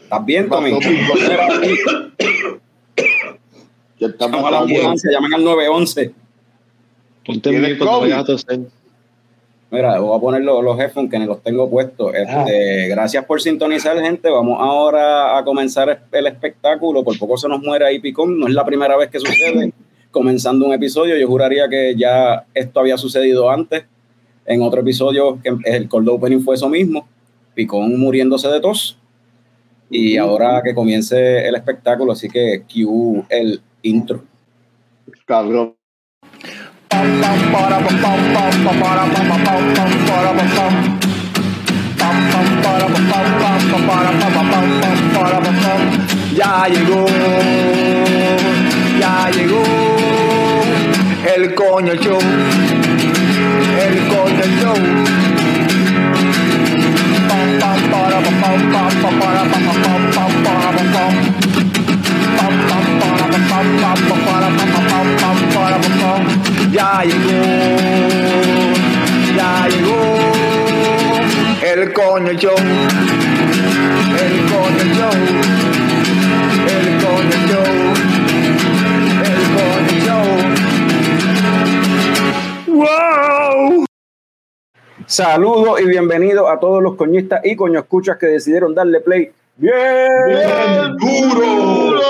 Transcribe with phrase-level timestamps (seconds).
[0.00, 0.78] ¿Estás bien, Tommy?
[3.98, 6.12] Estamos a la ambulancia, llamen al 911.
[7.24, 8.60] Ponte en mí cuando vayas a toser.
[9.70, 12.14] Mira, voy a poner los, los headphones que ni los tengo puestos.
[12.14, 14.30] Este, Gracias por sintonizar, gente.
[14.30, 17.02] Vamos ahora a comenzar el espectáculo.
[17.02, 18.38] Por poco se nos muere ahí Picón.
[18.38, 19.72] No es la primera vez que sucede.
[20.12, 23.84] Comenzando un episodio, yo juraría que ya esto había sucedido antes.
[24.44, 27.08] En otro episodio, que el cold opening fue eso mismo.
[27.56, 28.98] Picón muriéndose de tos.
[29.90, 34.22] Y ahora que comience el espectáculo, así que cue el intro.
[35.26, 35.74] Cabrón.
[46.36, 47.06] Ya llegó,
[49.00, 49.62] ya llegó
[51.34, 52.18] el coño show,
[53.80, 55.45] el coño show.
[66.72, 67.30] Ya llegó,
[69.34, 69.96] ya llegó
[71.62, 72.54] el coño show,
[74.20, 75.16] el coño show,
[76.68, 77.72] el coño show,
[79.24, 80.28] el coño show.
[82.66, 83.85] ¡Wow!
[85.06, 89.76] Saludos y bienvenidos a todos los coñistas y coño escuchas que decidieron darle play bien,
[90.98, 92.00] duro!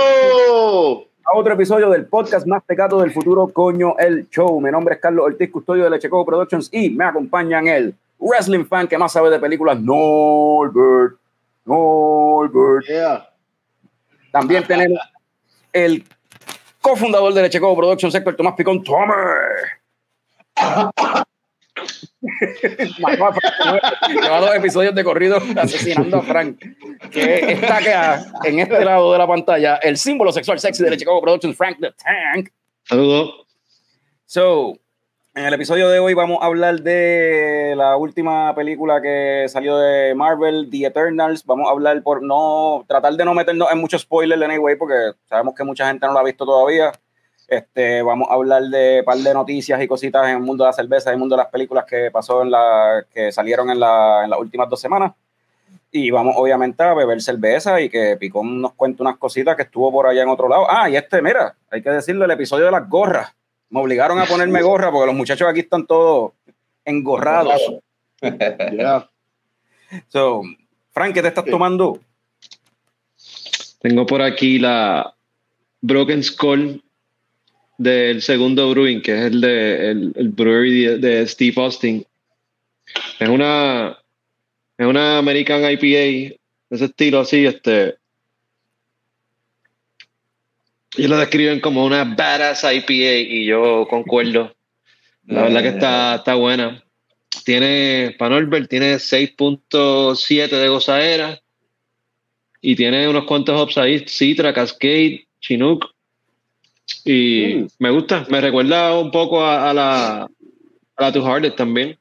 [1.22, 4.58] a otro episodio del podcast más pecato del futuro, coño el show.
[4.62, 8.88] Mi nombre es Carlos Ortiz, custodio de Lecheco Productions y me acompañan el wrestling fan
[8.88, 11.18] que más sabe de películas, Norbert.
[11.66, 12.86] Norbert.
[12.86, 13.28] Yeah.
[14.32, 15.00] También tenemos
[15.70, 16.02] el
[16.80, 19.82] cofundador de Lecheco Productions, Héctor Tomás Picón, Tomer.
[23.00, 23.82] Mató a Frank.
[24.22, 26.58] Lleva dos episodios de corrido asesinando a Frank.
[27.10, 31.20] Que está acá, en este lado de la pantalla, el símbolo sexual sexy de Chicago
[31.20, 32.50] Productions, Frank the Tank.
[32.84, 33.46] Saludos.
[34.26, 34.78] So,
[35.36, 40.14] en el episodio de hoy vamos a hablar de la última película que salió de
[40.14, 41.44] Marvel, The Eternals.
[41.44, 45.54] Vamos a hablar por no tratar de no meternos en muchos spoilers anyway, porque sabemos
[45.54, 46.90] que mucha gente no lo ha visto todavía.
[47.48, 50.68] Este, vamos a hablar de un par de noticias y cositas en el mundo de
[50.68, 53.78] la cerveza y el mundo de las películas que pasó en la que salieron en,
[53.78, 55.12] la, en las últimas dos semanas.
[55.92, 59.92] Y vamos obviamente a beber cerveza y que Picón nos cuente unas cositas que estuvo
[59.92, 60.66] por allá en otro lado.
[60.68, 63.32] Ah, y este, mira, hay que decirle el episodio de las gorras.
[63.70, 66.32] Me obligaron a ponerme gorra porque los muchachos aquí están todos
[66.84, 67.60] engorrados.
[68.20, 69.08] Yeah.
[70.08, 70.42] So,
[70.90, 72.00] Frank, ¿qué te estás tomando?
[73.80, 75.14] Tengo por aquí la
[75.80, 76.82] Broken Skull
[77.78, 82.06] del segundo brewing, que es el de el, brewery de, Steve Austin.
[83.18, 83.98] Es una
[84.78, 86.36] es una American IPA
[86.70, 87.96] ese estilo así, este.
[90.96, 94.54] Ellos lo describen como una badass IPA y yo concuerdo.
[95.26, 96.82] La verdad que está, está buena.
[97.44, 101.40] Tiene, para Norbert, tiene 6.7 de gozadera
[102.60, 105.95] y tiene unos cuantos hops ahí, Citra, Cascade, Chinook.
[107.06, 107.66] Y Mm.
[107.78, 111.96] me gusta, me recuerda un poco a, a la, a la Two Hearted también.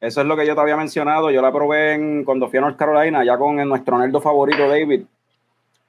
[0.00, 1.30] Eso es lo que yo te había mencionado.
[1.30, 4.68] Yo la probé en, cuando fui a North Carolina, ya con el- nuestro nerdo favorito,
[4.68, 5.02] David.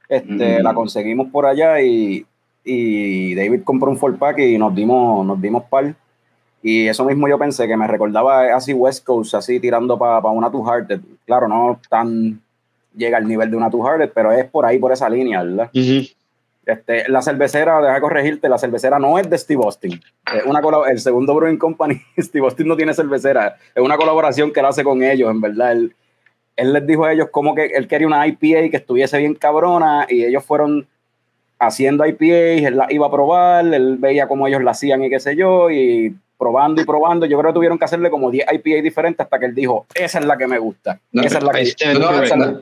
[0.08, 0.64] Este, Mm.
[0.64, 2.24] La conseguimos por allá y,
[2.64, 5.96] y David compró un four pack y nos dimos, nos dimos par.
[6.62, 10.52] Y eso mismo yo pensé que me recordaba así West Coast, así tirando para una
[10.52, 11.00] Two Hearted.
[11.26, 12.40] Claro, no tan
[12.96, 15.70] llega al nivel de una Two Hearted, pero es por ahí, por esa línea, ¿verdad?
[16.66, 20.00] Este, la cervecera, deja de corregirte, la cervecera no es de Steve Austin.
[20.34, 23.58] Es una el segundo Brewing Company, Steve Austin no tiene cervecera.
[23.76, 25.74] Es una colaboración que él hace con ellos, en verdad.
[25.74, 25.96] Él,
[26.56, 30.06] él les dijo a ellos como que él quería una IPA que estuviese bien cabrona
[30.08, 30.88] y ellos fueron
[31.60, 35.20] haciendo IPA, él la iba a probar, él veía cómo ellos la hacían y qué
[35.20, 37.26] sé yo, y probando y probando.
[37.26, 40.20] Yo creo que tuvieron que hacerle como 10 IPA diferentes hasta que él dijo, esa
[40.20, 41.00] es la que me gusta.
[41.12, 41.62] No, esa es la que...
[41.64, 42.26] stand No, corrected.
[42.38, 42.62] esa-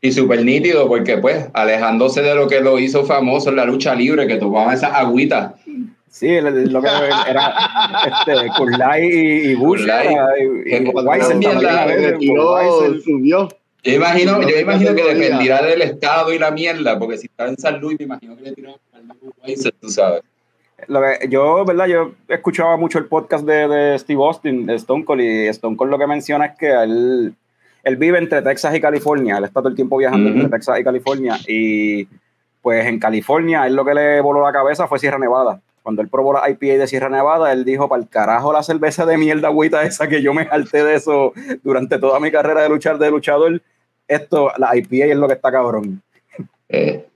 [0.00, 3.94] Y súper nítido, porque pues, alejándose de lo que lo hizo famoso en la lucha
[3.94, 5.54] libre, que tomaba esas agüitas.
[6.08, 6.88] Sí, lo que
[7.28, 7.54] era
[8.06, 9.80] este, Kurlai y, y Bush.
[9.80, 10.06] Kurlai.
[10.06, 13.48] era, y, mierda, a Retiró, subió.
[13.84, 17.26] Yo imagino, No, yo no imagino que dependirá del estado y la mierda, porque si
[17.26, 18.74] estaba en San Luis, me imagino que le tiró
[19.80, 20.22] tú sabes.
[20.86, 21.86] Lo que- yo, ¿verdad?
[21.86, 25.90] Yo escuchaba mucho el podcast de, de Steve Austin, de Stone Cold, y Stone Cold
[25.90, 27.34] lo que menciona es que él,
[27.88, 29.38] él vive entre Texas y California.
[29.38, 31.36] Él está todo el tiempo viajando entre Texas y California.
[31.48, 32.06] Y
[32.62, 35.60] pues en California, él lo que le voló la cabeza fue Sierra Nevada.
[35.82, 39.06] Cuando él probó la IPA de Sierra Nevada, él dijo, para el carajo la cerveza
[39.06, 41.32] de mierda agüita esa que yo me jalté de eso
[41.64, 43.62] durante toda mi carrera de luchar de luchador.
[44.06, 46.02] esto, la IPA es lo que está cabrón.
[46.68, 47.06] Eh,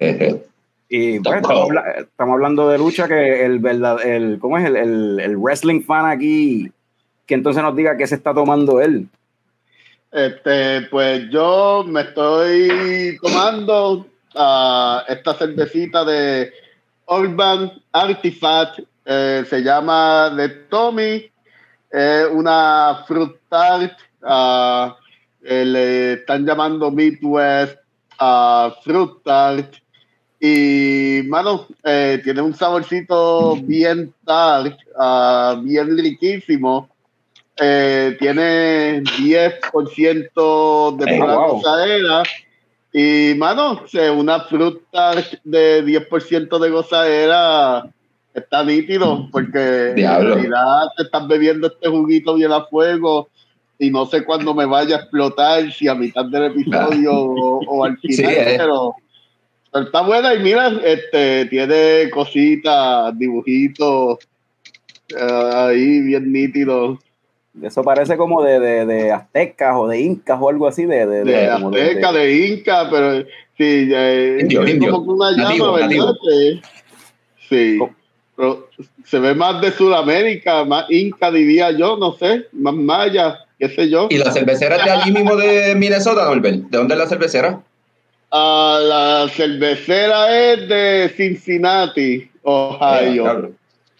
[0.00, 0.44] eh, eh.
[0.88, 4.64] Y pues, estamos, habla- estamos hablando de lucha que el verdad, el, ¿cómo es?
[4.64, 6.70] El, el, el wrestling fan aquí,
[7.26, 9.08] que entonces nos diga qué se está tomando él.
[10.14, 14.06] Este, pues yo me estoy tomando
[14.36, 16.52] ah, esta cervecita de
[17.06, 21.28] Urban Artifact, eh, se llama de Tommy,
[21.90, 23.32] es una fruit
[24.22, 24.96] ah,
[25.42, 27.76] eh, le están llamando Midwest
[28.20, 29.18] ah, fruit
[30.38, 36.93] y mano eh, tiene un saborcito bien tart, ah, bien riquísimo.
[37.60, 41.48] Eh, tiene 10% de wow.
[41.56, 42.22] gozadera.
[42.92, 43.82] Y, mano,
[44.16, 45.14] una fruta
[45.44, 47.86] de 10% de gozadera
[48.34, 50.34] está nítido, porque Diablo.
[50.34, 53.28] en realidad te estás bebiendo este juguito bien a fuego
[53.78, 57.84] y no sé cuándo me vaya a explotar, si a mitad del episodio o, o
[57.84, 58.54] al Sí, final, eh.
[58.58, 58.94] pero,
[59.72, 64.18] pero está buena y mira, este, tiene cositas, dibujitos
[65.08, 66.98] eh, ahí bien nítidos.
[67.62, 71.24] Eso parece como de, de, de aztecas o de incas o algo así, de, de,
[71.24, 73.20] de de- como de- Azteca, de Inca, pero
[73.56, 74.90] sí, eh, Indio, es indio.
[74.92, 75.88] como que una llama, Nativo, ¿verdad?
[75.88, 76.12] nativo.
[77.48, 77.78] Sí.
[78.36, 78.68] Pero
[79.04, 83.88] se ve más de Sudamérica, más Inca diría yo, no sé, más maya, qué sé
[83.88, 84.08] yo.
[84.10, 86.56] ¿Y la cervecera es de allí mismo de Minnesota, Norbert?
[86.68, 87.60] ¿De dónde es la cervecera?
[88.32, 93.22] Ah, la cervecera es de Cincinnati, Eh, Ohio.
[93.22, 93.52] claro.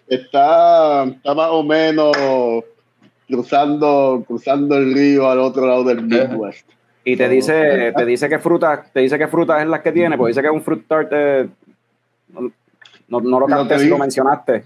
[0.08, 2.12] está, está más o menos
[3.28, 6.68] cruzando, cruzando el río al otro lado del Midwest.
[7.04, 10.16] y te dice, te dice qué frutas, te dice qué frutas es las que tiene,
[10.16, 11.48] pues dice que es un fruit tart, eh,
[13.08, 14.64] no, no, lo capté te si lo mencionaste.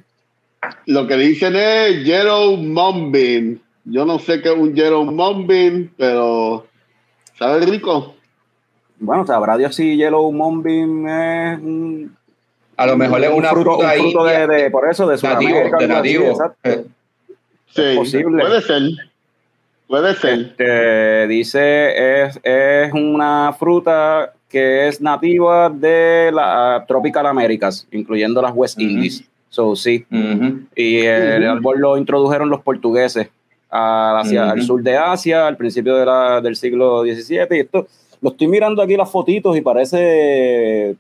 [0.87, 3.61] Lo que dicen es Yellow Mumbin.
[3.85, 6.67] Yo no sé qué es un Yellow Mumbin, pero
[7.39, 8.15] sabe rico.
[9.01, 12.17] Bueno, sabrá Dios si Yellow Moonbeam es un,
[12.77, 15.15] A lo mejor es un una fruto, fruta un fruto de, de- por eso, de
[15.17, 15.77] nativo, Sudamérica.
[15.79, 16.25] de algo así, nativo.
[16.31, 16.69] exacto.
[16.69, 16.85] Eh,
[17.75, 18.43] Sí, posible.
[18.43, 18.83] puede ser.
[19.87, 20.39] Puede ser.
[20.41, 28.53] Este, dice, es, es una fruta que es nativa de la Tropical Americas, incluyendo las
[28.55, 28.79] West.
[28.81, 29.25] Indies.
[29.51, 30.05] So, sí.
[30.77, 33.29] Y el árbol lo introdujeron los portugueses
[33.71, 37.57] a- hacia al sur de Asia al principio de la- del siglo XVII.
[37.57, 37.87] Y esto,
[38.21, 40.97] lo estoy mirando aquí las fotitos y parece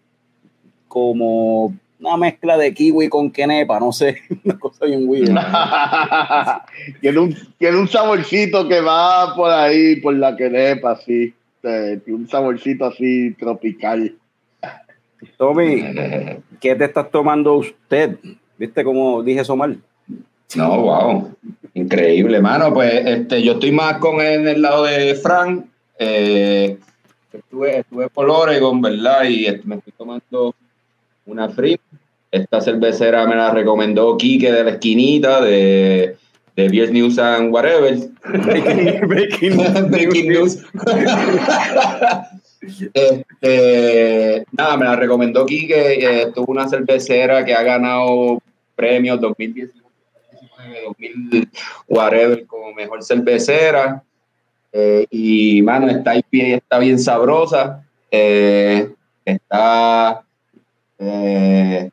[0.86, 5.34] como una mezcla de kiwi con quenepa, no sé, una cosa bien weird.
[7.00, 11.34] tiene, un, tiene un saborcito que va por ahí, por la quenepa, así.
[11.62, 14.14] Eh, Tiene un saborcito así tropical.
[15.36, 15.82] Tommy,
[16.60, 18.16] ¿qué te estás tomando usted?
[18.56, 19.80] ¿Viste cómo dije eso mal?
[20.54, 21.36] No, wow.
[21.74, 22.72] Increíble, mano.
[22.72, 25.66] Pues este, yo estoy más con en el lado de Frank.
[25.98, 26.78] Eh,
[27.32, 29.24] estuve, estuve por Oregon, ¿verdad?
[29.24, 30.54] Y este, me estoy tomando
[31.26, 31.78] una free.
[32.30, 36.16] Esta cervecera me la recomendó Quique de la esquinita de,
[36.56, 37.96] de Beers News and Whatever.
[39.06, 39.56] Breaking,
[39.90, 40.58] Breaking news.
[42.92, 45.94] Este, nada, me la recomendó Quique.
[45.94, 48.42] Eh, tuvo una cervecera que ha ganado
[48.74, 49.84] premios 2019,
[50.86, 51.48] 2000,
[51.86, 54.02] whatever, como mejor cervecera.
[54.72, 57.84] Eh, y, mano, esta IPA está bien sabrosa.
[58.10, 58.90] Eh,
[59.24, 60.22] está.
[60.98, 61.90] eh,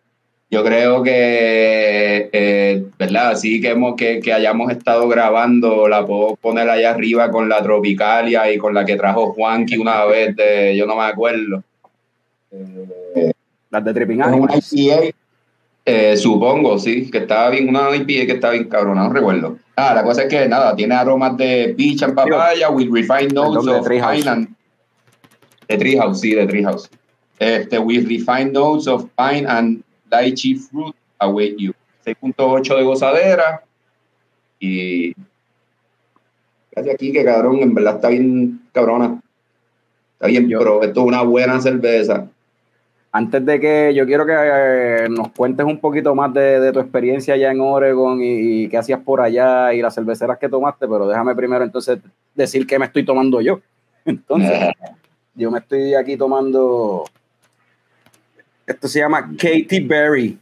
[0.56, 3.32] yo creo que, eh, ¿verdad?
[3.32, 7.62] Así que, hemos, que, que hayamos estado grabando, la puedo poner allá arriba con la
[7.62, 11.62] Tropicalia y con la que trajo Juanqui una vez, de, yo no me acuerdo.
[12.52, 13.34] Eh,
[13.70, 14.72] Las de Tripping una Animals.
[14.72, 15.14] IPA,
[15.84, 19.58] eh, supongo, sí, que estaba bien, una IPA que estaba bien cabrona, no recuerdo.
[19.76, 23.68] Ah, la cosa es que nada, tiene aromas de peach and papaya with refined notes
[23.68, 24.20] of Treehouse.
[24.20, 24.48] pine and...
[25.68, 26.90] De Treehouse, sí, de Treehouse.
[27.40, 31.74] Este, with refined notes of pine and lychee fruit await you.
[32.06, 33.64] 6.8 de gozadera
[34.60, 35.14] y...
[36.72, 39.22] Gracias aquí, que cabrón, en verdad está bien cabrona.
[40.14, 42.28] Está bien, Yo- pero esto es una buena cerveza.
[43.14, 46.82] Antes de que yo quiero que eh, nos cuentes un poquito más de, de tu
[46.82, 50.86] experiencia allá en Oregon y, y qué hacías por allá y las cerveceras que tomaste,
[50.86, 52.00] pero déjame primero entonces
[52.34, 53.62] decir qué me estoy tomando yo.
[54.06, 54.60] Entonces,
[55.34, 57.06] yo me estoy aquí tomando.
[58.68, 60.38] Esto se llama Katy Berry.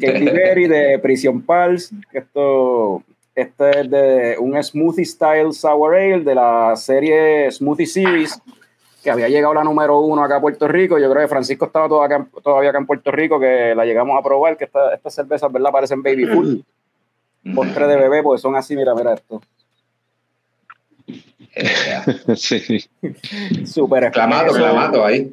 [0.00, 1.90] Katy Berry de Prison Pals.
[2.12, 3.02] Esto,
[3.34, 8.40] este es de un Smoothie Style Sour Ale de la serie Smoothie Series,
[9.02, 10.98] que había llegado la número uno acá a Puerto Rico.
[10.98, 12.16] Yo creo que Francisco estaba todavía
[12.70, 15.70] acá, en Puerto Rico, que la llegamos a probar, que esta- estas cervezas, ¿verdad?
[15.70, 16.60] Parecen baby food.
[17.54, 19.40] postre de bebé, porque son así, mira, mira esto.
[22.36, 22.78] sí.
[23.64, 25.32] Súper Clamato, clamato ahí.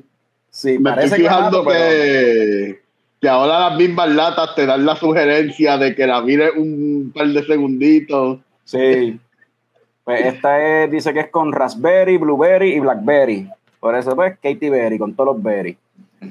[0.50, 2.80] Sí, Me parece estoy fijando clamato, pero- que,
[3.22, 7.28] que ahora las mismas latas te dan la sugerencia de que la mires un par
[7.28, 8.40] de segunditos.
[8.64, 9.20] Sí.
[10.04, 13.50] Pues esta es, dice que es con raspberry, blueberry y blackberry.
[13.80, 15.78] Por eso, pues, Katy Berry, con todos los berries.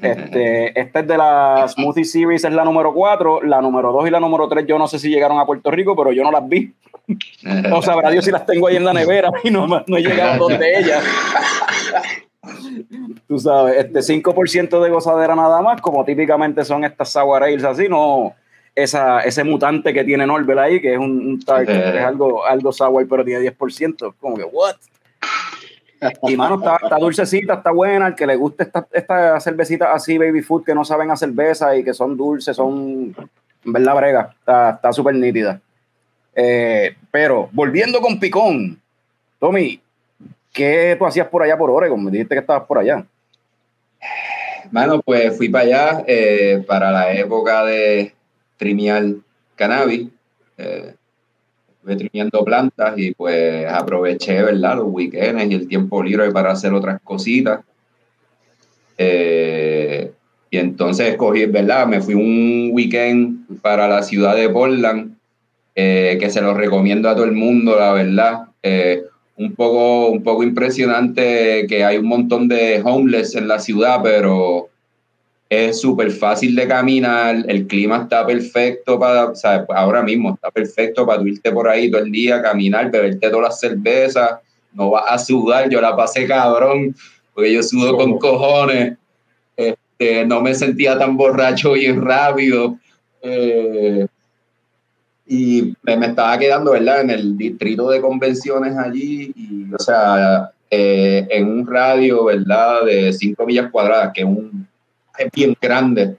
[0.02, 3.42] Este, esta es de la Smoothie Series, es la número 4.
[3.42, 5.94] La número 2 y la número 3, yo no sé si llegaron a Puerto Rico,
[5.94, 6.72] pero yo no las vi.
[7.42, 10.48] No sabrá Dios si las tengo ahí en la nevera y no, no he llegado
[10.48, 11.04] donde ellas.
[13.28, 17.88] Tú sabes, este 5% de gozadera nada más, como típicamente son estas sour ales así,
[17.88, 18.34] no
[18.74, 21.92] esa, ese mutante que tiene Norbert ahí, que es un, un tart, Eh.
[21.92, 24.14] que es algo, algo sour, pero tiene 10%.
[24.20, 24.76] Como que, what?
[26.24, 28.08] Y mano, está, está dulcecita, está buena.
[28.08, 31.74] El que le guste esta, esta cervecita así, baby food, que no saben a cerveza
[31.74, 33.16] y que son dulces, son,
[33.64, 34.34] en verdad, brega.
[34.38, 35.60] Está está súper nítida.
[36.38, 38.78] Eh, pero, volviendo con Picón,
[39.40, 39.80] Tommy,
[40.52, 42.04] ¿qué tú hacías por allá por Oregon?
[42.04, 43.06] Me dijiste que estabas por allá.
[44.70, 48.12] Mano, pues fui para allá eh, para la época de
[48.58, 49.04] trimear
[49.54, 50.08] cannabis.
[50.58, 50.94] Eh,
[52.44, 54.76] plantas y pues aproveché, ¿verdad?
[54.76, 57.60] Los weekends y el tiempo libre para hacer otras cositas.
[58.98, 60.12] Eh,
[60.50, 61.86] y entonces escogí, ¿verdad?
[61.86, 65.15] Me fui un weekend para la ciudad de Portland,
[65.78, 68.46] eh, que se lo recomiendo a todo el mundo, la verdad.
[68.62, 69.04] Eh,
[69.36, 74.70] un poco, un poco impresionante que hay un montón de homeless en la ciudad, pero
[75.50, 80.50] es súper fácil de caminar, el clima está perfecto para, o sea, ahora mismo está
[80.50, 84.40] perfecto para tú irte por ahí todo el día, caminar, beberte todas las cervezas,
[84.72, 86.96] no vas a sudar, yo la pasé cabrón,
[87.34, 88.96] porque yo sudo con cojones,
[89.56, 92.76] este, no me sentía tan borracho bien rápido,
[93.22, 94.06] eh,
[95.26, 97.00] y me, me estaba quedando, ¿verdad?
[97.02, 102.84] En el distrito de convenciones allí, y, o sea, eh, en un radio, ¿verdad?
[102.84, 104.66] De 5 millas cuadradas, que es, un,
[105.18, 106.16] es bien grande.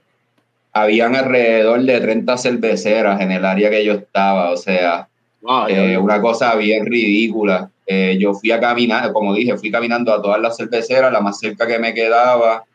[0.73, 5.07] Habían alrededor de 30 cerveceras en el área que yo estaba, o sea,
[5.41, 7.69] Wow, eh, una cosa bien ridícula.
[7.85, 11.39] Eh, yo fui a caminar, como dije, fui caminando a todas las cerveceras, la más
[11.39, 12.65] cerca que me quedaba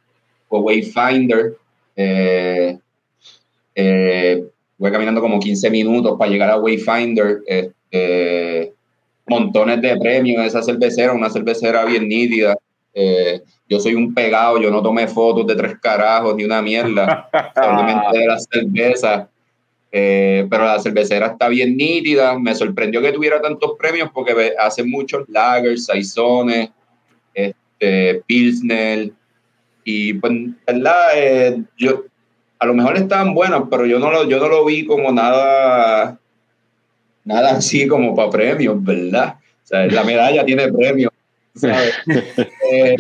[0.49, 1.57] fue Wayfinder.
[1.97, 2.79] Eh,
[3.75, 4.45] eh,
[4.83, 7.41] fui caminando como 15 minutos para llegar a Wayfinder.
[7.47, 8.73] Este,
[9.27, 12.57] montones de premios esa cervecera, una cervecera bien nítida.
[12.95, 17.29] Eh, yo soy un pegado, yo no tomé fotos de tres carajos ni una mierda,
[17.55, 19.29] simplemente de la cerveza.
[19.95, 22.39] Eh, pero la cervecera está bien nítida.
[22.39, 26.71] Me sorprendió que tuviera tantos premios porque ve- hace muchos lagers, saizones,
[27.33, 29.11] este, pilsner.
[29.85, 30.33] Y pues,
[30.67, 31.07] ¿verdad?
[31.17, 32.05] Eh, yo,
[32.63, 36.17] a lo mejor estaban buenas, pero yo no lo, yo no lo vi como nada,
[37.25, 39.35] nada así como para premios, ¿verdad?
[39.65, 41.11] O sea, la medalla tiene premios.
[41.55, 41.93] ¿sabes?
[42.75, 42.97] Eh,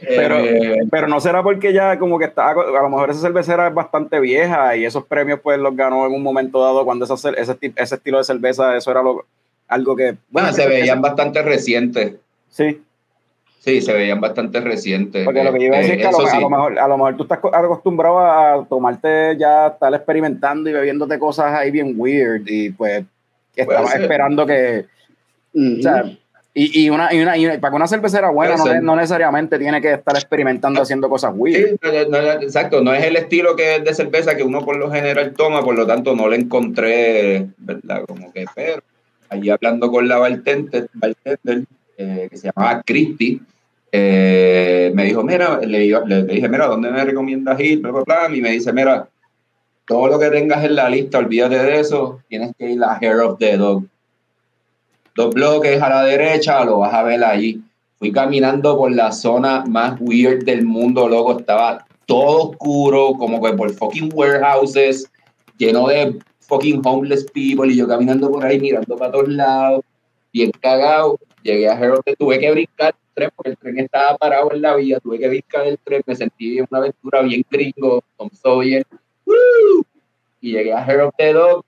[0.00, 3.68] Pero, eh, pero no será porque ya como que está, a lo mejor esa cervecera
[3.68, 7.14] es bastante vieja y esos premios pues los ganó en un momento dado cuando esa
[7.32, 9.26] ese, ese estilo de cerveza, eso era lo,
[9.68, 10.16] algo que...
[10.30, 12.14] bueno, se veían bastante recientes.
[12.48, 12.80] Sí,
[13.62, 15.22] Sí, se veían bastante recientes.
[15.24, 16.40] porque lo que yo iba a decir Eh, es que a lo, eso a sí.
[16.40, 20.72] lo mejor, a lo mejor tú estás co- acostumbrado a tomarte ya, estar experimentando y
[20.72, 23.04] bebiéndote cosas ahí bien weird y pues
[23.54, 24.86] estabas esperando que...
[25.54, 26.04] O sea,
[26.54, 29.80] y, y, una, y, una, y para que una cervecera buena no, no necesariamente tiene
[29.82, 31.68] que estar experimentando haciendo cosas weird.
[31.70, 34.64] Sí, no, no, no, exacto, no es el estilo que es de cerveza que uno
[34.64, 38.04] por lo general toma, por lo tanto no le encontré, ¿verdad?
[38.08, 38.82] Como que, pero
[39.28, 41.64] allí hablando con la bartender, bartender
[42.00, 43.42] eh, que se llamaba Christy,
[43.92, 47.80] eh, me dijo, mira, le, le dije, mira, ¿dónde me recomiendas ir?
[47.80, 49.06] Bla, bla, bla, y me dice, mira,
[49.84, 53.20] todo lo que tengas en la lista, olvídate de eso, tienes que ir a Hair
[53.20, 53.84] of the Dog.
[55.14, 57.60] Dos bloques a la derecha, lo vas a ver allí.
[57.98, 61.38] Fui caminando por la zona más weird del mundo, loco.
[61.38, 65.10] Estaba todo oscuro, como que por fucking warehouses,
[65.58, 67.70] lleno de fucking homeless people.
[67.70, 69.84] Y yo caminando por ahí, mirando para todos lados,
[70.32, 71.18] bien cagado.
[71.42, 74.76] Llegué a Harold, tuve que brincar el tren porque el tren estaba parado en la
[74.76, 75.00] vía.
[75.00, 78.84] Tuve que brincar el tren, me sentí en una aventura bien gringo, Tom Sawyer.
[80.40, 81.64] Y llegué a Harold the Dog.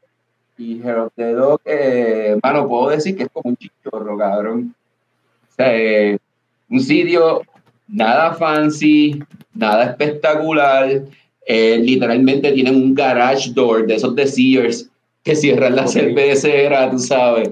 [0.59, 4.75] Y Harold the Dog, eh, mano, puedo decir que es como un chichorro, cabrón.
[5.51, 6.19] O sea, eh,
[6.69, 7.43] un sitio
[7.89, 9.23] nada fancy,
[9.55, 11.03] nada espectacular.
[11.45, 14.89] eh, literalmente tienen un garage door de esos de Sears
[15.25, 15.89] que cierran la Ok.
[15.89, 17.51] cervecera, tú sabes.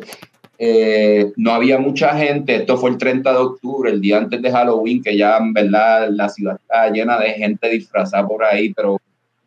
[0.62, 2.54] Eh, no había mucha gente.
[2.54, 6.10] Esto fue el 30 de octubre, el día antes de Halloween, que ya en verdad
[6.10, 9.00] la ciudad está llena de gente disfrazada por ahí, pero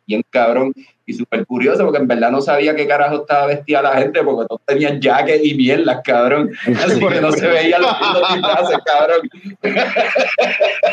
[0.08, 0.74] bien cabrón
[1.06, 4.46] y súper curioso porque en verdad no sabía qué carajo estaba vestida la gente porque
[4.48, 6.50] todos tenían jackets y mierdas, cabrón.
[6.84, 9.30] Así que no se veían los, los disfraces, cabrón.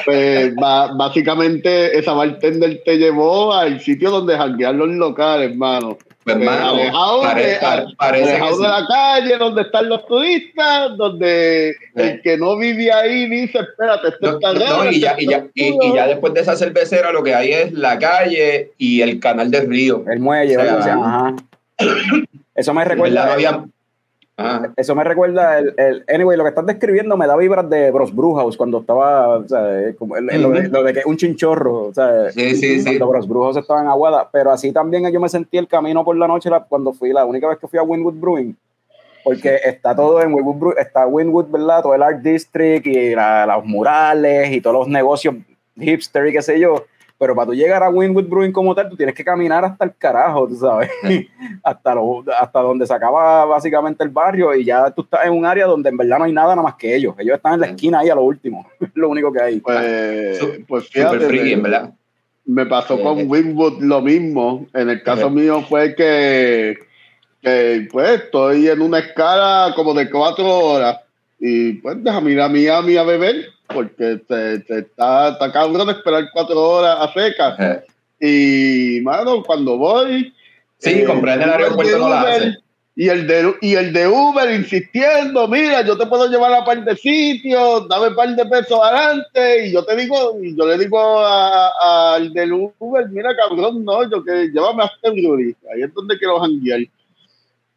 [0.05, 5.97] Pues, básicamente esa bartender te llevó al sitio donde janguean los locales, hermano.
[6.23, 8.61] Pues, mano, alejado pare- de, pa- parece que alejado sí.
[8.61, 14.09] de la calle, donde están los turistas, donde el que no vive ahí dice, espérate,
[14.09, 15.87] esto No, está no, raro, y, ya, y, ya, está y, oscuro".
[15.87, 19.49] y ya después de esa cervecera lo que hay es la calle y el canal
[19.49, 20.03] del río.
[20.11, 21.35] El muelle, O ajá.
[22.53, 23.25] Eso me En verdad recuerda.
[23.25, 23.63] no había-
[24.41, 24.74] Ajá.
[24.75, 28.13] Eso me recuerda, el, el- anyway, lo que estás describiendo me da vibras de Bros
[28.15, 31.17] Brewhouse cuando estaba, o sea, eh, como el- el- lo, de, lo de que un
[31.17, 32.83] chinchorro, o sea, Sí, sí, sí.
[32.86, 36.15] cuando Bros Brewhouse estaba en Aguada, pero así también yo me sentí el camino por
[36.17, 38.55] la noche la- cuando fui, la única vez que fui a Winwood Brewing,
[39.24, 41.83] porque está todo en Winwood, está Winwood, ¿verdad?
[41.83, 45.36] Todo el Art District y la- los murales y todos los negocios
[45.77, 46.86] hipster y qué sé yo,
[47.21, 49.95] pero para tú llegar a Winwood Brewing como tal, tú tienes que caminar hasta el
[49.95, 50.89] carajo, tú sabes,
[51.63, 55.45] hasta, lo, hasta donde se acaba básicamente el barrio y ya tú estás en un
[55.45, 57.13] área donde en verdad no hay nada nada más que ellos.
[57.19, 59.59] Ellos están en la esquina ahí a lo último, es lo único que hay.
[59.59, 61.93] Pues, pues Super fíjate, friki, en me, verdad.
[62.45, 63.29] me pasó con.
[63.29, 64.65] Winwood lo mismo.
[64.73, 65.29] En el caso Ajá.
[65.29, 66.75] mío fue que,
[67.39, 70.97] que, pues estoy en una escala como de cuatro horas
[71.39, 76.29] y pues déjame ir a Miami a beber porque te, te está, está cabrón esperar
[76.33, 77.59] cuatro horas a secas.
[77.59, 77.83] Ajá.
[78.19, 80.33] Y, mano, cuando voy...
[80.77, 82.57] Sí, eh, comprar en el aeropuerto de no la hace.
[82.93, 86.83] Y el, de, y el de Uber insistiendo, mira, yo te puedo llevar a par
[86.83, 90.99] de sitios, dame par de pesos adelante, y yo te digo, y yo le digo
[91.25, 96.19] al del Uber, mira cabrón, no, yo que llévame a este brewery, ahí es donde
[96.19, 96.81] quiero janguear.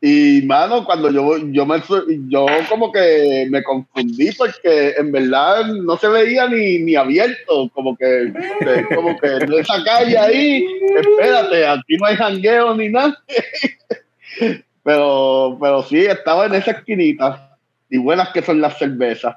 [0.07, 1.83] Y mano, cuando yo, yo me
[2.29, 7.97] yo como que me confundí porque en verdad no se veía ni, ni abierto, como
[7.97, 8.31] que,
[8.61, 10.67] que- como que en esa calle ahí,
[10.99, 13.17] espérate, aquí no hay jangueo ni nada.
[14.83, 17.57] Pero, pero sí, estaba en esa esquinita.
[17.89, 19.35] Y buenas que son las cervezas.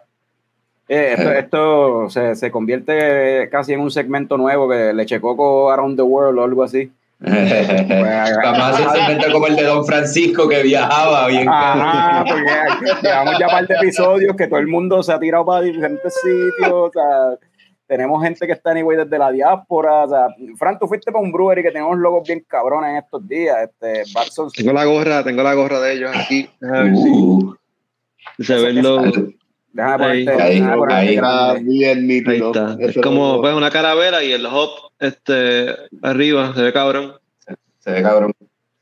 [0.89, 5.95] Eh, esto esto se, se convierte casi en un segmento nuevo que le Coco Around
[5.95, 6.91] the World o algo así.
[7.19, 11.49] Vamos a hacer segmento como el de Don Francisco que viajaba bien.
[11.49, 12.43] Ajá, porque
[13.01, 16.13] llevamos ya un par de episodios que todo el mundo se ha tirado para diferentes
[16.21, 16.71] sitios.
[16.71, 17.37] O sea,
[17.87, 20.03] tenemos gente que está anyway desde la diáspora.
[20.03, 20.27] O sea,
[20.57, 23.57] Fran, tú fuiste para un brewery que tenemos logos bien cabrones en estos días.
[23.63, 24.53] Este, Barsons.
[24.53, 26.49] Tengo la gorra, tengo la gorra de ellos aquí.
[26.61, 27.55] A ver si Uh,
[28.43, 29.36] se ve el
[29.77, 31.15] Ahí, ponerte, ahí, ponerte ahí.
[31.15, 32.51] Está bien Ahí nítido.
[32.51, 32.77] está.
[32.79, 33.41] Es como logo.
[33.41, 37.13] pues, una calavera y el hop este, arriba, se ve cabrón.
[37.79, 38.33] se ve cabrón.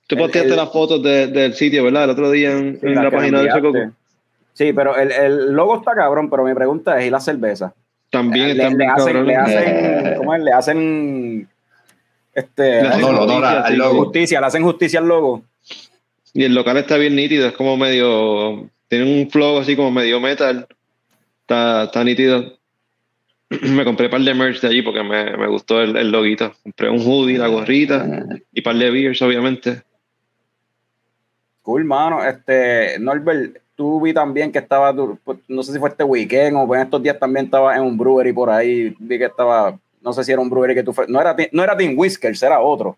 [0.08, 2.05] Tú El- posteaste el- las fotos de- del sitio, ¿verdad?
[2.05, 3.49] El otro día en, Sí, en la página de.
[3.49, 3.77] Chococo.
[4.53, 7.73] Sí, pero el, el logo está cabrón, pero mi pregunta es, ¿y la cerveza?
[8.10, 10.13] También le, están le bien hacen, le hacen, Eh.
[10.17, 10.43] ¿cómo es?
[10.43, 11.49] Le hacen
[12.34, 13.77] este, Le hacen Honor, honor justicia, al sí.
[13.77, 14.03] logo.
[14.05, 15.43] justicia, le hacen justicia al logo.
[16.34, 18.69] Y el local está bien nítido, es como medio.
[18.88, 20.67] Tiene un flow así como medio metal.
[21.45, 22.58] Está, está nítido.
[23.62, 26.51] Me compré un par de merch de allí porque me, me gustó el, el loguito.
[26.63, 28.03] Compré un hoodie, la gorrita
[28.51, 29.84] y par de beers, obviamente.
[31.62, 32.23] Cool, mano.
[32.25, 34.91] Este, Norbert, tú vi también que estaba,
[35.23, 37.95] pues, no sé si fue este weekend o en estos días también estaba en un
[37.95, 38.95] brewery por ahí.
[38.97, 41.63] Vi que estaba, no sé si era un brewery que tú fue, no era, no
[41.63, 42.97] era Team Whiskers, era otro.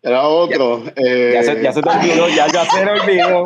[0.00, 0.84] Era otro.
[0.96, 3.44] eh, Ya se, ya se te olvidó, ya, ya se le olvidó.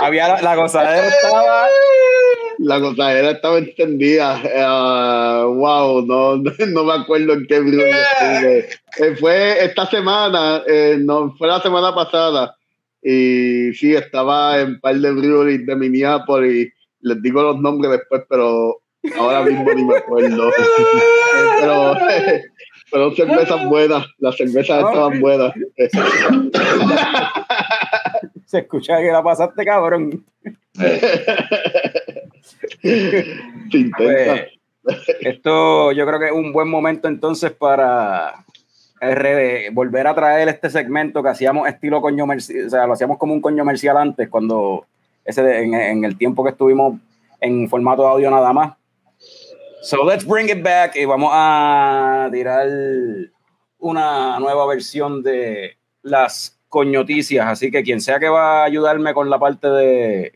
[0.00, 1.66] Había la, la gozadera estaba.
[2.58, 4.40] La gozadera estaba extendida.
[4.44, 6.36] Eh, wow, no,
[6.68, 8.58] no me acuerdo en qué estuve.
[8.98, 12.56] Eh, fue esta semana, eh, no, fue la semana pasada.
[13.02, 16.72] Y sí, estaba en par de breweries de Minneapolis.
[17.00, 18.80] Les digo los nombres después, pero
[19.18, 20.50] ahora mismo ni me acuerdo.
[21.60, 21.94] Pero,
[22.90, 24.88] pero cervezas buenas, las cervezas Ah.
[24.90, 25.52] estaban buenas.
[28.46, 30.24] Se escucha que la pasaste, cabrón.
[33.96, 34.42] Pues,
[35.20, 38.44] esto yo creo que es un buen momento entonces para
[39.00, 43.34] RD, volver a traer este segmento que hacíamos estilo coño o sea, lo hacíamos como
[43.34, 44.86] un coño comercial antes, cuando
[45.24, 47.00] ese de- en, en el tiempo que estuvimos
[47.40, 48.74] en formato de audio nada más.
[49.82, 52.68] So let's bring it back y vamos a tirar
[53.78, 57.46] una nueva versión de las coñoticias.
[57.46, 60.32] Así que quien sea que va a ayudarme con la parte de,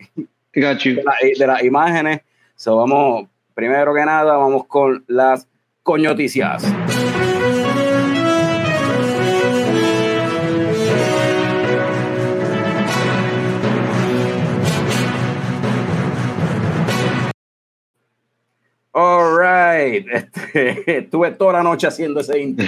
[1.02, 2.20] la- de las imágenes.
[2.56, 5.46] So, vamos, primero que nada, vamos con las
[5.82, 6.64] coñoticias.
[18.92, 20.06] All right.
[20.10, 22.66] Este, estuve toda la noche haciendo ese intro.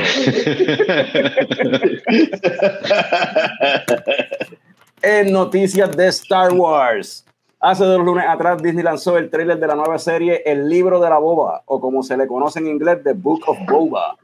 [5.02, 7.24] en noticias de Star Wars.
[7.58, 11.08] Hace dos lunes atrás Disney lanzó el tráiler de la nueva serie El libro de
[11.08, 14.16] la boba, o como se le conoce en inglés, The Book of Boba.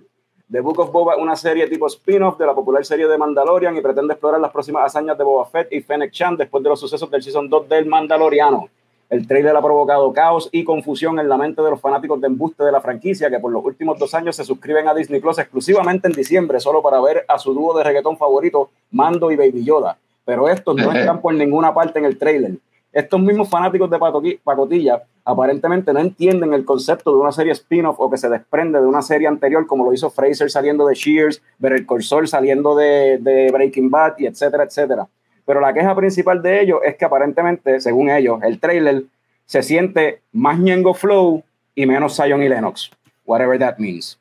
[0.50, 3.76] The Book of Boba es una serie tipo spin-off de la popular serie de Mandalorian
[3.76, 6.80] y pretende explorar las próximas hazañas de Boba Fett y Fennec Chan después de los
[6.80, 8.68] sucesos del Season 2 del Mandaloriano.
[9.10, 12.62] El trailer ha provocado caos y confusión en la mente de los fanáticos de embuste
[12.62, 16.08] de la franquicia que por los últimos dos años se suscriben a Disney Plus exclusivamente
[16.08, 19.96] en diciembre solo para ver a su dúo de reggaetón favorito, Mando y Baby Yoda.
[20.26, 22.58] Pero estos no están por ninguna parte en el trailer.
[22.92, 23.98] Estos mismos fanáticos de
[24.42, 28.86] pacotilla aparentemente no entienden el concepto de una serie spin-off o que se desprende de
[28.86, 33.50] una serie anterior, como lo hizo Fraser saliendo de Shears, el Corsol saliendo de, de
[33.52, 35.06] Breaking Bad, y etcétera, etcétera.
[35.48, 39.04] Pero la queja principal de ellos es que aparentemente, según ellos, el trailer
[39.46, 41.42] se siente más Ñengo Flow
[41.74, 42.90] y menos Zion y Lennox,
[43.24, 44.20] whatever that means.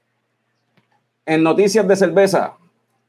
[1.25, 2.53] En noticias de cerveza,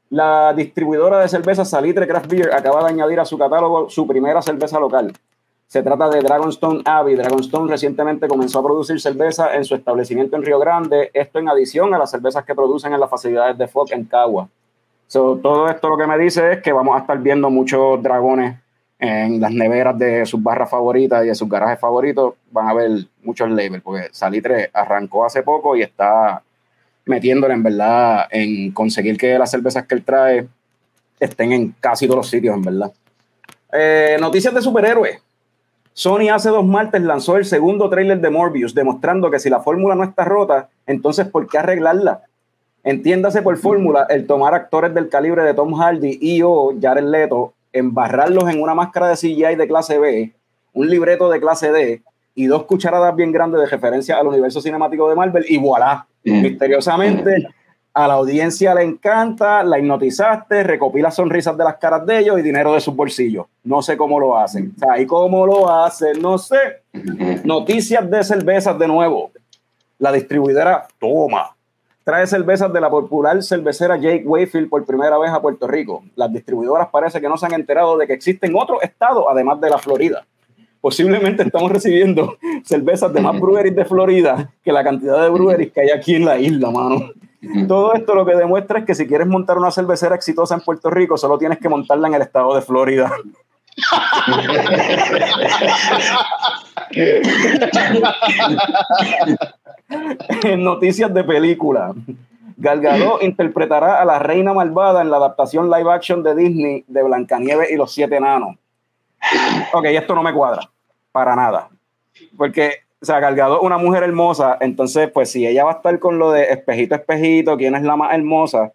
[0.09, 4.41] la distribuidora de cerveza Salitre Craft Beer acaba de añadir a su catálogo su primera
[4.41, 5.13] cerveza local.
[5.67, 7.15] Se trata de Dragonstone Abbey.
[7.15, 11.93] Dragonstone recientemente comenzó a producir cerveza en su establecimiento en Río Grande, esto en adición
[11.93, 14.49] a las cervezas que producen en las facilidades de Fox en Cagua.
[15.09, 18.59] So, todo esto lo que me dice es que vamos a estar viendo muchos dragones
[18.99, 22.35] en las neveras de sus barras favoritas y de sus garajes favoritos.
[22.51, 22.91] Van a ver
[23.23, 26.43] muchos labels, porque Salitre arrancó hace poco y está
[27.05, 30.47] metiéndole en verdad en conseguir que las cervezas que él trae
[31.19, 32.91] estén en casi todos los sitios, en verdad.
[33.73, 35.23] Eh, noticias de superhéroes.
[35.91, 39.95] Sony hace dos martes lanzó el segundo tráiler de Morbius, demostrando que si la fórmula
[39.95, 42.25] no está rota, entonces ¿por qué arreglarla?
[42.83, 47.53] Entiéndase por fórmula el tomar actores del calibre de Tom Hardy y o Jared Leto,
[47.73, 50.33] embarrarlos en una máscara de CGI de clase B,
[50.73, 52.01] un libreto de clase D
[52.35, 57.47] y dos cucharadas bien grandes de referencia al universo cinemático de Marvel y voilà, misteriosamente
[57.93, 62.43] a la audiencia le encanta, la hipnotizaste, recopila sonrisas de las caras de ellos y
[62.43, 63.47] dinero de sus bolsillos.
[63.63, 64.73] No sé cómo lo hacen.
[64.77, 66.21] O sea, ¿y cómo lo hacen?
[66.21, 66.83] No sé.
[67.43, 69.31] Noticias de cervezas de nuevo.
[69.97, 71.55] La distribuidora Toma
[72.09, 76.03] trae cervezas de la popular cervecera Jake Wayfield por primera vez a Puerto Rico.
[76.15, 79.69] Las distribuidoras parece que no se han enterado de que existen otros estados, además de
[79.69, 80.25] la Florida.
[80.81, 85.81] Posiblemente estamos recibiendo cervezas de más breweries de Florida que la cantidad de breweries que
[85.81, 87.11] hay aquí en la isla, mano.
[87.67, 90.89] Todo esto lo que demuestra es que si quieres montar una cervecera exitosa en Puerto
[90.89, 93.11] Rico, solo tienes que montarla en el estado de Florida.
[100.43, 101.93] En noticias de película,
[102.57, 102.83] Gal
[103.21, 107.75] interpretará a la reina malvada en la adaptación live action de Disney de Blancanieves y
[107.75, 108.55] los siete enanos.
[109.73, 110.69] Ok, esto no me cuadra,
[111.11, 111.69] para nada.
[112.37, 116.19] Porque, o sea, Gal una mujer hermosa, entonces, pues si ella va a estar con
[116.19, 118.73] lo de espejito, espejito, quién es la más hermosa,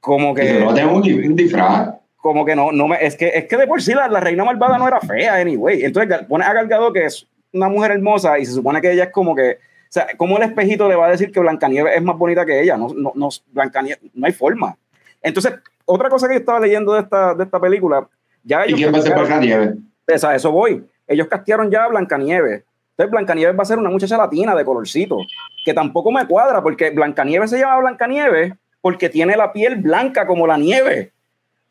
[0.00, 0.60] como que...
[0.60, 1.94] No tengo un disfraz
[2.24, 4.46] como que no, no me, es que, es que de por sí la, la reina
[4.46, 5.84] malvada no era fea, anyway.
[5.84, 9.10] Entonces pone a Galgado que es una mujer hermosa y se supone que ella es
[9.10, 12.16] como que, o sea, ¿cómo el espejito le va a decir que Blancanieves es más
[12.16, 12.78] bonita que ella?
[12.78, 14.74] No, no, no, Blancanieves, no hay forma.
[15.20, 15.52] Entonces,
[15.84, 18.08] otra cosa que yo estaba leyendo de esta, de esta película,
[18.42, 20.24] ya ¿Y quién va a ser Blancanieves?
[20.24, 20.82] O eso voy.
[21.06, 22.64] Ellos castearon ya a Blancanieves.
[22.92, 25.18] Entonces, Blancanieves va a ser una muchacha latina de colorcito,
[25.62, 30.46] que tampoco me cuadra, porque Blancanieves se llama Blancanieves porque tiene la piel blanca como
[30.46, 31.13] la nieve.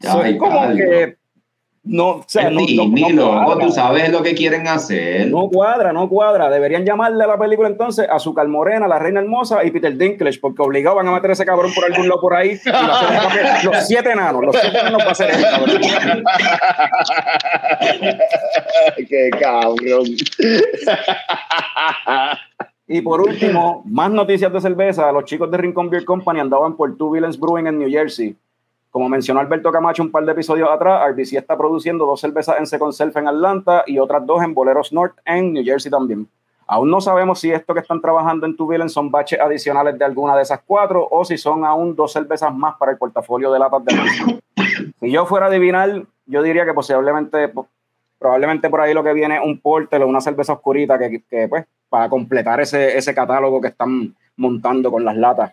[0.03, 1.17] Soy como que
[1.85, 5.27] no, o sea, no, no, tú sabes lo que quieren hacer.
[5.27, 6.49] No cuadra, no cuadra.
[6.49, 10.39] Deberían llamarle a la película entonces a Azúcar Morena, La Reina Hermosa y Peter Dinklage,
[10.39, 12.57] porque obligado van a meter a ese cabrón por algún lado por ahí.
[13.63, 15.81] los siete enanos, los siete enanos va a ser el cabrón.
[19.09, 20.05] Qué cabrón.
[22.87, 25.11] Y por último, más noticias de cerveza.
[25.11, 28.37] Los chicos de Rincon Beer Company andaban por Two Villains Brewing en New Jersey
[28.93, 32.67] como mencionó Alberto Camacho un par de episodios atrás, RBC está produciendo dos cervezas en
[32.67, 36.27] Second Self en Atlanta y otras dos en Boleros North en New Jersey también.
[36.67, 40.35] Aún no sabemos si esto que están trabajando en Tuvilen son baches adicionales de alguna
[40.35, 43.83] de esas cuatro o si son aún dos cervezas más para el portafolio de latas
[43.83, 44.41] de
[44.99, 47.51] Si yo fuera a adivinar, yo diría que posiblemente,
[48.19, 51.47] probablemente por ahí lo que viene es un porter o una cerveza oscurita que, que,
[51.47, 55.51] pues, para completar ese, ese catálogo que están montando con las latas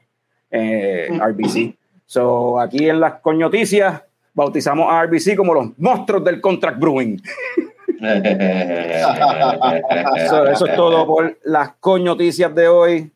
[0.50, 1.79] eh, RBC.
[2.10, 4.02] So, aquí en las coñoticias
[4.34, 7.22] bautizamos a RBC como los monstruos del contract brewing.
[10.16, 13.12] eso es todo por las coñoticias de hoy.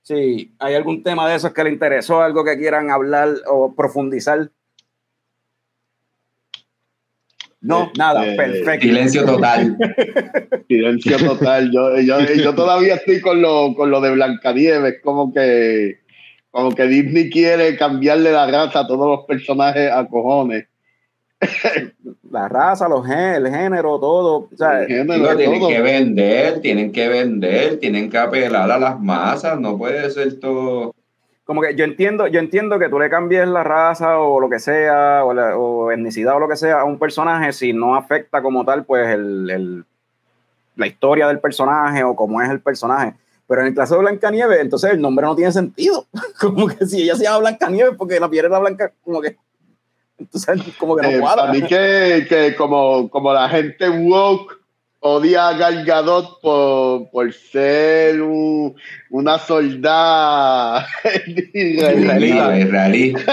[0.00, 4.48] Si hay algún tema de esos que le interesó, algo que quieran hablar o profundizar.
[7.60, 8.86] No, nada, Eh, perfecto.
[8.86, 9.76] Silencio total.
[10.66, 11.70] Silencio total.
[11.70, 15.99] Yo, yo, yo todavía estoy con lo, con lo de Blancanieves, como que,
[16.50, 20.66] como que Disney quiere cambiarle la raza a todos los personajes a cojones.
[22.30, 24.48] La raza, los el género, todo.
[24.52, 25.68] O sea, El género, Digo, tienen todo.
[25.70, 30.94] que vender, tienen que vender, tienen que apelar a las masas, no puede ser todo.
[31.44, 34.58] como que yo entiendo, yo entiendo que tú le cambies la raza o lo que
[34.60, 38.42] sea, o, la, o etnicidad o lo que sea a un personaje si no afecta
[38.42, 39.84] como tal, pues el, el-
[40.76, 43.14] la historia del personaje o cómo es el personaje.
[43.50, 46.06] Pero en el caso de Blancanieves, entonces el nombre no tiene sentido.
[46.40, 49.36] Como que si ella se llama Blancanieves porque la piel era blanca, como que.
[50.18, 51.42] Entonces, como que no Eh, cuadra.
[51.46, 54.54] para mí que, que como, como la gente woke
[55.00, 58.76] odia a Gal Gadot por, por ser un-
[59.08, 60.86] una soldada
[61.54, 61.92] Israelita,
[62.56, 63.14] israelí, israelí.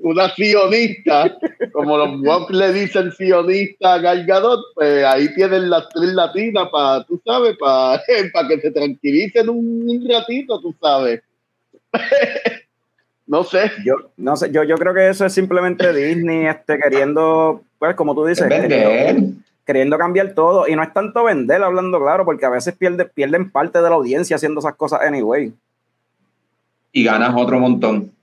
[0.00, 1.36] una sionista,
[1.72, 6.68] como los woke le dicen sionista a Gal Gadot, pues ahí tienen las tres latinas
[6.70, 8.02] para, tú sabes, para
[8.48, 11.22] que se tranquilicen un, un ratito, tú sabes.
[13.26, 13.70] no sé.
[13.84, 18.14] Yo, no sé, yo, yo creo que eso es simplemente Disney este, queriendo, pues como
[18.14, 18.68] tú dices, Vender.
[18.68, 20.66] queriendo, queriendo cambiar todo.
[20.68, 23.96] Y no es tanto vender, hablando claro, porque a veces pierde, pierden parte de la
[23.96, 25.52] audiencia haciendo esas cosas anyway.
[26.92, 28.17] y ganas otro montón.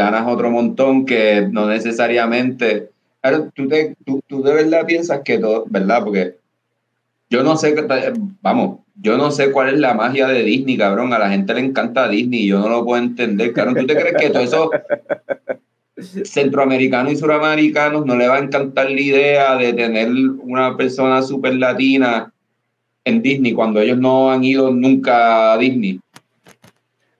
[0.00, 2.90] Ganas otro montón que no necesariamente.
[3.20, 6.02] Claro, tú, te- tú, tú de verdad piensas que todo, ¿verdad?
[6.02, 6.36] Porque
[7.28, 11.12] yo no sé, qué- vamos, yo no sé cuál es la magia de Disney, cabrón.
[11.12, 13.74] A la gente le encanta Disney y yo no lo puedo entender, cabrón.
[13.74, 14.70] ¿Tú te crees que todo eso
[16.24, 20.08] centroamericanos y suramericanos no le va a encantar la idea de tener
[20.42, 22.32] una persona súper latina
[23.04, 26.00] en Disney cuando ellos no han ido nunca a Disney?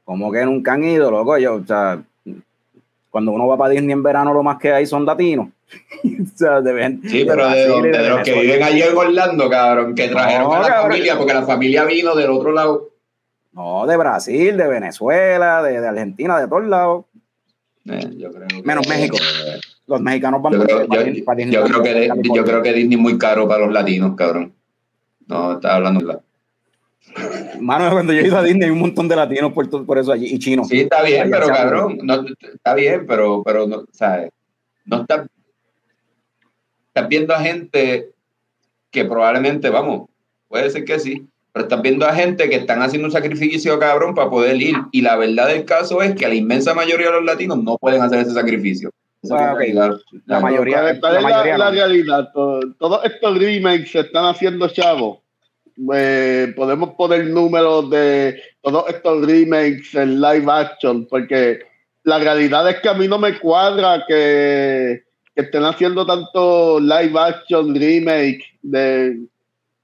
[0.04, 1.38] Como que nunca han ido, loco.
[1.38, 2.02] Yo, o sea,
[3.10, 5.48] cuando uno va para Disney en verano, lo más que hay son latinos.
[6.04, 8.96] o sea, de, ven- Sí, pero de, Brasil y de los que viven allí en
[8.96, 10.90] Orlando, cabrón, que trajeron No, a la cabrón.
[10.92, 12.88] familia, porque la familia vino del otro lado.
[13.52, 17.04] No, de Brasil, de Venezuela, de, de Argentina, de todos lados.
[17.86, 19.16] Eh, yo creo que- Menos México.
[19.86, 21.54] Los mexicanos van Yo creo, para, yo- para Disney.
[21.54, 24.52] yo creo que, de- yo creo que Disney es muy caro para los latinos, cabrón.
[25.26, 26.06] No, estaba hablando de
[27.60, 30.12] Mano, cuando yo he ido a Disney hay un montón de latinos por, por eso
[30.12, 30.68] allí y chinos.
[30.68, 34.30] Sí, está bien, Allá pero cabrón, no, está bien, pero, pero no, ¿sabes?
[34.84, 35.26] No estás,
[36.88, 38.10] estás viendo a gente
[38.90, 40.08] que probablemente, vamos,
[40.48, 44.14] puede ser que sí, pero estás viendo a gente que están haciendo un sacrificio cabrón
[44.14, 44.76] para poder ir.
[44.92, 48.02] Y la verdad del caso es que la inmensa mayoría de los latinos no pueden
[48.02, 48.90] hacer ese sacrificio.
[49.30, 49.98] Ah, la.
[50.26, 51.70] La mayoría- ¿Cuál- cuál la la, mayoría la no.
[51.72, 52.32] realidad?
[52.32, 55.18] To- Todos estos remakes se están haciendo chavos.
[55.94, 61.60] Eh, podemos poner números de todos estos remakes en live action, porque
[62.04, 65.02] la realidad es que a mí no me cuadra que,
[65.34, 69.20] estén haciendo tanto live action remake de,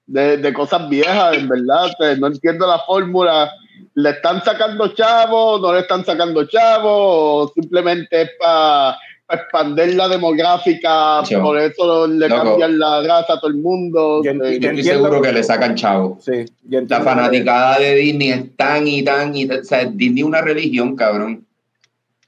[0.07, 1.91] de, de cosas viejas, en verdad.
[2.19, 3.51] no entiendo la fórmula.
[3.95, 5.61] ¿Le están sacando chavos?
[5.63, 7.49] ¿No le están sacando chavos?
[7.49, 8.99] ¿O simplemente es para
[9.29, 11.23] expandir la demográfica?
[11.43, 12.43] Por eso le Loco.
[12.45, 14.23] cambian la raza a todo el mundo.
[14.25, 16.19] Yo Eh, Yo estoy seguro que le sacan chavo.
[16.21, 20.27] Sí, La fanaticada de Disney es tan y tan y tan- o sea, Disney es
[20.27, 21.45] una religión, cabrón.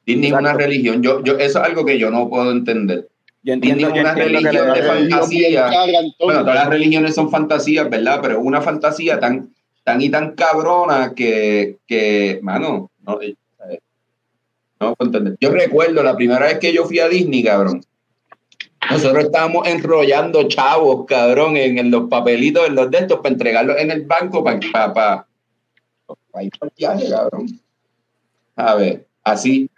[0.07, 1.03] Disney es una religión.
[1.03, 3.09] Yo, yo, eso es algo que yo no puedo entender.
[3.43, 5.71] Yo entiendo, Disney es una que religión de fantasía.
[6.21, 8.19] Bueno, todas las religiones son fantasías, ¿verdad?
[8.23, 9.51] Pero una fantasía tan,
[9.85, 13.19] tan y tan cabrona que, que mano, no,
[14.81, 15.37] no entender.
[15.41, 17.83] Yo recuerdo la primera vez que yo fui a Disney, cabrón.
[18.91, 23.77] Nosotros estábamos enrollando chavos, cabrón, en, en los papelitos, en los de estos, para entregarlos
[23.79, 25.27] en el banco para pa, pa,
[26.31, 27.47] pa ir para el viaje, cabrón.
[28.57, 29.71] A ver, así.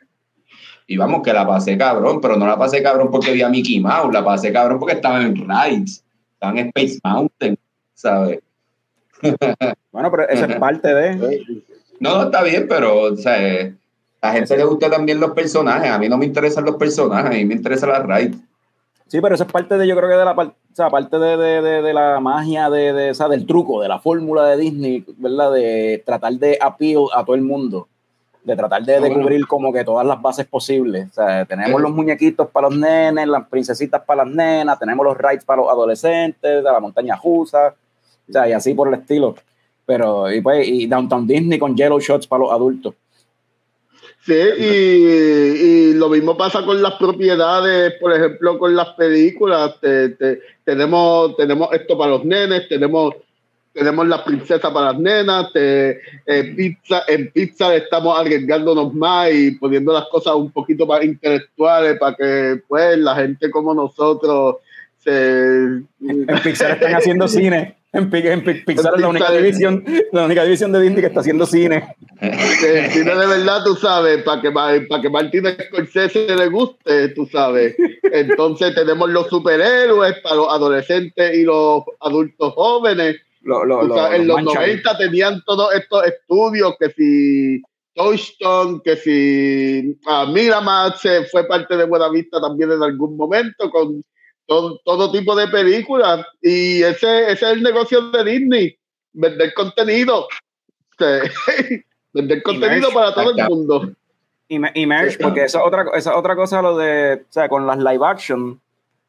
[0.86, 3.80] Y vamos, que la pasé cabrón, pero no la pasé cabrón porque vi a Mickey
[3.80, 7.58] Mouse, la pasé cabrón porque estaba en Rides, estaba en Space Mountain,
[7.94, 8.40] ¿sabes?
[9.92, 11.62] Bueno, pero eso es parte de.
[12.00, 13.72] No, no, está bien, pero, o sea,
[14.22, 17.34] la gente le gusta también los personajes, a mí no me interesan los personajes, a
[17.34, 18.36] mí me interesa la Rides.
[19.06, 21.18] Sí, pero eso es parte de, yo creo que de la parte, o sea, parte
[21.18, 24.46] de, de, de, de la magia, de, de, o sea, del truco, de la fórmula
[24.46, 25.52] de Disney, ¿verdad?
[25.52, 27.88] De tratar de appeal a todo el mundo,
[28.44, 29.16] de tratar de, Bueno.
[29.16, 31.08] cubrir como que todas las bases posibles.
[31.10, 31.82] O sea, tenemos Sí.
[31.82, 35.70] los muñequitos para los nenes, las princesitas para las nenas, tenemos los rides para los
[35.70, 37.74] adolescentes, de la montaña rusa,
[38.28, 39.34] o sea, y así por el estilo.
[39.86, 42.94] Pero, y pues, y Downtown Disney con Yellow Shots para los adultos.
[44.22, 49.80] Sí, y, y lo mismo pasa con las propiedades, por ejemplo, con las películas.
[49.80, 53.14] Te- te- tenemos, tenemos esto para los nenes, tenemos
[53.72, 56.00] tenemos la princesa para las nenas, te-
[56.56, 62.16] pizza, en pizza estamos arriesgándonos más y poniendo las cosas un poquito más intelectuales para
[62.16, 64.56] que pues la gente como nosotros
[64.98, 65.52] se
[66.00, 67.76] En Pixar están haciendo cine.
[67.92, 71.08] En, Pi- en Pi- Pixar es la única división, la única división de Disney que
[71.08, 71.96] está haciendo cine.
[72.20, 77.26] el cine de verdad, tú sabes, para que, para que Martin Scorsese le guste, tú
[77.26, 77.74] sabes.
[78.04, 83.16] Entonces tenemos los superhéroes para los adolescentes y los adultos jóvenes.
[83.42, 84.54] Lo- lo- Tú lo- sabes, en los manchan.
[84.62, 87.62] 90 tenían todos estos estudios que si
[87.94, 93.68] Touchstone, que si ah, Miramax eh, fue parte de Buena Vista también en algún momento
[93.70, 94.02] con
[94.50, 98.76] todo, todo tipo de películas y ese, ese es el negocio de Disney,
[99.12, 100.26] vender contenido.
[100.98, 101.84] Sí.
[102.12, 103.92] vender contenido para todo el mundo.
[104.48, 107.32] Y, me- y merch, porque esa es otra, esa es otra cosa, lo de, o
[107.32, 108.60] sea, con las live action,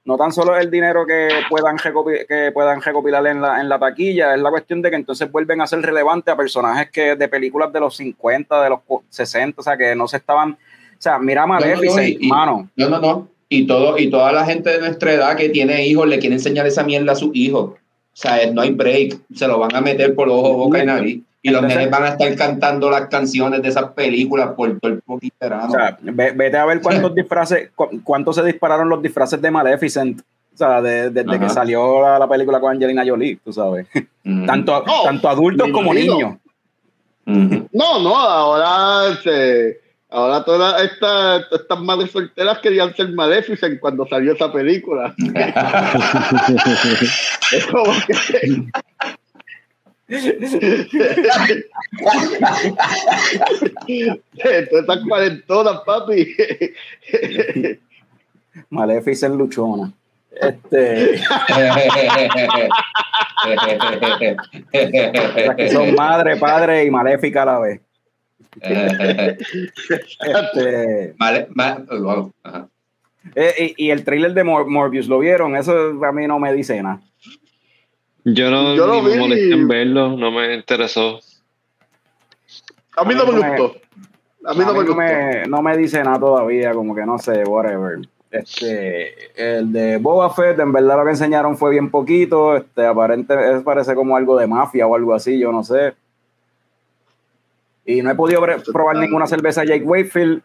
[0.05, 3.79] no tan solo el dinero que puedan, recopi- que puedan recopilar en la, en la
[3.79, 7.27] taquilla, es la cuestión de que entonces vuelven a ser relevantes a personajes que de
[7.27, 11.01] películas de los 50, de los cu- 60, o sea, que no se estaban, o
[11.01, 13.27] sea, mira a no, Maleficent, y- y- mano, No, no, no.
[13.53, 16.65] Y, todo, y toda la gente de nuestra edad que tiene hijos le quiere enseñar
[16.67, 17.71] esa mierda a sus hijos.
[17.71, 17.77] O
[18.13, 19.17] sea, no hay break.
[19.35, 21.19] Se lo van a meter por ojo, boca y nariz.
[21.41, 24.93] Y los Entonces- nenes van a estar cantando las canciones de esas películas por todo
[24.93, 25.35] el poquito
[25.67, 29.51] o sea, ve- vete a ver cuántos disfraces, cu- cuántos se dispararon los disfraces de
[29.51, 33.85] Maleficent, o sea, de- desde que salió la, la película con Angelina Jolie, tú sabes,
[33.93, 34.45] Ujú.
[34.45, 36.35] tanto, No, tanto adultos como niños.
[37.25, 37.67] Ujú.
[37.73, 39.79] No, no, ahora se,
[40.11, 45.15] ahora todas estas, estas madres solteras querían ser Maleficent cuando salió esa película.
[47.51, 48.13] es como que
[54.35, 56.35] Todas estas cuarentonas, papi.
[58.69, 59.93] Maleficent luchona.
[60.31, 61.17] Este,
[65.45, 67.81] las que son madre, padre y maléfica a la vez.
[71.17, 71.47] Vale,
[72.43, 72.67] ajá.
[73.35, 75.55] eh, y, y el trailer de Mor- Morbius, ¿lo vieron?
[75.55, 76.99] Eso a mí no me dice nada.
[78.23, 79.17] Yo no Yo lo me vi.
[79.19, 81.19] molesté en verlo, no me interesó.
[82.95, 83.75] A mí no me gustó.
[84.45, 84.95] A mí no me gustó.
[84.95, 87.99] me, no me dice nada todavía, como que no sé, whatever.
[88.29, 92.55] Este, el de Boba Fett, en verdad lo que enseñaron fue bien poquito.
[92.57, 95.93] Este, aparente, es- parece como algo de mafia o algo así, yo no sé.
[97.91, 100.41] Y no he podido probar ninguna cerveza Jake Wakefield,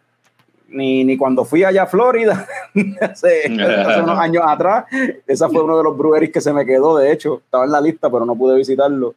[0.69, 2.47] ni, ni cuando fui allá a Florida,
[3.01, 4.87] hace, hace unos años atrás.
[5.27, 7.43] Esa fue uno de los breweries que se me quedó, de hecho.
[7.45, 9.15] Estaba en la lista, pero no pude visitarlo.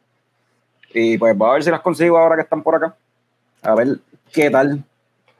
[0.94, 2.94] Y pues va a ver si las consigo ahora que están por acá.
[3.62, 3.98] A ver
[4.32, 4.84] qué tal.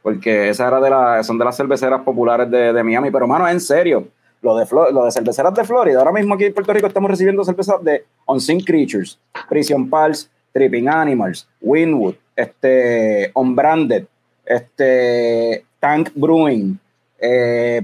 [0.02, 3.10] Porque esa era de la, son de las cerveceras populares de, de Miami.
[3.10, 4.08] Pero, mano, en serio,
[4.42, 7.44] lo de, lo de cerveceras de Florida, ahora mismo aquí en Puerto Rico estamos recibiendo
[7.44, 14.04] cervezas de Unseen Creatures, Prison Pals, Tripping Animals, Winwood, este, Unbranded,
[14.46, 16.78] este, Tank Brewing.
[17.22, 17.82] eh,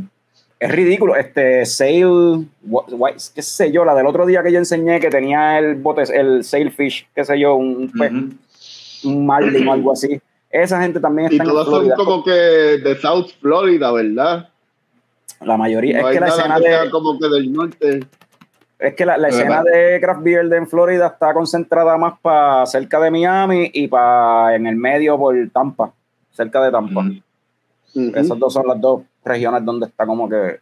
[0.59, 1.14] es ridículo.
[1.16, 5.11] Este, Sail, what- what- qué sé yo, la del otro día que yo enseñé que
[5.11, 9.11] tenía el bote, el Sailfish, qué sé yo, un, pez, Ujú.
[9.11, 10.19] un marlin o algo así.
[10.51, 11.97] Esa gente también Y está en todas son Florida.
[11.97, 14.49] como que de South Florida, ¿verdad?
[15.42, 16.01] La mayoría.
[16.01, 18.01] No es hay que la nada escena que sea de, como que del norte.
[18.79, 23.01] Es que la, escena de craft beer de en Florida está concentrada más para cerca
[23.01, 25.93] de Miami y para en el medio por Tampa,
[26.33, 27.01] cerca de Tampa.
[27.01, 27.21] Ujú.
[27.95, 28.19] Ujú.
[28.19, 30.61] Esas dos son las dos regiones donde está como que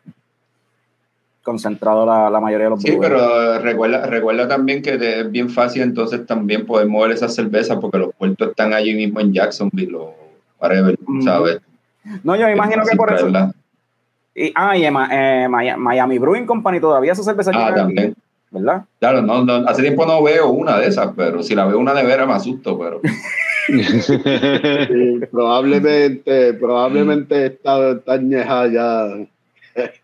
[1.42, 5.82] concentrado la, la mayoría de los Sí, pero recuerda, recuerda también que es bien fácil
[5.82, 10.14] entonces también poder mover esas cervezas porque los puertos están allí mismo en Jacksonville o
[10.60, 11.22] whatever, Ujú.
[11.22, 11.60] ¿sabes?
[12.22, 13.28] No, yo me imagino Es que por eso.
[14.34, 18.14] Y, ah, y eh, Miami Brewing Company todavía esa cerveza Ah, también.
[18.50, 18.84] ¿verdad?
[19.00, 21.92] Claro, no, no, hace tiempo no veo una de esas, pero si la veo una
[21.92, 23.00] de veras me asusto, pero
[23.66, 29.06] Sí, probablemente, probablemente está, está añeja ya.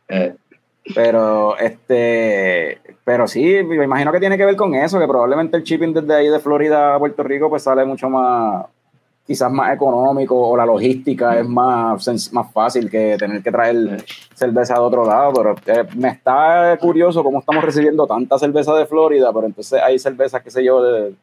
[0.09, 0.35] eh,
[0.95, 5.63] Pero este, pero sí, me imagino que tiene que ver con eso, que probablemente el
[5.63, 8.65] shipping desde ahí de Florida a Puerto Rico pues sale mucho más,
[9.27, 14.05] quizás más económico o la logística es más, más fácil que tener que traer
[14.35, 18.87] cerveza de otro lado, pero eh, me está curioso cómo estamos recibiendo tanta cerveza de
[18.87, 21.15] Florida, pero entonces hay cervezas, qué sé yo, de-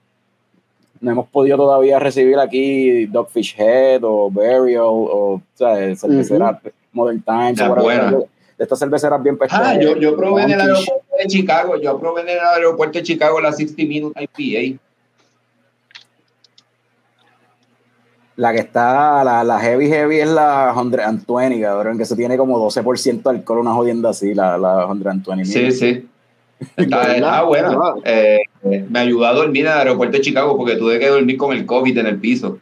[1.00, 6.58] no hemos podido todavía recibir aquí Dogfish Head o Burial o, o sea, cerveceras
[6.92, 8.30] Modern Times, Las o whatever, buenas.
[8.58, 9.80] de estas cerveceras bien Ah, pescadas.
[9.80, 13.40] yo, yo probé en el aeropuerto de Chicago, yo probé en el aeropuerto de Chicago
[13.42, 14.80] la 60 Minute IPA.
[18.38, 22.60] La que está, la, la heavy heavy es la 120, cabrón, que se tiene como
[22.60, 25.46] 12% de alcohol, una jodienda así, la, la 120.
[25.46, 26.08] Sí, sí.
[26.76, 27.76] Está, está buena.
[28.04, 28.42] Eh,
[28.90, 31.66] me ayudó a dormir en el aeropuerto de Chicago porque tuve que dormir con el
[31.66, 32.60] COVID en el piso.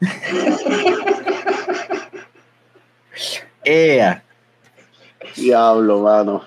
[3.64, 4.22] Ea.
[5.36, 6.42] Diablo, mano.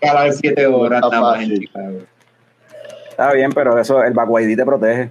[0.00, 1.60] Cada siete horas Está nada más en fácil.
[1.60, 1.98] Chicago.
[3.10, 5.10] Está bien, pero eso, el Back ID te protege.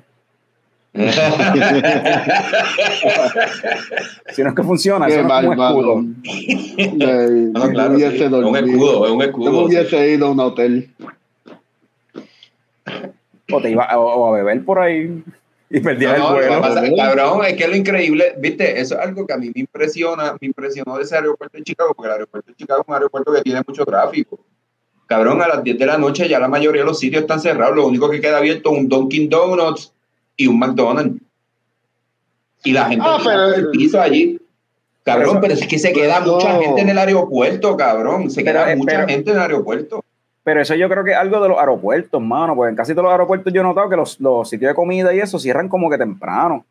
[4.32, 6.02] Si no es que funciona, no es mal, escudo.
[6.02, 8.24] No, claro, no sí.
[8.24, 9.66] un escudo, es un escudo.
[9.66, 10.90] hubiese ido a un hotel.
[13.52, 15.22] O te iba o, o a beber por ahí
[15.70, 16.62] y perdías No, no, el vuelo.
[16.62, 20.34] pasa- cabrón, es que lo increíble, viste, eso es algo que a mí me impresiona,
[20.40, 23.34] me impresionó de ese aeropuerto de Chicago, porque el aeropuerto de Chicago es un aeropuerto
[23.34, 24.40] que tiene mucho tráfico.
[25.08, 27.76] Cabrón, a las 10 de la noche ya la mayoría de los sitios están cerrados,
[27.76, 29.92] lo único que queda abierto es un Dunkin' Donuts
[30.38, 31.22] y un McDonald's.
[32.64, 34.40] Y la gente Ah, pero- el piso allí.
[35.04, 38.32] Cabrón, Pero es que se queda mucha gente en el aeropuerto, cabrón.
[38.32, 40.04] Se queda eh, mucha pero- gente en el aeropuerto.
[40.44, 43.04] Pero eso yo creo que es algo de los aeropuertos, mano, porque en casi todos
[43.06, 45.90] los aeropuertos yo he notado que los, los sitios de comida y eso cierran como
[45.90, 46.66] que temprano.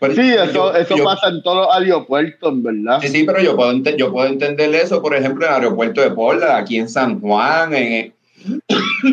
[0.00, 3.00] Pero Sí, yo- eso, eso yo- pasa en todos los aeropuertos, verdad.
[3.00, 6.10] Sí, sí, pero yo puedo, yo puedo entender eso, por ejemplo, en el aeropuerto de
[6.10, 8.12] Portland, aquí en San Juan, en-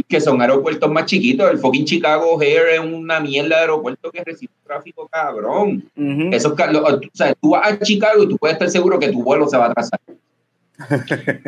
[0.08, 1.50] que son aeropuertos más chiquitos.
[1.52, 5.84] El fucking Chicago O'Hare es una mierda de aeropuerto que recibe tráfico cabrón.
[5.96, 6.30] Ujú.
[6.32, 9.10] Esos, ca- lo- o sea, tú vas a Chicago y tú puedes estar seguro que
[9.10, 10.00] tu vuelo se va a atrasar.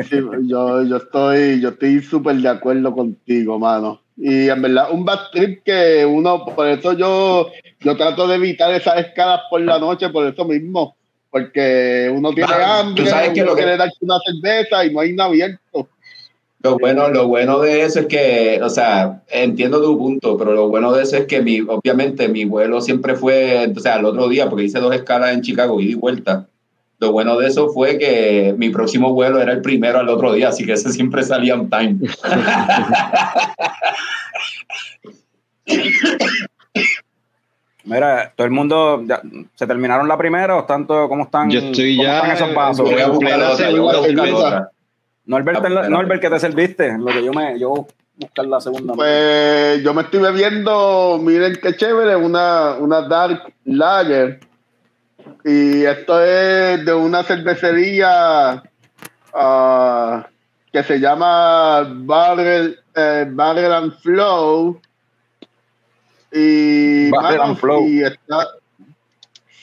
[0.08, 0.16] Sí,
[0.48, 4.00] yo, yo estoy yo estoy súper de acuerdo contigo, mano.
[4.16, 7.48] Y en verdad, un bad trip que uno, por eso yo,
[7.80, 10.96] yo trato de evitar esas escalas por la noche, por eso mismo.
[11.30, 14.98] Porque uno tiene hambre, sabes que uno lo que- quiere darse una cerveza y no
[15.00, 15.88] hay nada abierto.
[16.62, 20.68] Lo bueno, lo bueno de eso es que, o sea, entiendo tu punto, pero lo
[20.68, 24.28] bueno de eso es que mi, obviamente mi vuelo siempre fue, o sea, el otro
[24.28, 26.48] día, porque hice dos escalas en Chicago, ida y vuelta.
[26.98, 30.50] Lo bueno de eso fue que mi próximo vuelo era el primero al otro día,
[30.50, 31.96] así que ese siempre salía on time.
[37.84, 39.22] Mira, todo el mundo, ya,
[39.54, 41.48] ¿se terminaron la primera o todos, cómo están?
[41.48, 42.90] Yo estoy cómo ya están esos vasos?
[42.90, 44.70] Voy a buscar otra, yo voy a buscar otra.
[45.26, 46.96] Norbert, Ah, la- Norbert, ¿qué te serviste?
[46.98, 48.94] Lo que yo me, yo buscar la segunda.
[48.94, 54.40] Pues yo me estoy bebiendo, miren qué chévere, una, una Dark Lager.
[55.44, 58.62] Y esto es de una cervecería
[59.34, 60.26] ah,
[60.72, 64.80] que se llama Barrel, eh, Barrel and Flow.
[66.32, 67.86] Y, Barrel mano, and Flow.
[67.88, 68.46] y está,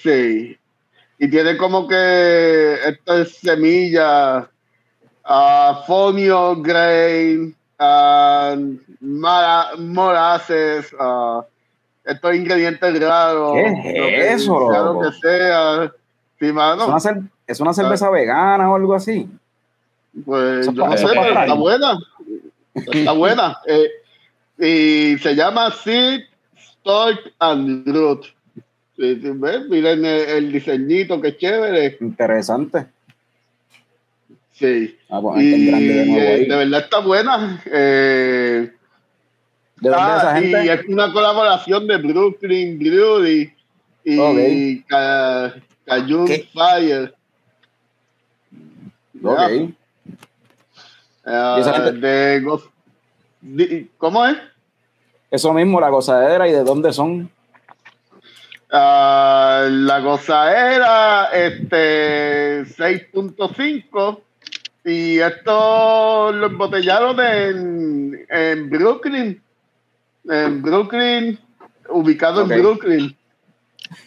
[0.04, 0.58] sí.
[1.20, 4.50] Y tiene como que esto es semilla,
[5.28, 8.56] uh, fonio grain, ah,
[9.00, 11.44] mara- molasses, ah,
[12.06, 13.54] estos ingredientes raros.
[13.54, 15.94] ¿Qué es eso, sea lo que sea.
[16.40, 16.96] Sí, mano.
[16.98, 19.30] ¿Es una, es una cerveza vegana o algo así?
[20.26, 22.00] Pues Eso yo no sé, pero está buena.
[22.74, 23.58] Está buena.
[23.68, 23.90] Eh,
[24.60, 26.22] y se llama Seed,
[26.58, 28.26] Stalk and Root.
[28.96, 29.68] Sí, sí, ¿ves?
[29.70, 31.98] Miren el, el diseñito, que chévere.
[32.02, 32.88] Interesante.
[34.58, 34.98] Sí.
[35.10, 36.46] Ah, pues, Y en grande de nuevo eh, ahí.
[36.48, 37.62] de verdad está buena.
[37.66, 38.72] Eh,
[39.80, 40.74] ¿De dónde es esa ah, y gente?
[40.74, 43.54] es una colaboración de Brooklyn Beauty
[44.04, 44.86] y Ok.
[44.88, 45.54] Ca-
[45.86, 46.48] Cajun ¿Qué?
[46.52, 47.14] Fire.
[49.24, 49.40] Ok.
[51.26, 51.92] ¿Y esa gente?
[52.08, 52.60] de
[53.42, 54.38] di- ¿Cómo es?
[55.30, 57.30] Eso mismo, la gozadera y de dónde son.
[58.72, 64.22] Ah, la gozadera, este 6.5
[64.88, 69.42] y esto lo embotellaron en, en Brooklyn,
[70.30, 71.38] en Brooklyn,
[71.90, 73.16] ubicado en Brooklyn.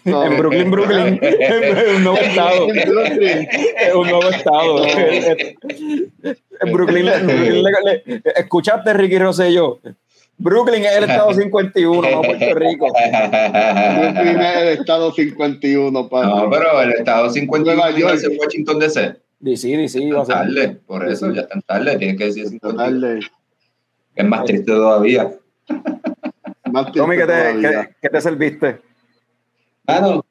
[0.05, 1.19] En Brooklyn, Brooklyn.
[1.23, 2.69] Es un nuevo estado.
[2.69, 3.49] en Brooklyn.
[3.79, 4.87] Es un nuevo estado.
[4.87, 9.79] En Brooklyn, en Brooklyn le- le- escuchaste Ricky Rosselló.
[10.37, 12.87] Brooklyn es el estado 51, no Puerto Rico.
[12.93, 18.15] Brooklyn es el estado 51, para No, pero el estado 51 Nueva York.
[18.15, 19.17] es Washington DC.
[19.41, 20.35] DC, DC, va a ser.
[20.35, 22.79] Tarde, por eso, ya están tarde, tienes que decir 51.
[22.83, 23.21] Darle
[24.15, 25.31] Es más triste todavía.
[26.73, 27.87] más Tommy, ¿qué te, todavía.
[27.87, 28.81] qué- qué te serviste?
[29.87, 30.25] Bueno,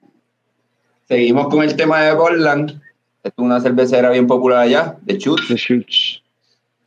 [1.07, 2.69] seguimos con el tema de Portland.
[3.23, 5.39] Esto es una cervecera bien popular allá, de Chut.
[5.47, 6.21] The Shoots.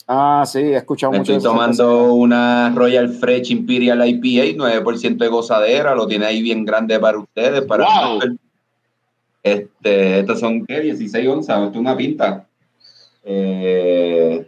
[0.08, 5.28] Ah, sí, he escuchado Me mucho estoy tomando una Royal Fresh Imperial IPA, 9% de
[5.30, 7.62] gozadera, lo tiene ahí bien grande para ustedes.
[7.62, 8.20] Para Wow.
[9.42, 10.80] Este, estos son, ¿qué?
[10.80, 12.46] 16 onzas, esto es una pinta.
[13.24, 14.46] Eh,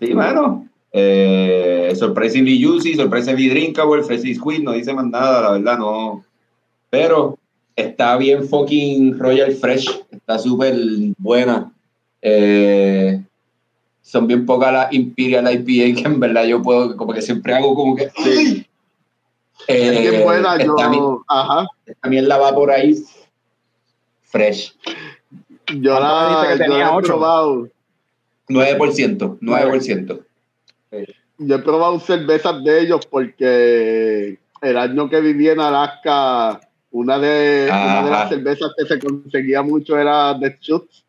[0.00, 0.66] sí, mano.
[0.92, 6.24] Eh, surprisingly juicy, surprisingly drinkable, fresh squeeze, no dice más nada, la verdad, no.
[6.90, 7.38] Pero
[7.76, 10.74] está bien fucking Royal Fresh, está súper
[11.16, 11.72] buena.
[12.20, 13.22] Eh,
[14.02, 17.74] son bien pocas las Imperial IPA que en verdad yo puedo, como que siempre hago
[17.76, 18.04] como que.
[18.04, 18.66] Es
[19.68, 21.66] Eh, bien buena, esta mi- yo, ajá,
[22.00, 22.96] También la va por ahí
[24.30, 24.74] fresh.
[25.74, 27.68] yo ¿Cuánto me dijiste la, que yo he probado.
[28.48, 30.20] 9%, 9%.
[31.38, 36.60] Yo he probado cervezas de ellos porque el año que viví en Alaska,
[36.90, 41.04] una de, una de las cervezas que se conseguía mucho era The Schutz,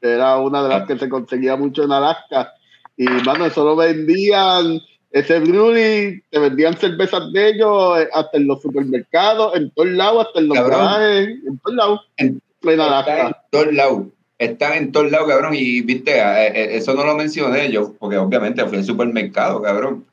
[0.00, 0.86] que era una de las Ah.
[0.86, 2.52] que se conseguía mucho en Alaska.
[2.96, 4.80] Y, mano, eso lo vendían,
[5.12, 10.26] ese brewery, te vendían cervezas de ellos eh, hasta en los supermercados, en todos lados,
[10.26, 10.80] hasta en los Cabrón.
[10.80, 12.42] garajes, en todos lados, en
[12.72, 14.02] Están en todos lados.
[14.38, 15.54] Están en todos lados, cabrón.
[15.54, 20.04] Y viste, eh, eh, eso no lo mencioné yo, porque obviamente fui al supermercado, cabrón.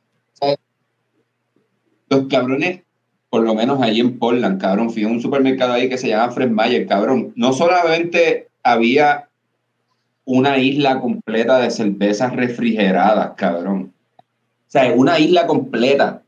[2.10, 2.82] Los cabrones,
[3.30, 6.32] por lo menos allí en Portland, cabrón, fui a un supermercado ahí que se llama
[6.32, 7.34] Fred Meyer, cabrón.
[7.36, 9.30] No solamente había
[10.26, 13.94] una isla completa de cervezas refrigeradas, cabrón.
[14.18, 16.23] O sea, una isla completa.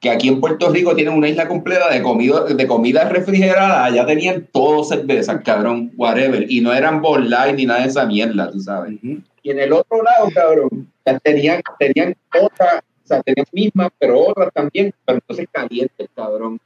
[0.00, 3.84] Que aquí en Puerto Rico tienen una isla completa de comida, de comida refrigerada.
[3.84, 6.50] Allá tenían todo cervezas, cabrón, whatever.
[6.50, 8.98] Y no eran Light ni nada de esa mierda, tú sabes.
[9.02, 10.90] Y en el otro lado, cabrón,
[11.22, 16.60] tenían, tenían otras, o sea, tenían mismas, pero otras también, pero entonces calientes, cabrón.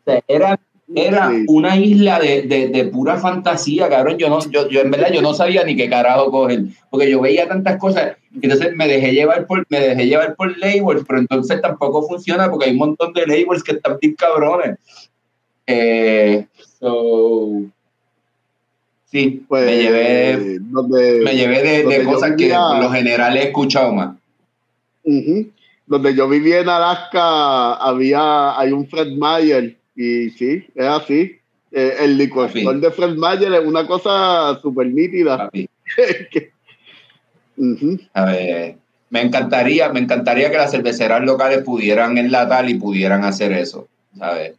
[0.00, 0.58] O sea, era,
[0.94, 4.18] era una isla de, de, de pura fantasía, cabrón.
[4.18, 7.20] Yo, no, yo, yo en verdad yo no sabía ni qué carajo coger, porque yo
[7.20, 11.60] veía tantas cosas, entonces me dejé llevar por, me dejé llevar por labels, pero entonces
[11.60, 14.78] tampoco funciona porque hay un montón de labels que están bien cabrones.
[15.66, 16.46] Eh,
[16.80, 17.62] so,
[19.04, 23.92] sí, Pues, me llevé donde, me llevé de, cosas que por lo general he escuchado
[23.92, 24.16] más.
[25.04, 25.50] Ujú.
[25.86, 31.36] Donde yo vivía en Alaska, había, hay un Fred Meyer, y sí, es así.
[31.70, 35.50] Eh, el licor de Fred Meyer es una cosa súper nítida.
[38.14, 38.76] A ver,
[39.10, 43.86] me encantaría, me encantaría que las cerveceras locales pudieran enlatar y pudieran hacer eso,
[44.18, 44.54] ¿sabes?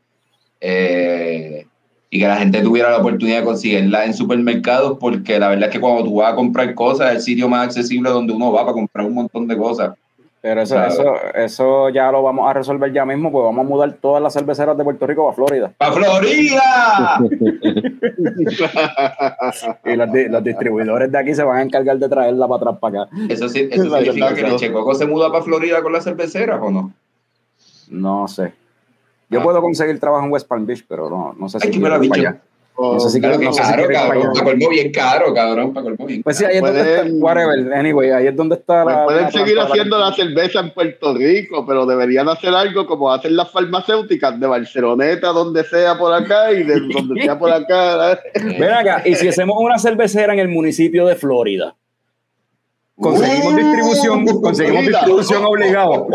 [0.60, 1.66] Eh,
[2.12, 5.74] y que la gente tuviera la oportunidad de conseguirla en supermercados, porque la verdad es
[5.74, 8.62] que cuando tú vas a comprar cosas, es el sitio más accesible donde uno va
[8.62, 9.98] para comprar un montón de cosas.
[10.42, 10.90] Pero eso, Claro.
[10.92, 14.34] eso, eso ya lo vamos a resolver ya mismo, pues vamos a mudar todas las
[14.34, 15.72] cerveceras de Puerto Rico a Florida.
[15.78, 17.20] ¡Para Florida!
[19.86, 23.04] Y los, los distribuidores de aquí se van a encargar de traerla para atrás para
[23.04, 23.12] acá.
[23.30, 24.56] Eso, sí, eso La significa verdad que el.
[24.58, 26.92] Checoco se muda para Florida con las cerveceras o no?
[27.90, 28.54] No sé.
[29.30, 29.44] Yo Ah.
[29.44, 31.92] puedo conseguir trabajo en West Palm Beach, pero no, no sé si Ay, quiero ir
[31.92, 32.32] maravilla.
[32.32, 32.44] para
[32.78, 32.94] allá.
[32.94, 34.30] No sé si Claro quiero- que no sé caro, cabrón.
[34.34, 35.74] Para colmo bien caro, cabrón.
[35.74, 38.56] Para colmo bien Pues sí, ahí es donde está, Pueden- whatever, anyway, ahí es donde
[38.56, 39.04] está Pues la...
[39.06, 43.36] pueden la seguir haciendo la cerveza en Puerto Rico, pero deberían hacer algo como hacen
[43.36, 48.20] las farmacéuticas de Barceloneta, donde sea por acá y de donde sea por acá.
[48.36, 51.76] Ven acá, y si hacemos una cervecera en el municipio de Florida,
[53.02, 56.06] conseguimos distribución, conseguimos distribución obligada.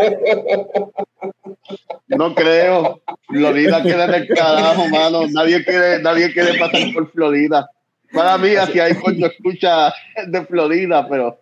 [2.07, 3.01] No creo.
[3.27, 5.27] Florida queda en el carajo, mano.
[5.29, 7.69] Nadie quiere, nadie quiere pasar por Florida.
[8.13, 9.93] Para mí, así hay coño escucha
[10.27, 11.39] de Florida, pero.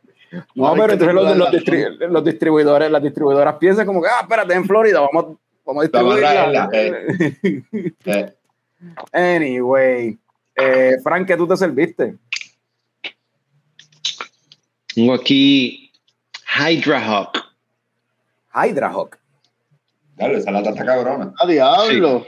[0.55, 1.59] No, pero entonces los, los, razón.
[1.61, 5.89] distri- los distribuidores, las distribuidoras piensan como que, ah, espérate, en Florida, vamos, vamos a
[5.89, 8.33] traerla, Eh,
[9.13, 10.17] anyway,
[10.55, 12.15] eh, Frank, ¿qué tú te serviste?
[14.95, 15.91] Tengo aquí
[16.57, 17.43] Hydra Hawk.
[18.53, 19.17] Hydra Hawk.
[20.15, 21.33] Dale, esa lata está cabrona.
[21.37, 22.25] ¡A diablo!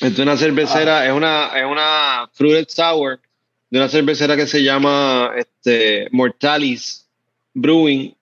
[0.00, 3.18] Es una cervecera, es una, es una fruited sour
[3.70, 7.08] de una cervecera que se llama este, Mortalis
[7.54, 8.14] Brewing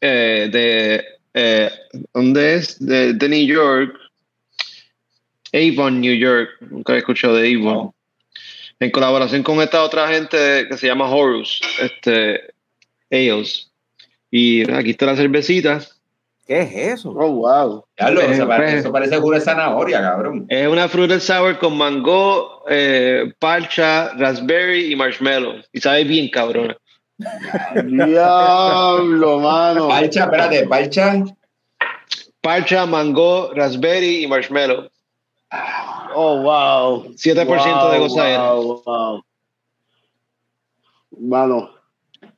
[0.00, 1.70] eh, de eh,
[2.12, 2.84] ¿dónde es?
[2.84, 3.96] De, de New York.
[5.54, 6.50] Avon, New York.
[6.60, 7.92] Nunca he escuchado de Avon.
[8.78, 12.54] En colaboración con esta otra gente que se llama Horus, este,
[13.10, 13.70] Ales.
[14.30, 15.80] Y aquí está la cervecita.
[16.46, 17.10] ¿Qué es eso?
[17.10, 17.84] Oh, wow.
[17.96, 18.74] Eh, eso, parece, pues.
[18.74, 20.46] eso parece jugo de zanahoria, cabrón.
[20.48, 25.62] Es una fruta sour con mango, eh, parcha, raspberry y marshmallow.
[25.72, 26.76] Y sabe bien, cabrón.
[27.84, 29.88] Diablo, mano.
[29.88, 31.22] Parcha, espérate, parcha.
[32.40, 34.88] Parcha, mango, raspberry y marshmallow.
[36.14, 37.04] Oh, wow.
[37.14, 38.52] 7% de Wow, gozadera.
[38.54, 39.22] wow, wow.
[41.20, 41.70] Mano,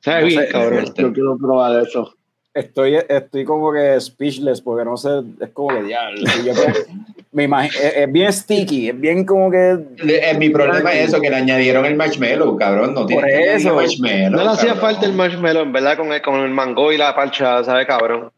[0.03, 0.85] Sabe No bien, sé, cabrón.
[0.97, 2.13] yo quiero probar eso.
[2.53, 6.21] Estoy, estoy como que speechless porque no sé, es como que diablo.
[6.45, 6.85] yo creo-
[7.31, 9.79] me imagino, es, es bien sticky, es bien como que.
[10.07, 12.93] Eh, mi problema es eso, que le añadieron el marshmallow, cabrón.
[12.93, 13.73] No tiene Por eso.
[13.73, 14.29] marshmallow.
[14.37, 17.15] No le hacía falta el marshmallow, en verdad, con el, con el mango y la
[17.15, 18.31] parcha, sabe cabrón.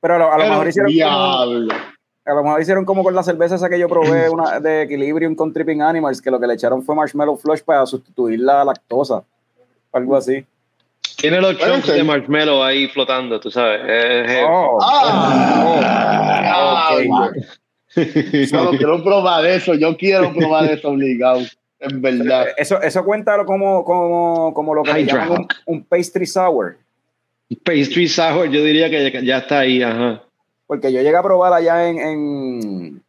[0.00, 1.74] Pero a lo, a lo mejor hicieron como, Diablo.
[2.26, 5.34] a lo mejor hicieron como con la cerveza esa que yo probé, una de Equilibrium
[5.34, 9.24] con Tripping Animals, que lo que le echaron fue marshmallow flush para sustituir la lactosa.
[9.92, 10.46] Algo así.
[11.16, 13.80] Tiene los chunks de marshmallow ahí flotando, tú sabes.
[13.86, 14.46] Es heavy.
[14.48, 16.42] Oh, Ah,
[16.98, 17.30] ah,
[18.52, 21.40] no quiero probar eso, yo quiero probar eso obligado,
[21.80, 22.46] en verdad.
[22.56, 26.76] Eso, eso cuenta como, como, como lo que le llaman un, un pastry sour.
[27.64, 30.22] Pastry sour, yo diría que ya, ya está ahí, ajá.
[30.66, 33.02] Porque yo llegué a probar allá en, en,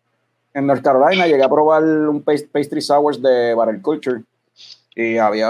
[0.54, 4.22] en North Carolina, llegué a probar un pas- pastry sours de Barrel Culture.
[4.96, 5.50] Y había,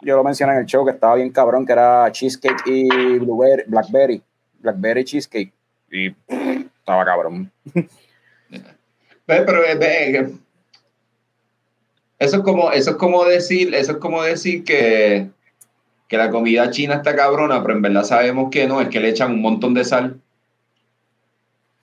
[0.00, 3.64] yo lo mencioné en el show, que estaba bien cabrón, que era cheesecake y blueberry,
[3.66, 4.22] blackberry.
[4.60, 5.52] Blackberry cheesecake.
[5.90, 7.50] Y estaba cabrón.
[9.26, 10.34] Pero ve, ve,
[12.18, 15.28] eso es como eso es como decir eso es como decir que,
[16.08, 19.08] que la comida china está cabrona pero en verdad sabemos que no es que le
[19.10, 20.20] echan un montón de sal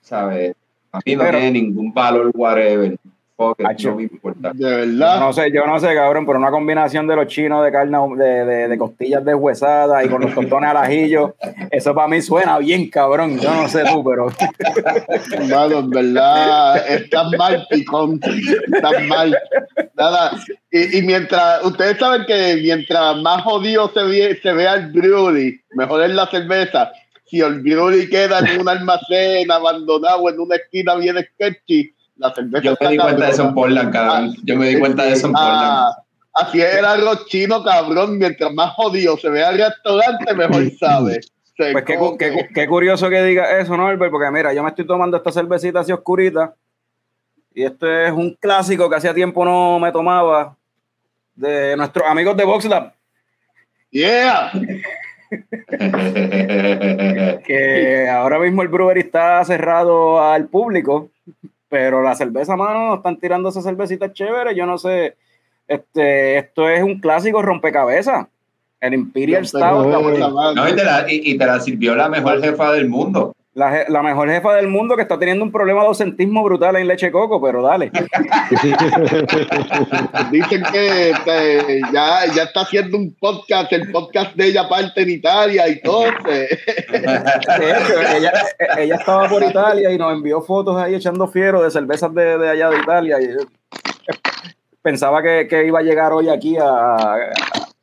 [0.00, 0.56] sabes
[0.90, 2.96] a mí no Pero- tiene ningún valor whatever
[3.36, 3.90] Fuck it, Acho.
[3.90, 5.18] no me importa De Yo verdad.
[5.18, 8.44] no sé, yo no sé, cabrón, pero una combinación de los chinos de carne, de,
[8.44, 11.34] de, de costillas deshuesadas y con los tostones al ajillo,
[11.72, 13.38] eso para mí suena bien, cabrón.
[13.40, 14.28] Yo no sé tú, pero
[15.32, 18.20] Hermano, en verdad, estás mal, picón.
[18.72, 19.36] Estás mal.
[19.96, 20.30] Nada.
[20.70, 25.60] Y, y mientras, ustedes saben que mientras más jodido se ve, se vea el brewery,
[25.72, 26.92] mejor es la cerveza.
[27.26, 32.62] Si el brewery queda en un almacén abandonado en una esquina bien sketchy, la cerveza
[32.64, 33.54] yo me di cuenta de eso en cabrona.
[33.54, 37.26] Portland cabrón yo me di cuenta de eso en Ah, Portland así es el arroz
[37.26, 38.18] chino, cabrón.
[38.18, 41.20] Mientras más jodido se vea el restaurante, mejor sabe.
[41.56, 44.10] Se pues qué, qué qué curioso que diga eso, ¿no, Albert?
[44.10, 46.54] Porque mira, yo me estoy tomando esta cervecita así oscurita
[47.54, 50.56] y este es un clásico que hacía tiempo no me tomaba
[51.36, 52.92] de nuestros amigos de VoxLab,
[53.92, 54.50] Yeah.
[57.46, 61.10] que ahora mismo el brewery está cerrado al público,
[61.68, 65.16] pero la cerveza, mano, están tirando esa cervecita chévere, yo no sé,
[65.66, 68.26] este, esto es un clásico rompecabezas,
[68.80, 72.72] el Imperial Stout, no, y, te la, y, y te la sirvió la mejor jefa
[72.72, 76.42] del mundo la la mejor jefa del mundo que está teniendo un problema de ausentismo
[76.42, 77.90] brutal en leche coco, pero dale.
[80.30, 85.10] Dicen que este, ya, ya está haciendo un podcast, el podcast de ella parte en
[85.10, 86.06] Italia y todo.
[86.22, 86.48] pues.
[86.90, 88.32] De hecho, ella,
[88.76, 92.50] ella estaba por Italia y nos envió fotos ahí echando fiero de cervezas de, de
[92.50, 93.18] allá de Italia.
[93.20, 93.28] Y
[94.82, 97.18] pensaba que, que iba a llegar hoy aquí a, a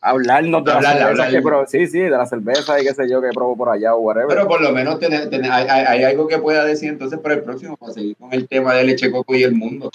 [0.01, 1.31] hablarnos de Hablar, cervezas hablar.
[1.31, 3.93] que pro- sí, sí, de la cerveza y qué sé yo que probó por allá
[3.93, 4.27] o whatever.
[4.29, 7.43] Pero por lo menos tener- tener- hay, hay- algo que pueda decir entonces para el
[7.43, 9.91] próximo, para seguir con el tema de leche coco y el mundo.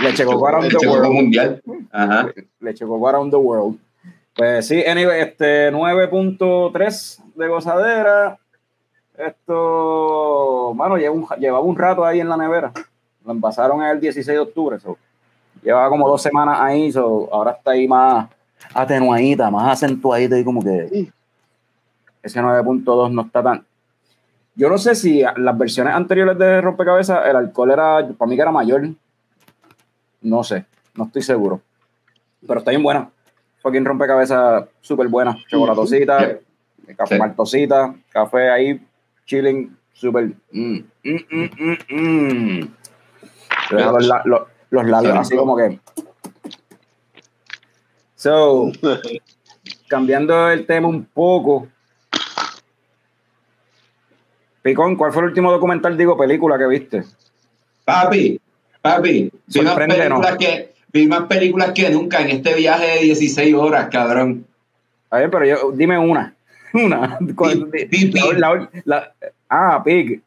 [0.00, 1.12] leche coco around the world.
[1.12, 1.60] mundial.
[1.90, 2.28] Ajá.
[2.60, 3.76] Leche coco around the world.
[4.36, 8.38] Pues sí, anyway, este 9.3 de gozadera.
[9.16, 12.72] Esto, mano, lleva un- llevaba un rato ahí en la nevera.
[13.24, 14.78] Lo envasaron el 16 de octubre.
[14.78, 14.96] so,
[15.62, 18.28] Llevaba como dos semanas ahí, so, ahora está ahí más
[18.74, 21.10] atenuadita, más acentuadita y como que
[22.22, 23.64] ese 9.2 no está tan.
[24.54, 28.42] Yo no sé si las versiones anteriores de Rompecabezas el alcohol era, para mí que
[28.42, 28.88] era mayor.
[30.20, 30.64] No sé,
[30.96, 31.60] no estoy seguro.
[32.46, 33.08] Pero está bien buena.
[33.62, 35.36] Fucking rompecabezas súper buena.
[35.48, 36.38] Chocolatosita,
[36.96, 37.20] café Sí.
[37.20, 38.80] maltosita, café ahí,
[39.26, 40.32] chilling, súper.
[40.52, 42.74] mm, mm, mm, mm, mm.
[43.70, 45.78] Los- los labios así como que.
[48.28, 48.72] So,
[49.86, 51.68] cambiando el tema un poco.
[54.60, 57.04] Picón, ¿cuál fue el último documental, digo, película que viste?
[57.84, 58.40] Papi,
[58.82, 63.54] papi, vi más, películas que, vi más películas que nunca en este viaje de 16
[63.54, 64.44] horas, cabrón.
[65.10, 66.34] A ver, pero yo, dime una.
[66.74, 67.18] Una.
[67.36, 68.38] ¿Cuál- Pig, Pig, la- Pig.
[68.40, 69.12] la- la-
[69.48, 70.20] ah, Pig.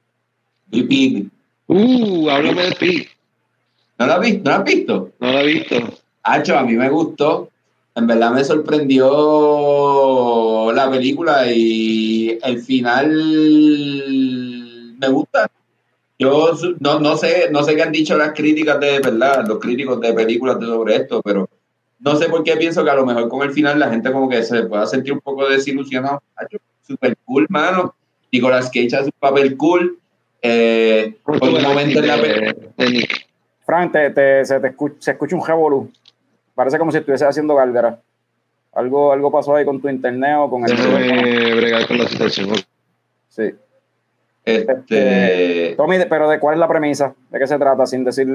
[0.72, 1.28] Y Pig.
[1.68, 3.10] Uh, háblame de Pig.
[4.00, 4.42] ¿No la has visto?
[4.46, 5.12] ¿No la has visto?
[5.20, 5.76] No la he visto.
[6.24, 7.51] Hacho, a mí me gustó.
[7.96, 13.12] En verdad me sorprendió la película y el final
[14.98, 15.50] me gusta.
[16.18, 20.00] Yo no, no sé, no sé qué han dicho las críticas de verdad, los críticos
[20.00, 21.50] de películas de sobre esto, pero
[22.00, 24.30] no sé por qué pienso que a lo mejor con el final la gente como
[24.30, 26.22] que se pueda sentir un poco desilusionado.
[26.86, 27.96] Super cool, mano.
[28.32, 29.98] Nicolas Cage hace un papel cool.
[30.42, 33.28] Eh, ¿Cómo por un momento en la acting pe- de, de Nick?
[33.66, 35.92] Frank, te, te- se, te escucha, se escucha un revolú.
[36.62, 38.00] Parece como si estuviese haciendo gárgara.
[38.74, 40.78] Algo, algo pasó ahí con tu internet o con el.
[40.78, 42.50] Déjame bregar con la situación.
[43.30, 43.56] Sí.
[44.46, 47.16] Este, Tommy, pero ¿de cuál es la premisa?
[47.32, 47.88] ¿De qué se trata?
[47.88, 48.28] Sin decir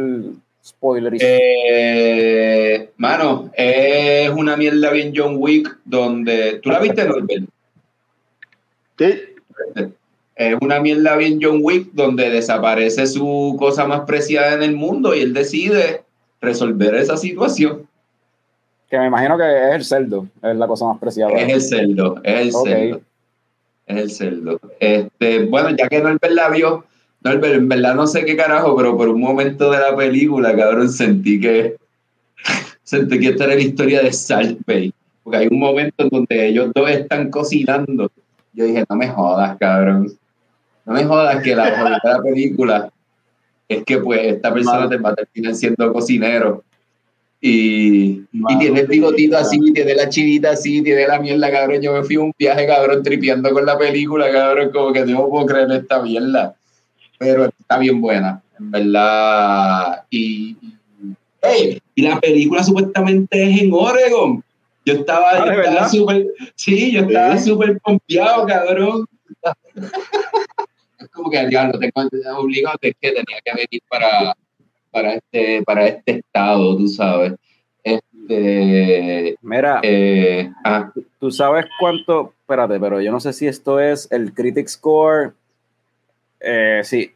[0.65, 1.21] spoilers.
[1.23, 6.59] Eh, mano, es una mierda bien John Wick donde.
[6.61, 7.45] ¿Tú la viste, Norbert?
[8.99, 9.21] Sí.
[10.35, 15.15] Es una mierda bien John Wick donde desaparece su cosa más preciada en el mundo
[15.15, 16.03] y él decide
[16.41, 17.87] resolver esa situación.
[18.89, 21.33] Que me imagino que es el cerdo, es la cosa más preciada.
[21.33, 22.69] Es el cerdo, es el Ok.
[22.69, 23.01] cerdo.
[23.87, 24.61] Es el cerdo.
[24.81, 26.85] Este, bueno, ya que Norbert la vio,
[27.23, 30.89] Norbert, en verdad no sé qué carajo, pero por un momento de la película, cabrón,
[30.89, 31.77] sentí que
[32.85, 34.93] sentí que esta era la historia de Salt Bay.
[35.25, 38.11] Porque hay un momento en donde ellos dos están cocinando.
[38.53, 40.13] Yo dije, no me jodas, cabrón.
[40.85, 42.89] No me jodas que la la película
[43.69, 46.63] es que pues esta persona te va a terminar siendo cocinero.
[47.49, 51.81] Y, y tiene el bigotito así, tiene la chivita así, tiene la mierda, cabrón.
[51.81, 55.29] Yo me fui a un viaje, cabrón, tripeando con la película, cabrón, como que no
[55.29, 56.57] puedo creer esta mierda.
[57.19, 60.05] Pero está bien buena, en verdad.
[60.11, 60.75] Y, y-
[61.43, 64.43] ey, y la película supuestamente es en Oregon.
[64.85, 65.89] Yo estaba, Ah, ¿de yo estaba verdad?
[65.89, 66.27] súper,
[66.57, 67.49] sí, yo estaba Sí.
[67.51, 69.07] súper pompeado, cabrón.
[70.99, 71.93] es como que, diablo, tengo
[72.39, 74.37] obligado, es que tenía que venir para,
[74.97, 77.35] para este, para este estado, tú sabes.
[77.85, 80.91] Este, Mira, eh, ah,
[81.21, 85.35] tú sabes cuánto, espérate, pero yo no sé si esto es el Critic Score.
[86.41, 87.13] Eh, sí,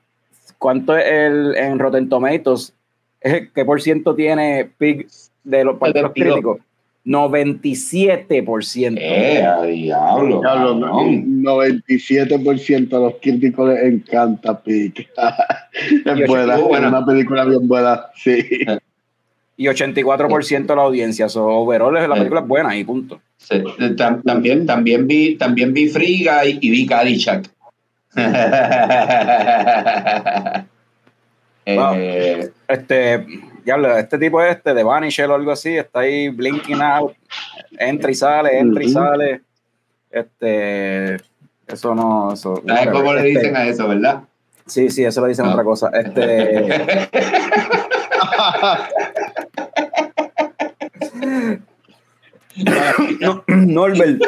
[0.58, 2.74] ¿cuánto es el en Rotten Tomatoes?
[3.18, 5.06] ¿Es- ¿Qué por ciento tiene Pig
[5.42, 6.12] de los, de los 72.
[6.12, 6.58] críticos?
[7.04, 8.98] 97%.
[9.00, 10.40] eh, a diablo.
[10.40, 11.42] Diablo, no, cabrón.
[11.42, 15.08] 97% de los críticos les encanta Pic.
[16.16, 18.44] Y es buena, es una película bien buena, sí.
[19.56, 21.28] Y 84% de la audiencia.
[21.28, 23.20] So, overall, la película es buena y punto.
[23.36, 23.62] Sí,
[24.24, 27.48] también, también vi, también vi Friga y, y vi Caddyshack.
[31.66, 33.26] Eh, Este,
[33.64, 37.14] diablo, este tipo este de Vanisher o algo así, está ahí blinking out,
[37.78, 39.40] entra y sale, entra y sale.
[40.10, 41.16] Este,
[41.66, 42.62] eso no, eso.
[42.66, 44.22] ¿Sabes cómo le este, dicen a eso, verdad?
[44.66, 45.50] Sí, sí, eso lo dicen Ah.
[45.52, 45.90] otra cosa.
[45.92, 46.68] Este,
[53.20, 54.20] no, Norbert,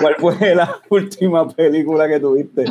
[0.00, 2.64] ¿cuál fue la última película que tuviste?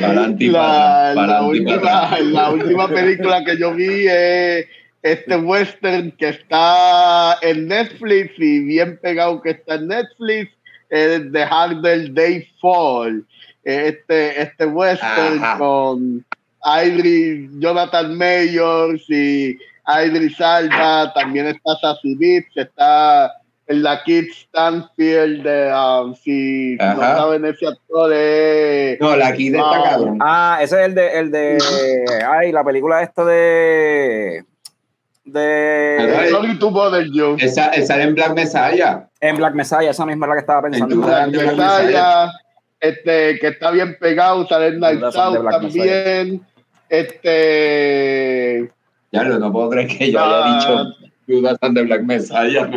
[0.00, 4.66] La, última, la última película que yo vi es
[5.02, 10.50] este western que está en Netflix y bien pegado que está en Netflix,
[10.90, 13.24] es The Harder Day Fall.
[13.64, 15.58] Este, este western Ajá.
[15.58, 16.24] con
[16.64, 23.32] Idris, Jonathan Mayors y Idris Alba, también está Sassy Beats, está
[23.68, 28.98] la Kid Stanfield, de, um, si no saben ese actor es...
[29.00, 29.82] No, la Kid está Ah.
[29.90, 30.18] cabrón.
[30.22, 31.58] Ah, ese es el de, el de,
[32.30, 34.44] ay, la película esta de,
[35.24, 36.28] de.
[36.30, 37.36] Sorry to bother you.
[37.38, 39.06] Esa, esa en Black Messiah.
[39.20, 40.94] en Black Messiah, esa misma es la que estaba pensando.
[40.94, 42.30] En Black Black Messiah,
[42.80, 46.40] este, que está bien pegado, sale en Night Out también.
[46.88, 48.47] Este.
[49.12, 50.58] Ya lo no puedo creer que yo haya Ah.
[50.58, 52.70] dicho Judas and the Black Messiah,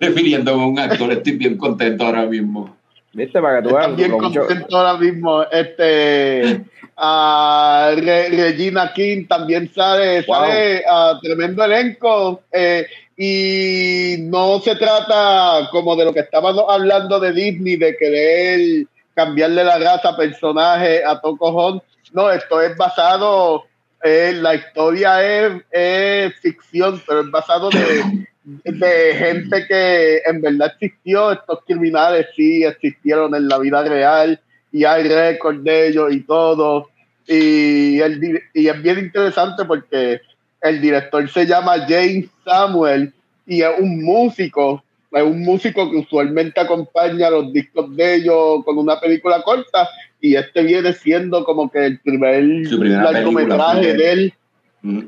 [0.00, 1.12] refiriéndome a un actor.
[1.12, 2.76] Estoy bien contento ahora mismo.
[3.12, 3.40] ¿Viste?
[3.40, 3.96] Para que tú veas.
[3.96, 5.42] Bien contento ahora mismo.
[5.50, 6.62] Este.
[6.96, 10.36] ah, Re- Regina King también sale, Wow.
[10.36, 12.42] sale ah, tremendo elenco.
[12.52, 18.86] eh, y no se trata como de lo que estábamos hablando de Disney, de querer
[19.14, 21.82] cambiarle la raza a personaje a todo cojón.
[22.12, 23.64] No, esto es basado,
[24.02, 25.22] eh, la historia
[25.70, 31.32] es, ficción, pero es basado de, gente que en verdad existió.
[31.32, 34.40] Estos criminales sí existieron en la vida real
[34.72, 36.88] y hay récord de ellos y todo.
[37.26, 40.20] Y, el, y es bien interesante porque
[40.60, 43.12] el director se llama James Samuel
[43.46, 44.82] y es un músico,
[45.12, 49.88] es un músico que usualmente acompaña los discos de ellos con una película corta
[50.22, 54.34] y este viene siendo como que el primer largometraje de él.
[54.80, 55.00] Mm.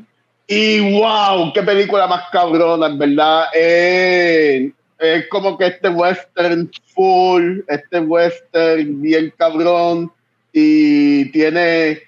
[0.49, 3.45] Y wow, qué película más cabrona, en verdad.
[3.55, 10.11] Eh, es como que este western full, este western bien cabrón
[10.53, 12.03] y tiene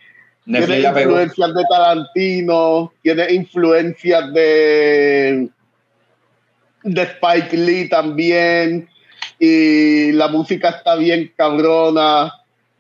[0.45, 5.49] tiene influencias de Tarantino, tiene influencias de,
[6.85, 8.89] de Spike Lee también,
[9.41, 12.33] y la música está bien cabrona.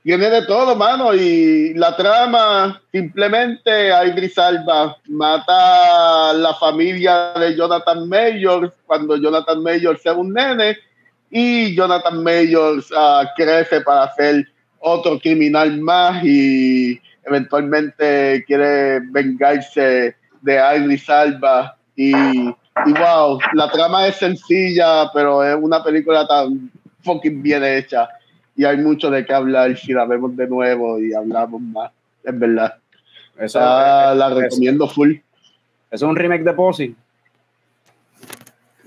[0.06, 7.56] Tiene de todo, mano, y la trama, simplemente Idris Alba mata a la familia de
[7.56, 10.78] Jonathan Mayors cuando Jonathan Mayors es un nene,
[11.28, 14.46] y Jonathan Mayors ah, crece para ser
[14.78, 24.14] otro criminal más y eventualmente quiere vengarse de Idris Alba y wow, la trama es
[24.14, 26.70] sencilla pero es una película tan
[27.02, 28.08] fucking bien hecha
[28.56, 31.90] y hay mucho de qué hablar si la vemos de nuevo y hablamos más,
[32.24, 32.74] es verdad.
[33.38, 35.14] Eso, Ah, la es- recomiendo full.
[35.90, 36.94] es un remake de Posse.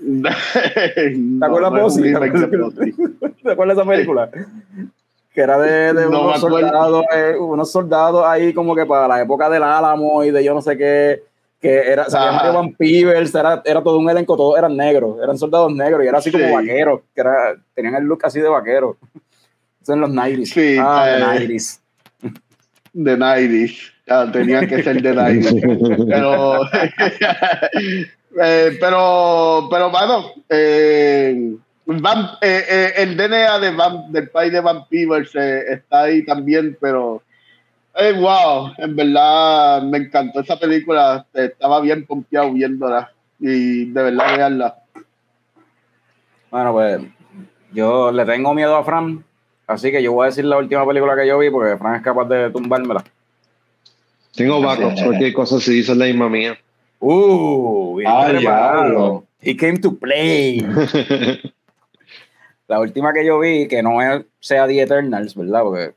[0.00, 2.02] ¿Te acuerdas, Bossy?
[3.42, 4.30] ¿Te acuerdas de esa película?
[5.34, 9.20] Que era de, de No unos, soldados, eh, unos soldados ahí como que para la
[9.22, 11.22] época del Álamo y de yo no sé qué,
[11.60, 12.36] que era, salía Ajá.
[12.38, 16.08] Mario Van Peebles, era, era todo un elenco, todos eran negros, eran soldados negros y
[16.08, 16.52] era así como Sí.
[16.52, 18.96] vaqueros, que era, tenían el look así de vaquero.
[19.82, 20.46] Eso en los 90s.
[20.46, 21.80] Sí, ah, eh, the 90s.
[22.92, 23.92] de 90s.
[24.08, 26.06] Ah, tenía que ser de 90s.
[26.08, 26.64] Pero,
[28.42, 31.54] eh, pero, pero, bueno, eh,
[31.86, 36.24] Van- eh, eh, el DNA de Van- del país de Van Peebles eh, está ahí
[36.24, 37.20] también, pero
[37.96, 41.26] eh, wow, en verdad me encantó esa película.
[41.34, 43.10] Estaba bien pompeado viéndola
[43.40, 44.76] y de verdad veanla.
[46.50, 47.00] Bueno, pues
[47.72, 49.24] yo le tengo miedo a Fran,
[49.70, 52.02] así que yo voy a decir la última película que yo vi porque Fran es
[52.02, 53.04] capaz de tumbármela.
[54.34, 56.58] Tengo backups, cualquier cosa si dice la misma mía.
[56.98, 59.24] Uh, bien Ah, preparado.
[59.40, 60.60] He came to play.
[62.68, 65.62] La última que yo vi, que no es, sea The Eternals, ¿verdad?
[65.62, 65.92] Porque,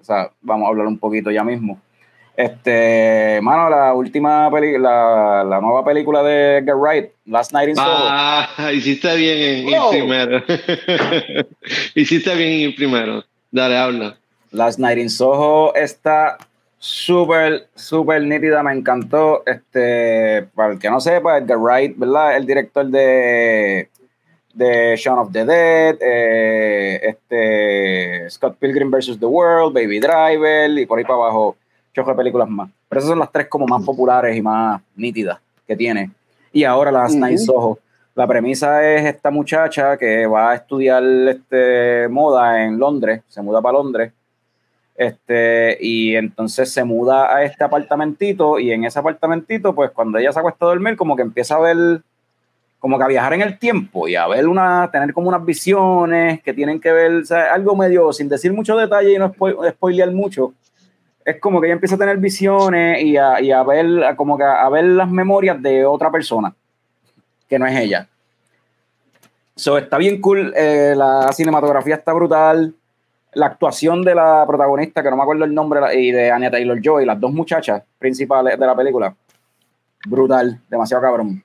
[0.00, 1.80] o sea, vamos a hablar un poquito ya mismo.
[2.36, 7.76] Este, mano, la última película, la, la nueva película de Edgar Wright, Last Night in
[7.76, 7.86] Soho.
[7.88, 10.42] Ah, hiciste bien en ir primero.
[11.94, 13.24] hiciste bien en ir primero.
[13.50, 14.18] Dale, habla.
[14.50, 16.36] Last Night in Soho está
[16.78, 19.42] súper, súper nítida, me encantó.
[19.46, 22.36] Este, para el que no sepa, Edgar Wright, ¿verdad?
[22.36, 23.88] El director de,
[24.52, 29.18] de Shaun of the Dead, eh, este, Scott Pilgrim vs.
[29.18, 31.56] The World, Baby Driver y por ahí para abajo,
[31.96, 32.68] choco de películas más.
[32.88, 36.10] Pero esas son las tres como más populares y más nítidas que tiene.
[36.52, 37.20] Y ahora Last Ujú.
[37.20, 37.78] Night in Soho.
[38.14, 43.60] La premisa es esta muchacha que va a estudiar este, moda en Londres, se muda
[43.60, 44.12] para Londres,
[44.94, 50.32] este, y entonces se muda a este apartamentito y en ese apartamentito, pues cuando ella
[50.32, 52.00] se acuesta a dormir, como que empieza a ver,
[52.78, 56.42] como que a viajar en el tiempo y a ver una, tener como unas visiones
[56.42, 59.70] que tienen que ver, o sea, algo medio, sin decir mucho detalle y no spo-
[59.72, 60.54] spoilear mucho,
[61.26, 64.38] es como que ella empieza a tener visiones y a, y a ver, a como
[64.38, 66.54] que a, ver las memorias de otra persona,
[67.48, 68.08] que no es ella.
[69.56, 72.72] So, está bien cool, eh, la cinematografía está brutal,
[73.32, 76.80] la actuación de la protagonista, que no me acuerdo el nombre, y de Anya Taylor
[76.80, 79.12] Joy, las dos muchachas principales de la película,
[80.06, 81.42] brutal, demasiado cabrón.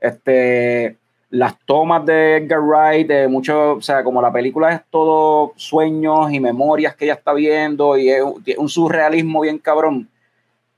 [0.00, 0.96] Este,
[1.30, 6.32] las tomas de Edgar Wright, de mucho, o sea, como la película es todo sueños
[6.32, 8.22] y memorias que ella está viendo y es
[8.58, 10.08] un- surrealismo bien cabrón.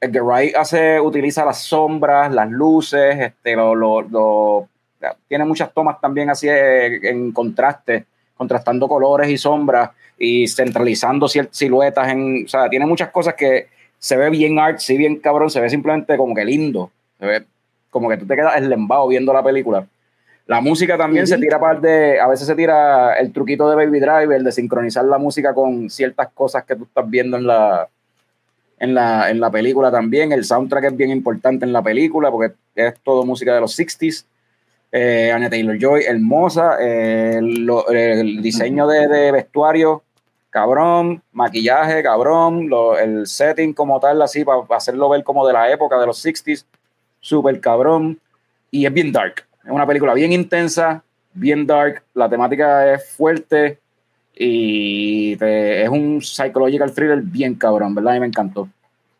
[0.01, 4.69] Edgar Wright hace, utiliza las sombras, las luces, este, lo, lo- lo-
[5.27, 8.05] tiene muchas tomas también así en contraste,
[8.37, 14.17] contrastando colores y sombras y centralizando siluetas en, o sea, tiene muchas cosas que se
[14.17, 17.45] ve bien artsy, bien cabrón, se ve simplemente como que lindo, se ve
[17.91, 19.87] como que tú te quedas eslembado viendo la película.
[20.47, 24.01] La música también se tira par de, a veces se tira el truquito de Baby
[24.01, 27.89] Driver, de sincronizar la música con ciertas cosas que tú estás viendo en la,
[28.79, 30.33] en la, en la película también.
[30.33, 34.25] El soundtrack es bien importante en la película porque es todo música de los 60s.
[34.91, 36.77] Eh, Taylor Joy, hermosa.
[36.81, 40.03] Eh, lo- el diseño de, de vestuario,
[40.51, 41.23] cabrón.
[41.33, 42.69] Maquillaje, cabrón.
[42.69, 46.23] Lo- el setting como tal, así, para hacerlo ver como de la época de los
[46.23, 46.65] 60s,
[47.21, 48.19] súper cabrón.
[48.71, 49.47] Y es bien dark.
[49.65, 51.03] Es una película bien intensa,
[51.35, 52.03] bien dark.
[52.15, 53.79] La temática es fuerte
[54.35, 58.17] y te- es un psychological thriller bien cabrón, ¿verdad?
[58.17, 58.69] Y me encantó.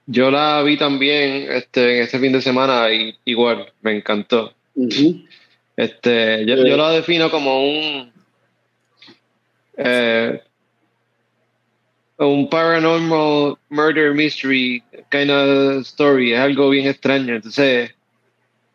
[0.07, 4.53] Yo la vi también este, en este fin de semana y igual, me encantó.
[5.77, 8.13] Este, yo, yo la defino como un
[9.77, 10.43] eh,
[12.19, 17.35] un paranormal murder mystery kind of story, es algo bien extraño.
[17.37, 17.95] Entonces,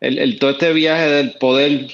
[0.00, 1.86] el, el- todo este viaje del poder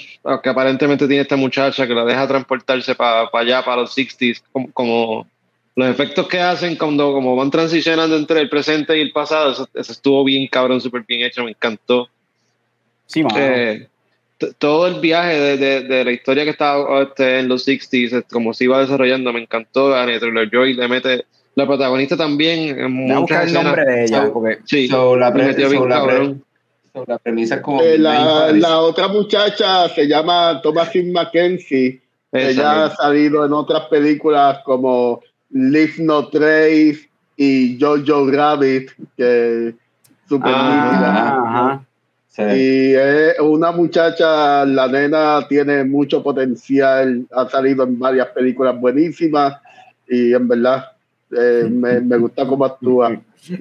[0.43, 4.73] que aparentemente tiene esta muchacha que la deja transportarse para allá, para los 60s, como,
[4.73, 5.27] como
[5.77, 9.69] los efectos que hacen cuando como van transicionando entre el presente y el pasado, eso,
[9.75, 12.09] eso estuvo bien cabrón, súper bien hecho, me encantó.
[13.07, 13.23] Sí.
[13.37, 13.87] Eh,
[14.59, 18.23] todo el viaje de, de- de la historia que estaba este, en los 60s, eh,
[18.31, 19.95] como se iba desarrollando, me encantó.
[19.95, 21.25] Anya Taylor Joy le mete.
[21.57, 23.65] La protagonista también en a muchas el escenas.
[23.65, 26.35] nombre de ella, So- porque Sí, So, la, pre- so, la pre-
[27.07, 27.83] la premisa como.
[27.83, 32.01] Eh, la, otra muchacha se llama Thomasin Mackenzie.
[32.31, 35.21] Esa Ella ha salido en otras películas como
[35.51, 39.75] Leave No Trace y Jojo Rabbit, que
[40.29, 41.81] super Ah.
[42.29, 42.43] Sí.
[42.43, 49.55] Y es una muchacha, la nena tiene mucho potencial, ha salido en varias películas buenísimas
[50.09, 50.85] y en verdad
[51.31, 53.17] eh, me, me gusta cómo actúa.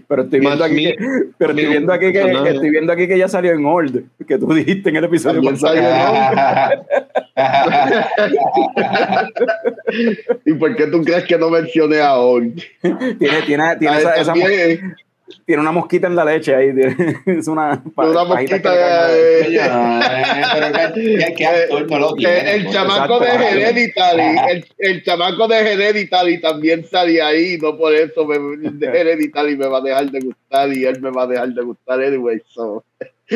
[0.07, 0.95] Pero estoy viendo aquí, que,
[1.37, 4.53] pero estoy viendo aquí que, estoy viendo aquí que ya salió en Old, que tú
[4.53, 5.75] dijiste en el episodio pasado.
[10.45, 12.55] ¿Y por qué tú crees que no mencioné a Hulk?
[13.17, 14.33] Tiene, tiene, tiene, Ah, esa, esa
[15.45, 16.73] tiene una mosquita en la leche ahí.
[16.73, 21.45] tiene- Es una, pa- una que mosquita en la- eh, eh, pero ¿qué, qué- qué
[21.45, 22.53] actor no lo Eh, tiene?
[22.55, 23.27] el chamaco de.
[23.29, 28.37] Hereditary, el, el chamaco de Hereditary también salía ahí, no por eso me,
[28.71, 31.61] de Hereditary me va a dejar de gustar y él me va a dejar de
[31.63, 32.41] gustar anyway.
[32.47, 32.83] So.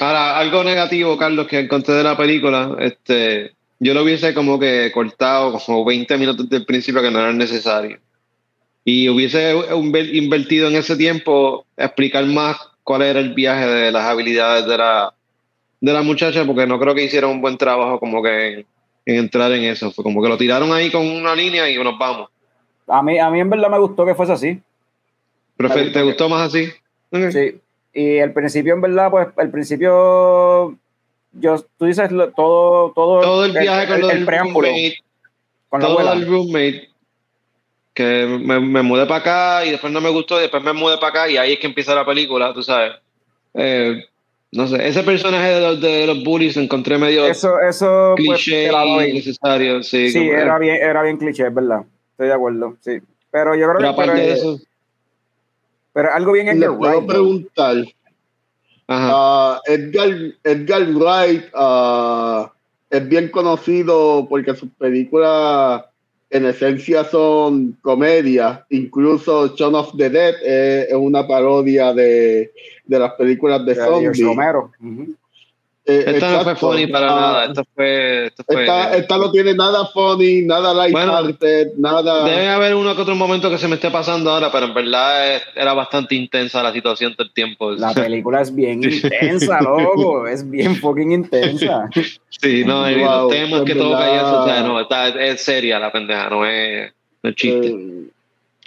[0.00, 4.90] Ahora, algo negativo, Carlos, que encontré de la película, este, yo lo hubiese como que
[4.92, 7.98] cortado como 20 minutos del principio que no eran necesarios.
[8.90, 14.04] Y hubiese inver- invertido en ese tiempo explicar más cuál era el viaje de las
[14.04, 15.12] habilidades de la,
[15.78, 18.66] de la muchacha, porque no creo que hicieron un buen trabajo como que en,
[19.04, 19.90] en entrar en eso.
[19.90, 22.30] Fue como que lo tiraron ahí con una línea y nos vamos.
[22.86, 24.58] A mí, a mí en verdad me gustó que fuese así.
[25.58, 26.70] Prefe- ¿Te gustó más así?
[27.10, 27.30] Ok.
[27.30, 27.60] Sí.
[27.92, 30.78] Y el principio, en verdad, pues el principio,
[31.32, 34.68] yo, tú dices lo- todo, todo, Todo el viaje con el, lo el del preámbulo
[34.68, 34.96] roommate,
[35.68, 36.87] con todo el roommate
[37.98, 40.98] que me, me mudé para acá y después no me gustó y después me mudé
[40.98, 42.92] para acá y ahí es que empieza la película, tú sabes.
[43.54, 44.04] Eh,
[44.52, 48.68] no sé, ese personaje de los, de los bullies encontré medio Eso, eso, pues, cliché
[48.68, 49.10] doy.
[49.10, 49.82] innecesario.
[49.82, 51.82] Sí, era bien, era bien cliché, es verdad.
[52.12, 52.98] Estoy de acuerdo, sí.
[53.32, 54.60] Pero yo creo pero que aparte pero, de eso,
[55.92, 57.76] pero algo bien les que puedo Wright, preguntar,
[58.86, 59.60] ajá.
[59.66, 60.08] Edgar,
[60.44, 61.44] Edgar Wright
[62.90, 65.82] es bien conocido porque sus películas
[66.30, 72.52] en esencia son comedias, incluso Shaun of the Dead eh, es una parodia de,
[72.84, 74.24] de las películas de de zombies.
[74.24, 74.70] Romero.
[75.90, 77.44] Eh, esta no fue funny para Ah, nada.
[77.46, 78.26] Esta fue.
[78.26, 82.24] Esta fue Esta, esta no tiene nada funny, nada lighthearted, nada.
[82.28, 85.36] Debe haber uno que otro momento que se me esté pasando ahora, pero en verdad
[85.36, 87.70] es- era bastante intensa la situación todo el tiempo.
[87.72, 90.26] La película es bien intensa, loco.
[90.26, 91.88] Es bien fucking intensa.
[92.40, 94.16] Sí, no, Wow, los temas en que toca y verdad.
[94.28, 97.68] eso, o sea, no, está, es seria la pendeja, no es, no es chiste.
[97.70, 98.04] Eh,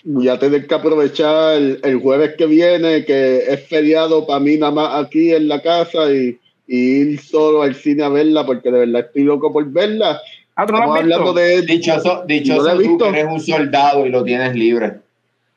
[0.03, 4.73] voy a tener que aprovechar el, jueves que viene, que es feriado para mí nada
[4.73, 6.37] más aquí en la casa y
[6.73, 10.19] ir solo al cine a verla, porque de verdad estoy loco por verla.
[10.55, 11.61] Ah, ¿tú Estamos hablando de...
[11.63, 14.99] Dichoso, dichoso tú que eres un soldado y lo tienes libre.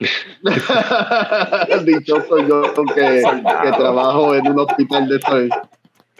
[1.85, 2.63] Dichoso yo
[2.95, 5.51] que, que trabajo en un hospital de sol-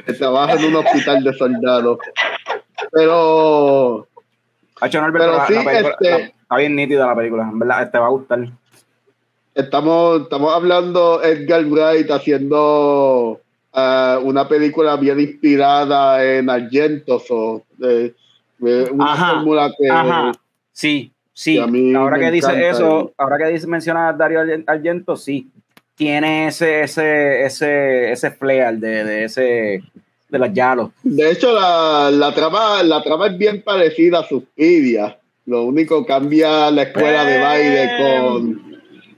[0.07, 1.99] que trabajo en un hospital de soldados.
[2.93, 4.07] Pero
[4.81, 7.43] Hacho, Norbert, Pero la- sí, la película- este- la- está bien nítida la película.
[7.45, 8.49] En verdad, te va a gustar.
[9.55, 13.41] estamos, estamos hablando Edgar Wright haciendo
[13.75, 18.15] ah, una película bien inspirada en Argento, so, eh,
[18.65, 20.33] eh, una Ajá, fórmula que Ajá.
[20.73, 21.55] Sí, sí.
[21.57, 25.49] que Ahora que dice eso, ahora que dice, menciona a Dario Argen- Argento, sí.
[25.97, 29.83] Tiene ese, ese, ese, ese flair de, de ese
[30.29, 30.91] de las Yalos.
[31.05, 35.17] de hecho la, la trama la trama es bien parecida a Suspiria.
[35.47, 38.74] Lo único cambia la escuela de baile con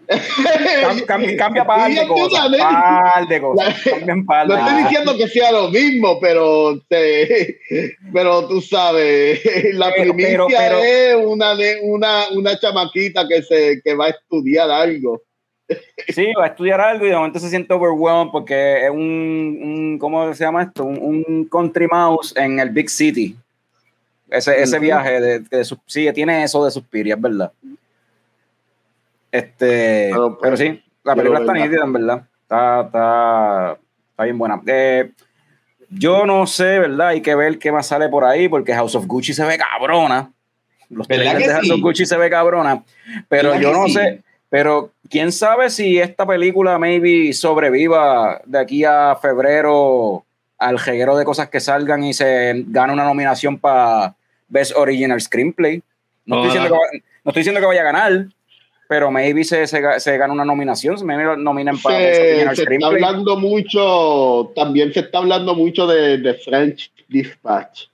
[0.08, 2.50] Cam- cam- cambia par de Fíjate, cosas.
[2.50, 2.58] Dani.
[2.58, 3.82] Par de cosas.
[3.84, 7.58] Cambian par de No estoy diciendo que sea lo mismo, pero te-
[8.12, 9.40] pero tú sabes,
[9.74, 14.10] la Pero- primicia pero- pero- es una, una, una chamaquita que se que va a
[14.10, 15.22] estudiar algo.
[16.14, 19.98] Sí, va a estudiar algo y de momento se siente overwhelmed porque es un, un
[19.98, 20.84] ¿cómo se llama esto?
[20.84, 23.34] Un, un country mouse en el big city.
[24.30, 27.50] Ese, ese viaje de, sí, tiene eso de Suspiria, es verdad.
[29.30, 32.22] Este, Pero, pero sí, la película está nítida, en verdad.
[32.42, 33.78] Está, está,
[34.10, 34.60] está bien buena.
[34.66, 35.10] Eh,
[35.90, 37.08] yo no sé, ¿verdad?
[37.08, 40.32] Hay que ver qué más sale por ahí, porque House of Gucci se ve cabrona.
[40.88, 41.72] Los ¿Verdad trailers de House sí?
[41.72, 42.82] of Gucci se ve cabrona.
[43.28, 43.92] Pero ¿Verdad yo no sí?
[43.94, 50.24] sé, pero quién sabe si esta película maybe sobreviva de aquí a febrero
[50.58, 54.14] al jeguero de cosas que salgan y se gane una nominación para
[54.48, 55.82] Best Original Screenplay.
[56.24, 58.26] No estoy, diciendo que, no estoy diciendo que vaya a ganar,
[58.88, 62.86] pero maybe se, se, se gana una nominación, maybe lo nominen para Se, se está
[62.86, 67.84] hablando mucho, también se está hablando mucho de, de French Dispatch.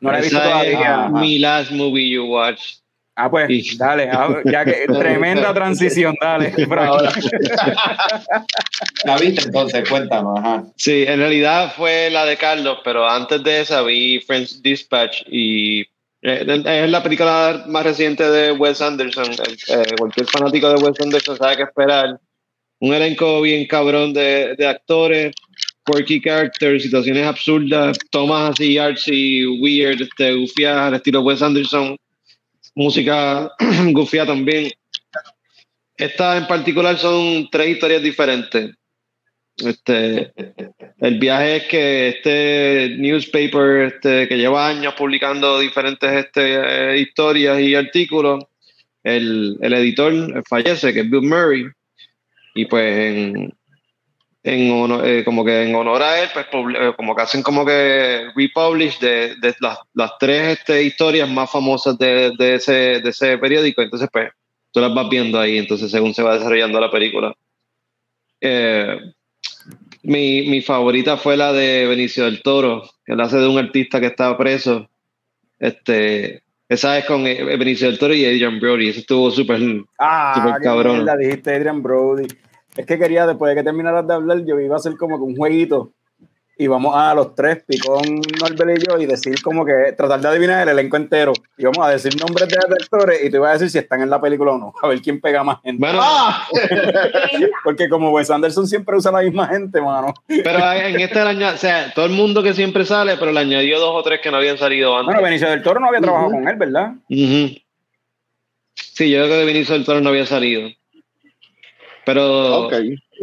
[0.00, 1.08] No la he visto todavía.
[1.08, 2.80] mi last movie you watched.
[3.16, 3.76] Ah, pues, Sí.
[3.78, 6.52] dale, ah, ya que tremenda transición, dale.
[9.04, 9.88] ¿La viste entonces?
[9.88, 10.38] Cuéntanos.
[10.38, 10.64] Ajá.
[10.76, 15.84] Sí, en realidad fue la de Carlos, pero antes de esa vi French Dispatch y
[16.24, 19.30] es la película más reciente de Wes Anderson.
[19.32, 22.18] Eh, cualquier fanático de Wes Anderson sabe qué esperar.
[22.80, 25.34] Un elenco bien cabrón de, actores,
[25.84, 31.96] quirky characters, situaciones absurdas, tomas así artsy, weird, este, gufiadas al estilo Wes Anderson,
[32.74, 33.52] música
[33.92, 34.70] gufia también.
[35.96, 38.74] Esta en particular son tres historias diferentes
[39.56, 40.32] Este,
[40.98, 47.60] el viaje es que este newspaper este, que lleva años publicando diferentes este, eh, historias
[47.60, 48.44] y artículos,
[49.04, 51.66] el, el editor fallece, que es Bill Murray,
[52.54, 53.54] y pues en,
[54.42, 57.64] en honor, eh, como que en honor a él, pues eh, como que hacen como
[57.64, 63.08] que republish de, de las, las tres este, historias más famosas de, de, ese, de
[63.08, 63.82] ese periódico.
[63.82, 64.30] Entonces, pues,
[64.72, 67.34] tú las vas viendo ahí, entonces según se va desarrollando la película.
[70.04, 74.00] Mi, mi favorita fue la de Benicio del Toro, que él hace de un artista
[74.00, 74.88] que estaba preso.
[75.58, 78.88] Este, esa es con eh, Benicio del Toro y Adrian Brody.
[78.88, 79.60] Eso estuvo súper.
[79.98, 80.96] Ah, Super cabrón.
[80.96, 82.26] mierda, dijiste Adrian Brody.
[82.76, 85.22] Es que quería, después de que terminaras de hablar, yo iba a hacer como que
[85.24, 85.92] un jueguito
[86.56, 90.28] y vamos a los tres, Picón, Norbert y yo, y decir como que, tratar de
[90.28, 91.32] adivinar el elenco entero.
[91.58, 94.10] Y vamos a decir nombres de actores y te iba a decir si están en
[94.10, 95.80] la película o no, a ver quién pega más gente.
[95.80, 96.46] Bueno, ¡Ah!
[97.64, 100.14] Porque como Wes Anderson siempre usa la misma gente, mano.
[100.26, 103.40] pero en este le aña- o sea, todo el mundo que siempre sale, pero le
[103.40, 105.06] añadió dos o tres que no habían salido antes.
[105.06, 106.92] Bueno, Benicio del Toro no había trabajado con él, ¿verdad?
[107.10, 107.56] Ujú.
[108.76, 110.68] Sí, yo creo que Benicio del Toro no había salido.
[112.04, 112.74] Pero, Ok.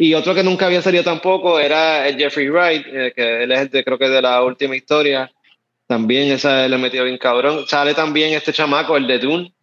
[0.01, 3.59] Y otro que nunca había salido tampoco era el Jeffrey Wright, eh, que él es
[3.59, 5.31] el de, creo que de la última historia.
[5.85, 7.67] También esa le metió bien cabrón.
[7.67, 9.53] Sale también este chamaco, el de Dune,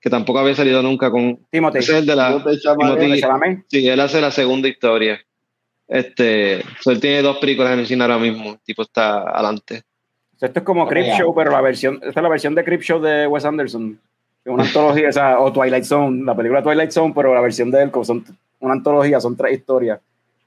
[0.00, 1.38] que tampoco había salido nunca con.
[1.52, 1.78] Timothy.
[1.78, 2.42] Ese es el de la.
[2.76, 3.62] Timothy-.
[3.68, 5.20] Sí, él hace la segunda historia.
[5.86, 8.54] Este, so él tiene dos películas en el cine ahora mismo.
[8.54, 9.84] El tipo está adelante.
[10.40, 11.18] Esto es como Creep Vaya.
[11.18, 14.00] Show, pero la versión, esta es la versión de Creep Show de Wes Anderson.
[14.44, 17.70] Es una antología, o, sea, o Twilight Zone, la película Twilight Zone, pero la versión
[17.70, 18.24] de él, como son
[18.66, 20.00] una antología, son tres historias.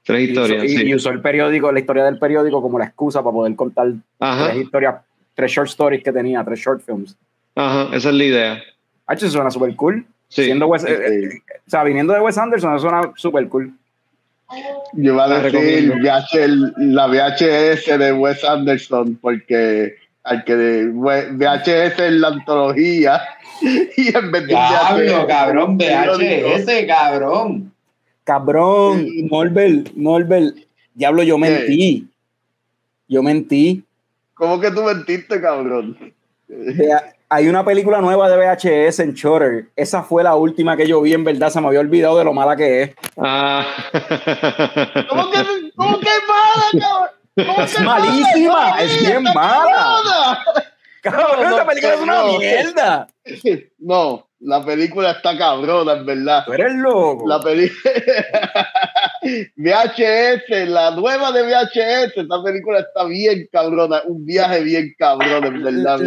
[0.04, 0.86] Tres historias, y- sí.
[0.86, 4.50] y usó el periódico, la historia del periódico como la excusa para poder contar Ajá,
[4.50, 4.94] tres historias,
[5.34, 7.16] tres short stories que tenía, tres short films.
[7.54, 8.62] ajá, esa es la idea.
[9.06, 10.06] Ah, eso suena súper cool.
[10.28, 10.44] Sí.
[10.44, 11.28] Siendo Wes- eh, eh,
[11.66, 13.72] o sea, viniendo de Wes Anderson, eso suena súper cool.
[14.94, 15.92] Yo iba a decir.
[15.92, 16.46] VH
[16.78, 23.20] la VHS de Wes Anderson, porque al que de VHS es la antología
[23.96, 25.76] y en vez de Diablo, cabrón.
[25.78, 27.72] VHS, cabrón.
[28.34, 29.22] Cabrón, Sí.
[29.28, 30.56] Norbert, Norbert,
[30.94, 32.06] diablo, yo mentí.
[33.08, 33.82] Yo mentí.
[34.34, 35.98] ¿Cómo que tú mentiste, cabrón?
[37.28, 39.66] Hay una película nueva de VHS en Shutter.
[39.74, 41.50] Esa fue la última que yo vi, en verdad.
[41.50, 42.90] Se me había olvidado de lo mala que es.
[43.16, 43.66] Ah.
[45.08, 45.38] ¿Cómo que,
[45.74, 47.08] cómo que es mala, cabrón?
[47.36, 48.82] ¿Cómo que Es malísima, mala?
[48.82, 50.44] es bien mala.
[51.02, 52.38] Cabrón, No, esa película es una no.
[52.38, 53.08] mierda.
[53.80, 56.44] No, la película está cabrona, en verdad.
[56.46, 57.28] Tú eres loco.
[57.28, 57.92] La película
[59.56, 65.62] VHS, la nueva de VHS, esta película está bien cabrona, un viaje bien cabrón, en
[65.62, 66.00] verdad.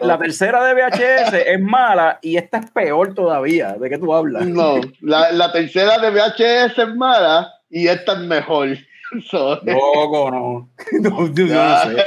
[0.00, 3.76] la, tercera de VHS es mala y esta es peor todavía.
[3.78, 4.46] ¿De qué tú hablas?
[4.46, 8.76] No, la, la tercera de VHS es mala y esta es mejor.
[9.32, 10.70] Loco, no.
[11.00, 12.04] No, yo no sé.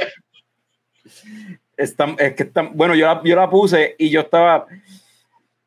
[1.76, 1.94] Es
[2.34, 4.66] que está- bueno, yo la, yo la puse y yo estaba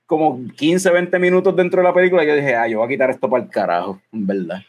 [0.08, 2.90] como 15, 20 minutos dentro de la película y yo dije, ah, yo voy a
[2.90, 4.62] quitar esto para el carajo, en verdad.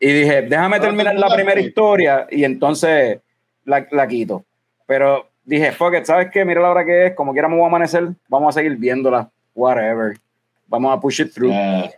[0.00, 3.20] Y dije, déjame terminar ¿tú la primera historia y entonces
[3.64, 4.44] la, la quito.
[4.86, 6.44] Pero dije, fuck it, ¿sabes qué?
[6.44, 9.30] Mira la hora que es, como quiera me voy a amanecer, vamos a seguir viéndola,
[9.54, 10.16] whatever.
[10.66, 11.90] Vamos a push it through Eh,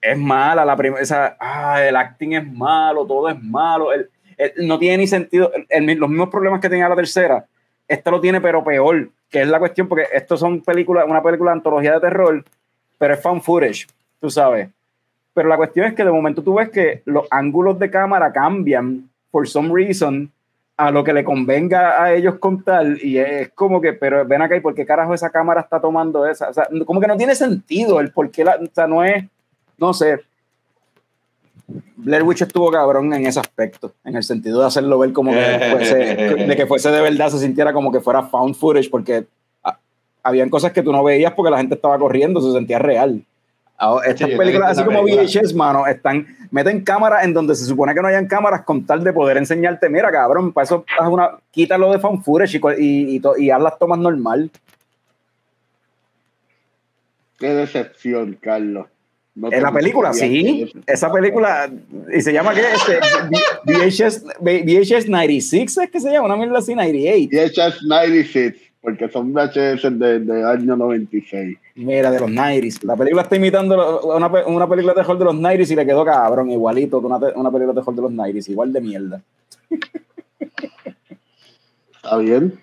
[0.00, 4.66] es mala la primera, esa, ah, el acting es malo, todo es malo, el- el-
[4.68, 7.44] no tiene ni sentido, el- los mismos problemas que tenía la tercera,
[7.88, 11.50] esta lo tiene pero peor, que es la cuestión, porque esto son películas, una película
[11.50, 12.44] de antología de terror,
[12.98, 13.86] pero es fan footage,
[14.20, 14.68] tú sabes.
[15.34, 19.08] Pero la cuestión es que de momento tú ves que los ángulos de cámara cambian,
[19.30, 20.30] por some reason,
[20.76, 24.56] a lo que le convenga a ellos contar, y es como que, pero ven acá,
[24.56, 26.48] ¿y por qué carajo esa cámara está tomando esa?
[26.48, 29.24] O sea, como que no tiene sentido el por qué, la, o sea, no es,
[29.76, 30.20] no sé.
[31.96, 35.68] Blair Witch estuvo cabrón en ese aspecto, en el sentido de hacerlo ver como que
[35.72, 39.26] fuese, de que fuese de verdad, se sintiera como que fuera found footage, porque
[39.64, 39.78] ah,
[40.22, 43.22] habían cosas que tú no veías porque la gente estaba corriendo, se sentía real.
[43.80, 45.02] Ahora, estas Sí, películas, así como.
[45.04, 49.04] VHS, mano, están, meten cámaras en donde se supone que no hayan cámaras con tal
[49.04, 53.16] de poder enseñarte, mira, cabrón, para eso haz una, quítalo de found footage y, y,
[53.16, 54.50] y, to- y haz las tomas normal.
[57.38, 58.86] qué decepción, Carlos.
[59.38, 60.72] No En la película, sí.
[60.84, 61.70] Esa película,
[62.12, 62.62] y se llama ¿qué?
[62.74, 62.98] Este,
[63.66, 67.28] VHS, VHS 96, es que se llama, una mierda así, 98.
[67.30, 71.56] VHS 96, porque son VHS de, de año 96.
[71.76, 72.82] Mira, de los 90s.
[72.82, 76.04] La película está imitando una, una película de terror de los 90s y le quedó
[76.04, 79.22] cabrón, igualito que una, una película de terror de los 90s, igual de mierda.
[81.94, 82.58] ¿Está bien?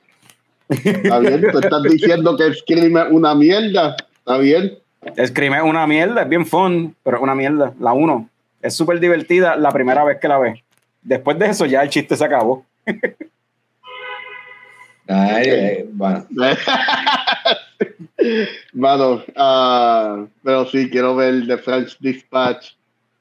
[0.67, 1.41] ¿Está bien?
[1.51, 3.95] Tú estás diciendo que Scream es una mierda.
[4.17, 4.77] ¿Está bien?
[5.25, 7.73] Scream es una mierda, es bien fun, pero es una mierda.
[7.79, 8.29] La 1.
[8.61, 10.59] Es súper divertida la primera vez que la ves.
[11.01, 12.65] Después de eso ya el chiste se acabó.
[15.07, 16.25] Eh, bueno.
[18.73, 22.71] Mano, ah, pero sí, quiero ver The French Dispatch.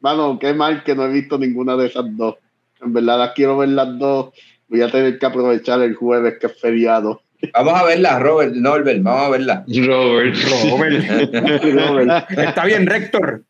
[0.00, 2.36] Mano, qué mal que no he visto ninguna de esas dos.
[2.80, 4.32] En verdad, quiero ver las dos.
[4.68, 7.20] Voy a tener que aprovechar el jueves que es feriado.
[7.52, 9.64] Vamos a verla, Robert, Norbert, vamos a verla.
[9.68, 10.36] Robert.
[10.64, 12.30] Robert.
[12.38, 13.42] Está bien, Rector.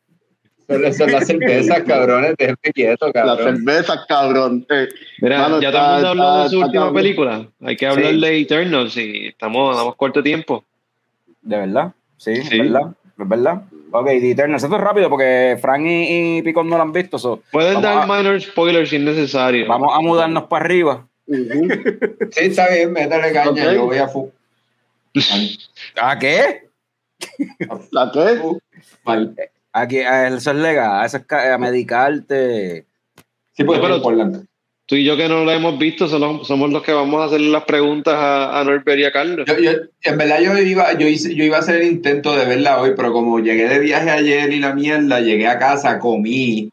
[0.67, 3.57] Son, son las cervezas, cabrones, déjenme quieto, Las cabrón.
[3.59, 4.67] cervezas, cabrón.
[4.71, 4.89] Eh,
[5.21, 6.95] Mira, Mano, ya todo el mundo habló de su última cabrón.
[6.95, 7.47] película.
[7.63, 8.21] Hay que hablar Sí.
[8.21, 10.65] de Eternals y estamos, damos corto tiempo.
[11.43, 11.93] ¿De verdad?
[12.17, 12.59] Sí, Sí.
[12.61, 12.93] ¿verdad?
[13.19, 13.63] ¿Es verdad?
[13.91, 14.63] Ok, The Eternals.
[14.65, 17.19] Esto es rápido porque Frank y, y Picón no lo han visto.
[17.19, 19.67] so, Pueden dar a- minor spoilers si es necesario.
[19.69, 21.07] vamos a mudarnos para arriba.
[21.27, 21.69] Ujú.
[22.33, 23.75] Sí, está bien, métale caña, Ok.
[23.75, 24.31] yo voy a fu.
[26.01, 26.69] ¿A qué?
[27.91, 28.41] ¿La qué?
[29.05, 29.35] Mal.
[29.73, 32.87] Aquí, a eso es legal, eso es a medicarte.
[33.53, 34.01] Sí, pues, Pero-.
[34.87, 37.49] Tú y yo que no lo hemos visto solo- somos los que vamos a hacerle
[37.49, 39.47] las preguntas a, a Norbert y a Carlos.
[39.49, 39.71] Yo, yo,
[40.03, 42.93] en verdad yo iba, yo, hice, yo iba a hacer el intento de verla hoy,
[42.95, 46.71] pero como llegué de viaje ayer y la mierda, llegué a casa, comí.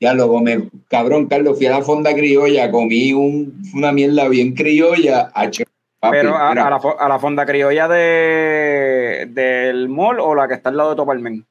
[0.00, 4.54] Ya luego me, cabrón, Carlos, fui a la fonda criolla, comí un, una mierda bien
[4.54, 5.30] criolla.
[5.32, 5.64] Papi,
[6.10, 10.68] Pero a, a la, a la fonda criolla de, del mall o la que está
[10.70, 11.46] al lado de Topalmen.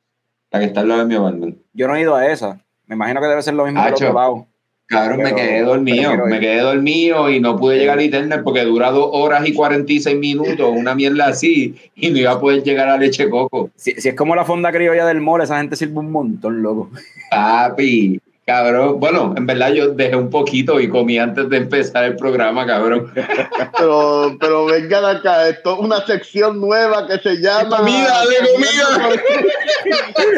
[0.52, 1.58] la que está al lado de mi apartment.
[1.74, 2.60] Yo no he ido a esa.
[2.88, 4.48] Me imagino que debe ser lo mismo del otro lado.
[4.88, 8.62] Cabrón, Pero me quedé dormido, me quedé dormido y no pude llegar a internet porque
[8.62, 12.90] dura dos horas y 46 minutos, una mierda así, y no iba a poder llegar
[12.90, 13.72] a leche coco.
[13.76, 16.92] Si, si es como la fonda criolla del mall, esa gente sirve un montón, loco.
[17.32, 19.00] Papi, cabrón.
[19.00, 23.12] Bueno, en verdad yo dejé un poquito y comí antes de empezar el programa, cabrón.
[23.78, 29.12] Pero, pero vengan acá, esto es una sección nueva que se llama Comida, de comida.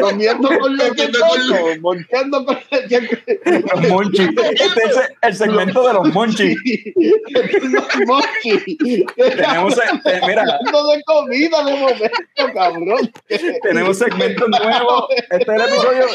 [0.00, 4.28] Comiendo con leche Comiendo con coco, monchando con leche Los monchis.
[4.50, 6.56] Este es el segmento de los monchis.
[7.62, 9.04] Los mochis.
[9.16, 13.12] Tenemos, eh, mira, de comida de momento, cabrón.
[13.62, 15.06] tenemos segmentos nuevos.
[15.30, 16.06] Este es el episodio,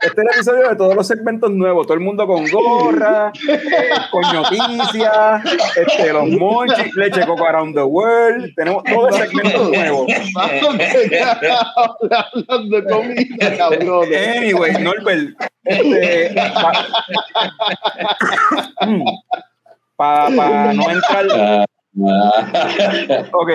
[0.00, 1.86] este es el episodio de todos los segmentos nuevos.
[1.86, 5.42] Todo el mundo con gorra, eh, con noticias,
[5.76, 8.52] este, los monchis, leche coco around the world.
[8.56, 10.06] Tenemos todos los segmentos nuevos.
[12.48, 14.08] Hablando de comida, cabrón.
[14.14, 15.30] Anyway, Norbert,
[15.64, 16.34] este,
[19.96, 21.66] para no entrar,
[22.00, 23.24] Ah, ah.
[23.32, 23.50] ok.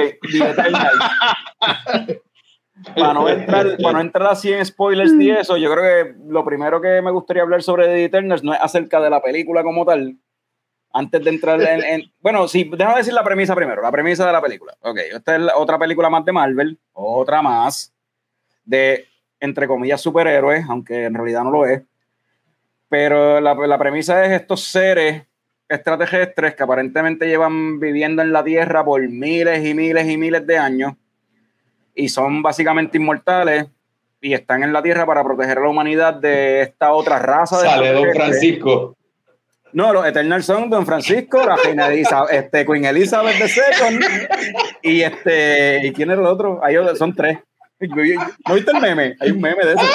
[2.95, 6.43] Para no, entrar, para no entrar así en spoilers y eso, yo creo que lo
[6.45, 9.85] primero que me gustaría hablar sobre The Eternals no es acerca de la película como
[9.85, 10.15] tal.
[10.93, 11.83] Antes de entrar en.
[11.83, 14.73] en- bueno, sí, déjame decir la premisa primero, la premisa de la película.
[14.81, 17.93] Ok, esta es la- otra película más de Marvel, otra más
[18.65, 19.05] de,
[19.39, 21.81] entre comillas, superhéroes, aunque en realidad no lo es.
[22.89, 25.23] Pero la, la premisa es estos seres
[25.69, 30.57] extraterrestres que aparentemente llevan viviendo en la Tierra por miles y miles y miles de
[30.57, 30.93] años
[31.97, 33.65] y son básicamente inmortales
[34.21, 37.61] y están en la Tierra para proteger a la humanidad de esta otra raza.
[37.61, 38.13] de Sale Don.
[38.13, 38.95] Francisco.
[39.73, 43.99] No, los Eternals son Don Francisco, la reina Elizabeth, este, Queen Elizabeth II
[44.81, 46.59] y este, ¿y quién era el otro?
[46.63, 47.39] Hay otro- son tres.
[47.79, 49.15] ¿No viste el meme?
[49.19, 49.85] Hay un meme de eso.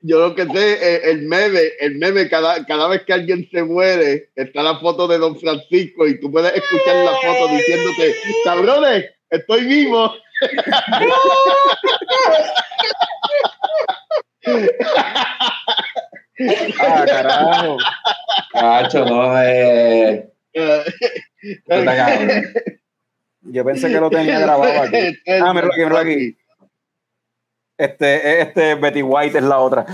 [0.00, 3.62] Yo lo que sé, eh, el meme, el meme, cada, cada vez que alguien se
[3.62, 8.14] muere, está la foto de Don Francisco y tú puedes escuchar la foto diciéndote,
[8.44, 10.12] cabrones, estoy vivo.
[16.80, 17.78] Ah, carajo.
[18.52, 20.32] Cacho, no, eh.
[20.52, 22.44] Está cabrón.
[23.42, 25.16] Yo pensé que lo tenía grabado aquí.
[25.28, 26.36] Ah, míralo aquí, míralo aquí.
[27.76, 29.86] Este, este Betty White es la otra.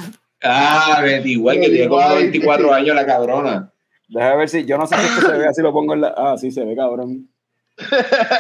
[0.43, 3.73] Ah, Betty, igual que tiene como 24 años la cabrona.
[4.09, 6.15] Déjame ver si, yo no sé si esto se ve así, lo pongo en la.
[6.17, 7.29] Ah, sí, se ve, cabrón.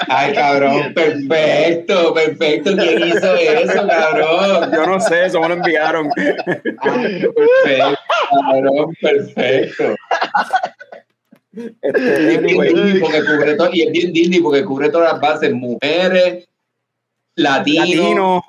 [0.09, 2.77] Ay, cabrón, perfecto, perfecto.
[2.77, 4.71] ¿Quién hizo eso, cabrón?
[4.73, 6.11] Yo no sé, eso me lo enviaron.
[6.11, 7.35] Perfecto,
[8.31, 9.95] cabrón, perfecto.
[11.83, 14.89] Este, Y es bien anyway, Disney porque cubre todo, y es bien Disney porque cubre
[14.89, 16.47] todas las bases, mujeres,
[17.35, 18.45] latinos latino.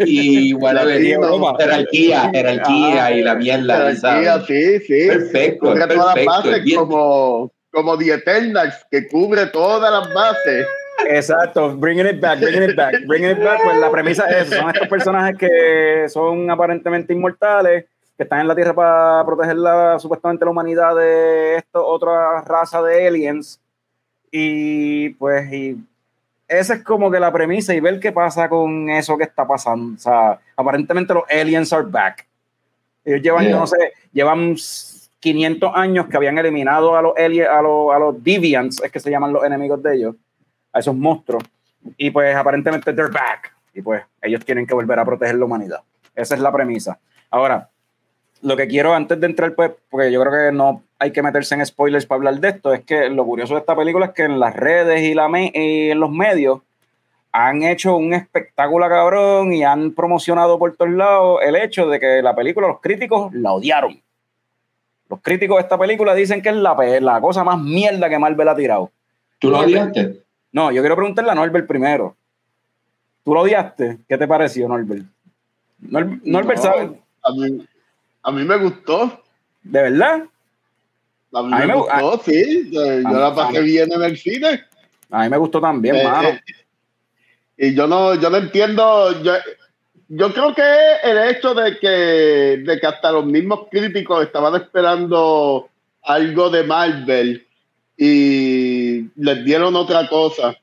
[0.00, 1.56] y bueno, Latino.
[1.58, 4.46] jerarquía, jerarquía Ah, y la mierda, Sí, ¿sabes?
[4.46, 5.06] sí, sí.
[5.06, 6.30] Perfecto, Cubre todas las perfecto.
[6.32, 10.66] bases es bien- como, como The Eternals, que cubre todas las bases.
[11.08, 13.60] Exacto, bringing it back, bringing it back, bringing it back.
[13.62, 17.84] Pues la premisa es: eso, son estos personajes que son aparentemente inmortales,
[18.16, 22.80] que están en la Tierra para proteger la, supuestamente la humanidad de esta otra raza
[22.80, 23.60] de aliens.
[24.30, 25.76] Y pues, y
[26.46, 29.96] esa es como que la premisa y ver qué pasa con eso que está pasando.
[29.96, 32.26] O sea, aparentemente los aliens are back.
[33.04, 33.56] Ellos llevan, Yeah.
[33.56, 34.54] no sé, llevan
[35.24, 39.10] 500 años que habían eliminado a los, a los, a los deviants, es que se
[39.10, 40.14] llaman los enemigos de ellos,
[40.72, 41.42] a esos monstruos.
[41.96, 43.54] Y pues aparentemente they're back.
[43.74, 45.80] Y pues ellos tienen que volver a proteger la humanidad.
[46.14, 46.98] Esa es la premisa.
[47.30, 47.70] Ahora,
[48.42, 51.54] lo que quiero antes de entrar, pues, porque yo creo que no hay que meterse
[51.54, 54.24] en spoilers para hablar de esto, es que lo curioso de esta película es que
[54.24, 56.60] en las redes y, la me- y en los medios
[57.32, 62.20] han hecho un espectáculo cabrón y han promocionado por todos lados el hecho de que
[62.22, 64.00] la película, los críticos la odiaron.
[65.08, 68.48] Los críticos de esta película dicen que es la, la cosa más mierda que Marvel
[68.48, 68.90] ha tirado.
[69.38, 70.22] ¿Tú lo odiaste?
[70.52, 72.16] No, yo quiero preguntarle a Norbert primero.
[73.24, 73.98] ¿Tú lo odiaste?
[74.08, 75.04] ¿Qué te pareció, Norbert?
[75.82, 77.00] Nor- Norbert, No, ¿sabe?
[77.22, 77.66] A mí,
[78.22, 79.22] a mí me gustó.
[79.62, 80.22] ¿De verdad?
[81.32, 82.70] A mí, A mí me gustó, sí.
[82.70, 84.64] Yo mí- la pasé bien en el cine.
[85.10, 86.28] A mí me gustó también, Eh, mano.
[86.28, 86.40] eh,
[87.56, 89.22] y yo no, yo no entiendo.
[89.22, 89.32] Yo,
[90.08, 90.62] yo creo que
[91.02, 95.68] el hecho de que, de que hasta los mismos críticos estaban esperando
[96.02, 97.46] algo de Marvel
[97.96, 100.56] y les dieron otra cosa.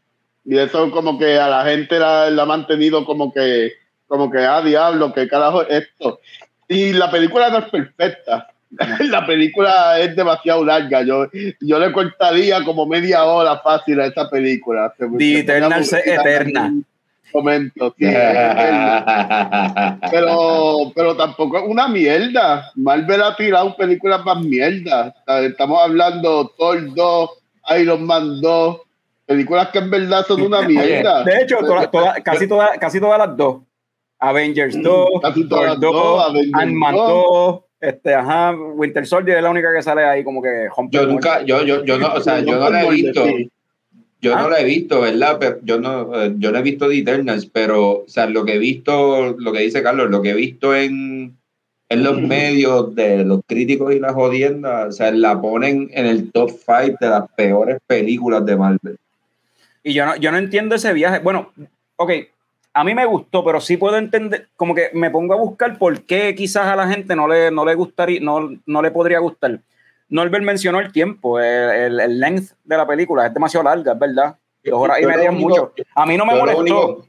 [0.44, 3.74] Y eso como que a la gente la, la ha mantenido como que,
[4.08, 6.20] como que, ah, diablo, qué carajo es esto.
[6.68, 8.48] Y la película no es perfecta.
[9.02, 11.02] La película es demasiado larga.
[11.04, 11.28] Yo,
[11.60, 14.94] yo le cortaría como media hora fácil a esa película.
[15.18, 16.74] The Eternal Eterna.
[17.34, 17.94] Momento,
[20.12, 22.72] pero, pero tampoco es una mierda.
[22.76, 25.14] Marvel ha tirado películas más mierda.
[25.44, 27.30] Estamos hablando Thor 2,
[27.80, 28.78] Iron Man 2,
[29.26, 31.24] películas que en verdad son una mierda.
[31.24, 33.58] De hecho, toda- toda- casi, toda- casi todas las dos.
[34.20, 37.08] Avengers 2, Mm, Casi todas Thor las dos, Avengers Ant-Man 2.
[37.10, 41.42] 2, este, ajá, Winter Soldier es la única que sale ahí como que Yo nunca,
[41.42, 43.26] yo, yo, yo no, o sea, yo no la he visto.
[43.26, 43.50] Sí.
[44.22, 44.42] Yo Ah.
[44.44, 45.38] no la he visto, ¿verdad?
[45.40, 48.54] Pero yo no, eh, yo no he visto The Eternals, pero, o sea, lo que
[48.56, 51.36] he visto, lo que dice Carlos, lo que he visto en,
[51.90, 56.32] en los medios de los críticos y las jodiendas, o sea, la ponen en el
[56.32, 58.98] top 5 de las peores películas de Marvel.
[59.84, 61.20] Y yo no, yo no entiendo ese viaje.
[61.20, 61.52] Bueno,
[61.96, 62.12] ok,
[62.74, 66.04] a mí me gustó, pero sí puedo entender, como que me pongo a buscar por
[66.04, 69.60] qué quizás a la gente no le, no le gustaría, no, no le podría gustar.
[70.12, 74.00] Norbert mencionó el tiempo, el, el, el length de la película, es demasiado larga, es
[74.00, 74.36] verdad.
[74.64, 75.74] Dos horas y media es mucho.
[75.96, 76.62] A mí no me lo molestó.
[76.62, 77.08] único-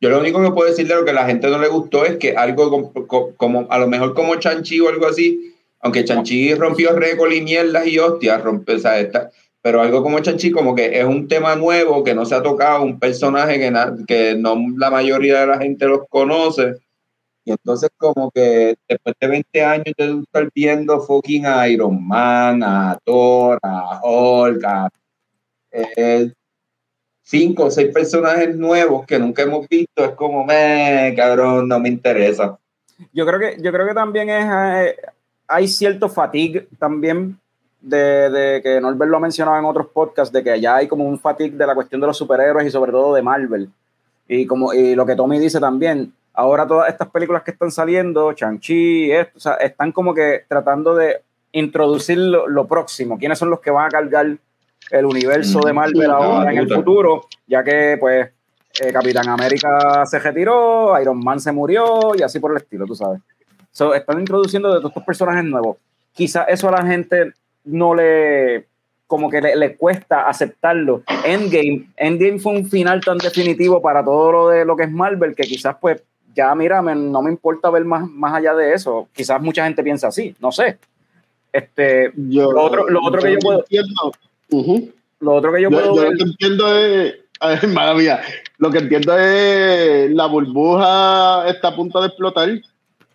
[0.00, 2.04] Yo lo único que puedo decirle a lo que a la gente no le gustó
[2.04, 6.04] es que algo com- co- como, a lo mejor como Chanchi o algo así, aunque
[6.04, 9.30] Chanchi rompió récord y mierdas y hostias, rompe, o sea, está-
[9.62, 12.82] pero algo como Chanchi como que es un tema nuevo que no se ha tocado,
[12.82, 16.76] un personaje que, na- que no la mayoría de la gente los conoce.
[17.46, 22.04] Y entonces como que después de 20 años de tú estar viendo fucking a Iron
[22.04, 24.88] Man, a Thor, a Hulk, a
[25.70, 26.32] eh,
[27.22, 31.88] cinco o seis personajes nuevos que nunca hemos visto, es como, me cabrón, no me
[31.88, 32.58] interesa.
[33.12, 34.96] Yo creo que, yo creo que también es, eh,
[35.46, 37.38] hay cierto fatigue también
[37.80, 41.04] de, de que Norbert lo ha mencionado en otros podcasts, de que ya hay como
[41.04, 43.70] un fatigue de la cuestión de los superhéroes y sobre todo de Marvel.
[44.26, 48.26] Y como y lo que Tommy dice también, ahora todas estas películas que están saliendo,
[48.26, 51.22] o sea, están como que tratando de
[51.52, 54.36] introducir lo, lo próximo, quiénes son los que van a cargar
[54.90, 58.28] el universo de Marvel Mm, ahora en el futuro, ya que pues
[58.80, 62.94] eh, Capitán América se retiró, Iron Man se murió y así por el estilo, tú
[62.94, 63.20] sabes.
[63.72, 65.78] So, están introduciendo de todos estos personajes nuevos.
[66.12, 67.32] Quizás eso a la gente
[67.64, 68.66] no le
[69.06, 71.02] como que le, le cuesta aceptarlo.
[71.24, 75.34] Endgame, Endgame fue un final tan definitivo para todo lo de lo que es Marvel
[75.34, 76.02] que quizás pues
[76.36, 79.08] ya mira, me- no me importa ver más, más allá de eso.
[79.14, 80.78] Quizás mucha gente piensa así, no sé.
[81.52, 84.12] Este, Yo, Lo otro- lo otro que yo puedo- entiendo,
[85.20, 88.20] lo otro que yo, Yo, puedo yo ver, lo que entiendo es, ay, madre mía,
[88.58, 92.48] lo que entiendo es la burbuja está a punto de explotar.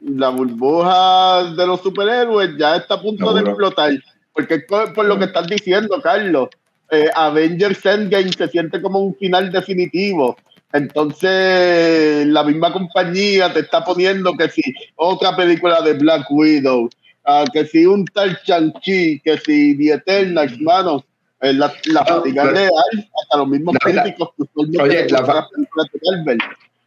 [0.03, 3.91] La burbuja de los superhéroes ya está a punto de explotar.
[4.33, 6.49] Porque es por, por lo que estás diciendo, Carlos.
[6.89, 10.35] Eh, Avengers Endgame se siente como un final definitivo.
[10.73, 14.61] Entonces, la misma compañía te está poniendo que si
[14.95, 16.89] otra película de Black Widow,
[17.25, 21.03] ah, que si un tal Shang-Chi, que si The Eternals, hermano,
[21.41, 25.25] eh, la, la fatiga pero- real, hasta los mismos la- críticos que usualmente Oye, la
[25.25, 25.47] fa-.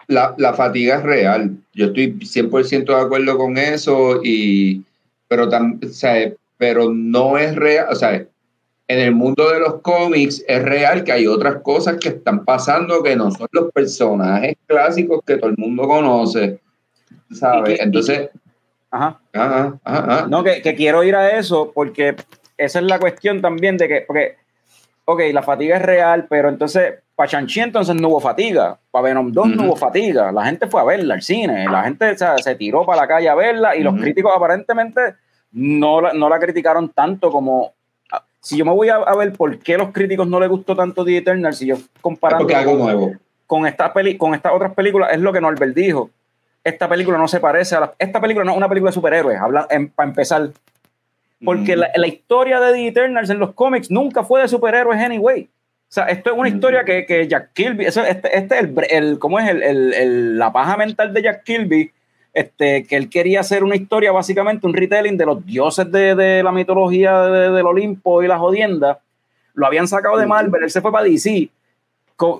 [0.06, 1.56] La, la fatiga es real.
[1.72, 4.82] Yo estoy 100% de acuerdo con eso, y,
[5.28, 7.86] pero, tam- o sea, pero no es real.
[7.90, 8.24] O sea,
[8.86, 13.02] en el mundo de los cómics es real que hay otras cosas que están pasando
[13.02, 16.60] que no son los personajes clásicos que todo el mundo conoce.
[17.32, 17.80] ¿Sabes?
[17.80, 18.28] Entonces,
[18.90, 20.26] ajá, ajá, ajá.
[20.28, 22.14] No, que, que quiero ir a eso porque
[22.58, 24.36] esa es la cuestión también de que, porque
[25.04, 29.32] ok, la fatiga es real, pero entonces para Chanchi entonces no hubo fatiga, para Venom
[29.32, 32.38] 2 no hubo fatiga, la gente fue a verla al cine, la gente o sea,
[32.38, 35.14] se tiró para la calle a verla y los críticos aparentemente
[35.52, 37.72] no la, no la criticaron tanto como...
[38.44, 41.04] Si yo me voy a, a ver por qué los críticos no les gustó tanto
[41.04, 42.46] The Eternal, si yo comparando
[42.76, 43.12] nuevo.
[43.46, 46.10] con esta peli, con estas otras películas, es lo que Norbert dijo.
[46.62, 49.40] Esta película no se parece a la, esta película no es una película de superhéroes,
[49.40, 50.50] habla, para empezar.
[51.44, 51.78] Porque Mm.
[51.80, 55.42] la, la historia de The Eternals en los cómics nunca fue de superhéroes anyway.
[55.44, 56.54] O sea, esto es una Mm.
[56.54, 59.48] historia que, que Jack Kirby, eso, este, este es el, el, ¿cómo es?
[59.48, 61.90] El, el- el- la paja mental de Jack Kirby,
[62.34, 66.42] este, que él quería hacer una historia, básicamente un retelling de los dioses de, de
[66.42, 69.00] la mitología de- del Olimpo y la jodienda.
[69.54, 71.48] Lo habían sacado de Marvel, él se fue para DC.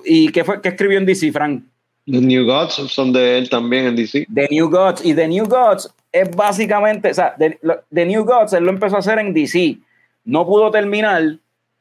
[0.05, 1.63] ¿Y qué, fue, qué escribió en DC, Frank?
[2.05, 4.27] The New Gods son de él también en DC.
[4.33, 5.03] The New Gods.
[5.03, 7.57] Y The New Gods es básicamente, o sea, The,
[7.93, 9.77] The New Gods él lo empezó a hacer en DC.
[10.25, 11.37] No pudo terminar,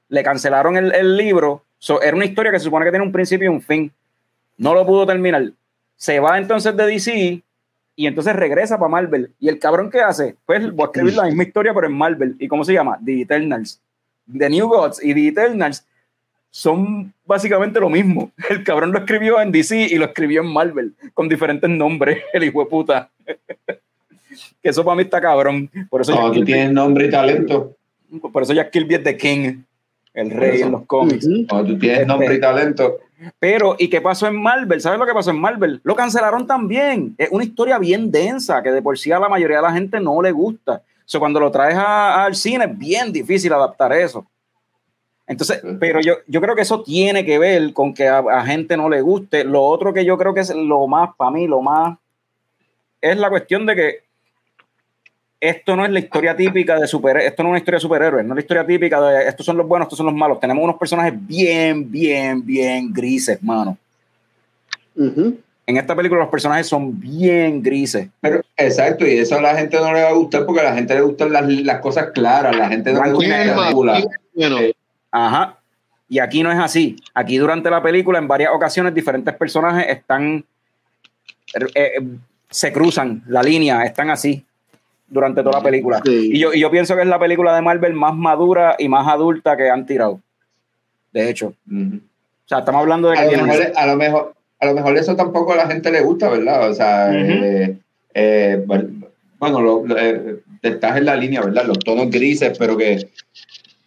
[0.08, 1.62] le cancelaron el, el libro.
[1.78, 3.90] So, era una historia que se supone que tiene un principio y un fin.
[4.56, 5.50] No lo pudo terminar.
[5.96, 7.42] Se va entonces de DC
[7.96, 9.30] y entonces regresa para Marvel.
[9.38, 10.36] ¿Y el cabrón qué hace?
[10.46, 12.36] Pues voy a escribir la misma historia, pero en Marvel.
[12.38, 12.98] ¿Y cómo se llama?
[13.04, 13.80] The Eternals.
[14.36, 15.86] The New Gods y The Eternals
[16.50, 18.30] son básicamente lo mismo.
[18.48, 22.44] El cabrón lo escribió en DC y lo escribió en Marvel, con diferentes nombres, el
[22.44, 23.10] hijo de puta.
[24.62, 25.68] que eso para mí está cabrón.
[25.90, 27.76] Por eso, Jack tú tienes nombre y talento,
[28.32, 29.62] por eso Jack Kirby es The King,
[30.14, 31.26] el rey en los cómics.
[31.48, 32.98] Cuando tú tienes Este- nombre y talento,
[33.38, 34.80] Pero, ¿y qué pasó en Marvel?
[34.80, 35.80] ¿Sabes lo que pasó en Marvel?
[35.84, 37.14] Lo cancelaron también.
[37.18, 40.00] Es una historia bien densa que de por sí a la mayoría de la gente
[40.00, 40.82] no le gusta.
[40.98, 44.26] O sea, cuando lo traes a- al cine es bien difícil adaptar eso.
[45.26, 48.76] Entonces, pero yo, yo creo que eso tiene que ver con que a, a gente
[48.76, 49.44] no le guste.
[49.44, 51.96] Lo otro que yo creo que es lo más, para mí, lo más,
[53.00, 54.03] es la cuestión de que
[55.48, 58.24] esto no es la historia típica de superhéroes, esto no es una historia de superhéroes,
[58.24, 60.40] no es la historia típica de estos son los buenos, estos son los malos.
[60.40, 63.76] Tenemos unos personajes bien, bien, bien grises, mano.
[64.96, 65.38] Ujú.
[65.66, 68.08] En esta película los personajes son bien grises.
[68.20, 70.74] Pero, exacto, y eso a la gente no le va a gustar porque a la
[70.74, 73.84] gente le gustan las, las cosas claras, la gente no le Blanco gusta negro.
[73.84, 73.98] la
[74.60, 74.74] Eh,
[75.10, 75.58] Ajá.
[76.08, 76.96] Y aquí no es así.
[77.14, 80.44] Aquí durante la película, en varias ocasiones, diferentes personajes están.
[81.54, 82.02] eh, eh,
[82.50, 84.44] se cruzan la línea, están así
[85.14, 86.02] durante toda la película.
[86.04, 86.30] Sí.
[86.34, 89.06] Y, yo, y yo pienso que es la película de Marvel más madura y más
[89.08, 90.20] adulta que han tirado.
[91.12, 91.54] De hecho.
[91.70, 91.96] Ujú.
[91.96, 94.74] O sea, estamos hablando de que a, lo tienen- mejor, a, lo mejor, a lo
[94.74, 96.68] mejor eso tampoco a la gente le gusta, ¿verdad?
[96.70, 97.16] O sea, Ujú.
[97.44, 97.78] eh,
[98.12, 101.64] eh, bueno, lo, lo- eh, estás en la línea, ¿verdad?
[101.66, 103.08] Los tonos grises, pero que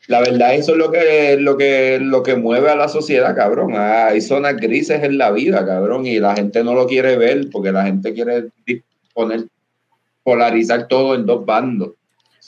[0.08, 3.74] la verdad eso es lo que, lo que, lo que mueve a la sociedad, cabrón.
[3.76, 7.50] Ah, hay zonas grises en la vida, cabrón, y la gente no lo quiere ver
[7.52, 8.82] porque la gente quiere di-
[9.14, 9.46] poner,
[10.32, 11.92] polarizar todo en dos bandos.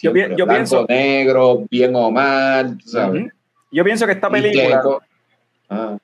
[0.02, 3.32] Yo pi- Siempre, yo blanco, pienso- negro, bien o mal, ¿sabes?
[3.72, 4.82] Yo pienso que esta película.
[5.70, 5.98] ah,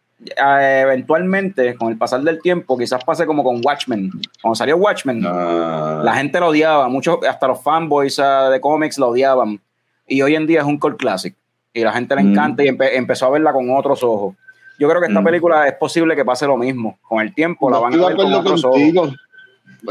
[0.61, 4.09] eh, eventualmente, con el pasar del tiempo, quizás pase como con Watchmen.
[4.41, 8.97] Cuando salió Watchmen, ah, la gente lo odiaba, muchos, hasta los fanboys ah, de cómics
[8.97, 9.59] lo odiaban.
[10.07, 11.35] Y hoy en día es un cult classic.
[11.73, 12.31] Y la gente le Mm.
[12.31, 14.35] encanta y empe- empezó a verla con otros ojos.
[14.79, 15.25] Yo creo que esta Mm.
[15.25, 16.97] película es posible que pase lo mismo.
[17.01, 19.13] Con el tiempo la van a ver con otros ojos.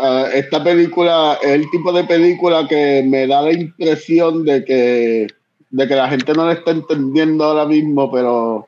[0.01, 5.27] Ah, esta película es el tipo de película que me da la impresión de que,
[5.71, 8.66] de que la gente no la está entendiendo ahora mismo, pero,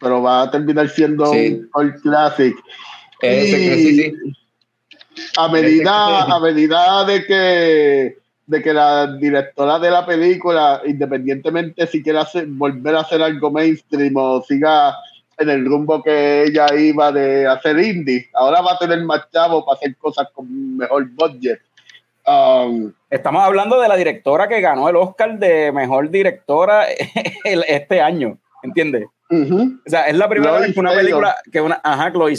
[0.00, 1.48] pero va a terminar siendo Sí.
[1.60, 2.56] un cult classic.
[3.20, 4.14] ese sí, sí.
[5.36, 12.02] A medida, a medida de que, de que la directora de la película, independientemente si
[12.02, 14.94] quiere hacer, volver a hacer algo mainstream o siga
[15.38, 19.64] en el rumbo que ella iba de hacer indie, ahora va a tener más chavo
[19.64, 21.60] para hacer cosas con mejor budget.
[22.26, 26.86] Um, Estamos hablando de la directora que ganó el Oscar de mejor directora
[27.44, 28.38] el- este año.
[28.62, 29.04] ¿Entiendes?
[29.30, 32.32] O sea, es la primera Chloe vez que una película, que una, ajá, Chloe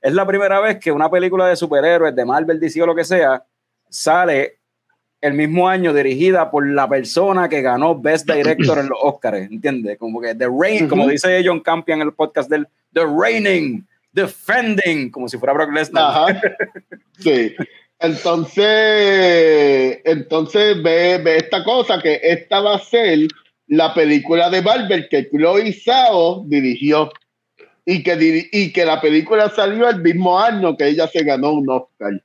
[0.00, 3.04] es la primera vez que una película de superhéroes, de Marvel, DC o lo que
[3.04, 3.44] sea,
[3.88, 4.59] sale
[5.20, 9.98] el mismo año dirigida por la persona que ganó Best Director en los Oscars, ¿entiendes?
[9.98, 11.10] Como que The Reign, como Ujú.
[11.12, 16.04] dice John Campion en el podcast del The Reigning, Defending, como si fuera Brock Lesnar.
[16.04, 16.40] Ajá.
[17.18, 17.54] Sí.
[17.98, 23.18] Entonces, entonces ve, ve esta cosa que esta va a ser
[23.66, 27.10] la película de Marvel que Chloe Zhao dirigió
[27.84, 31.52] y que, diri- y que la película salió el mismo año que ella se ganó
[31.52, 32.22] un Oscar.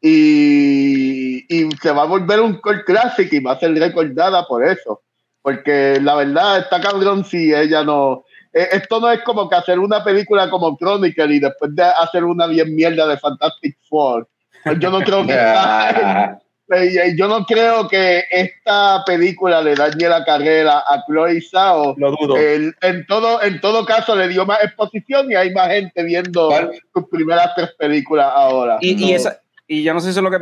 [0.00, 4.64] Y, y se va a volver un cult classic y va a ser recordada por
[4.66, 5.02] eso.
[5.42, 8.24] Porque la verdad está cabrón si ella no...
[8.52, 12.24] eh, Esto no es como que hacer una película como Chronicle y después de hacer
[12.24, 14.28] una bien mierda de Fantastic Four.
[14.64, 16.38] Pues Yo no creo que Ah,
[16.72, 21.96] Eh, Yo no creo que esta película le dañe la carrera a Chloe Zhao.
[21.98, 22.36] Lo dudo.
[22.36, 26.46] El- en, todo, en todo caso, le dio más exposición y hay más gente viendo
[26.46, 26.70] ¿Cuál?
[26.94, 28.78] sus primeras tres películas ahora.
[28.82, 29.16] Y, y No.
[29.16, 30.38] esa, y yo no sé si es lo que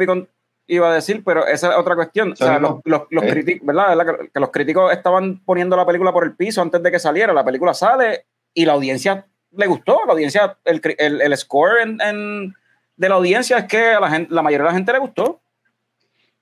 [0.68, 2.32] iba a decir, pero esa es otra cuestión.
[2.32, 3.30] O sea, los, los, los Eh.
[3.30, 3.96] críticos, ¿verdad?
[3.96, 4.18] ¿verdad?
[4.20, 7.32] Que, que los críticos estaban poniendo la película por el piso antes de que saliera.
[7.32, 8.24] La película sale
[8.54, 9.26] y la audiencia
[9.56, 10.00] le gustó.
[10.06, 12.54] La audiencia, el, el, el score en, en-
[12.96, 15.40] de la audiencia es que a la, gente, la mayoría de la gente le gustó.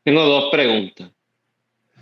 [0.02, 1.10] Tengo dos preguntas.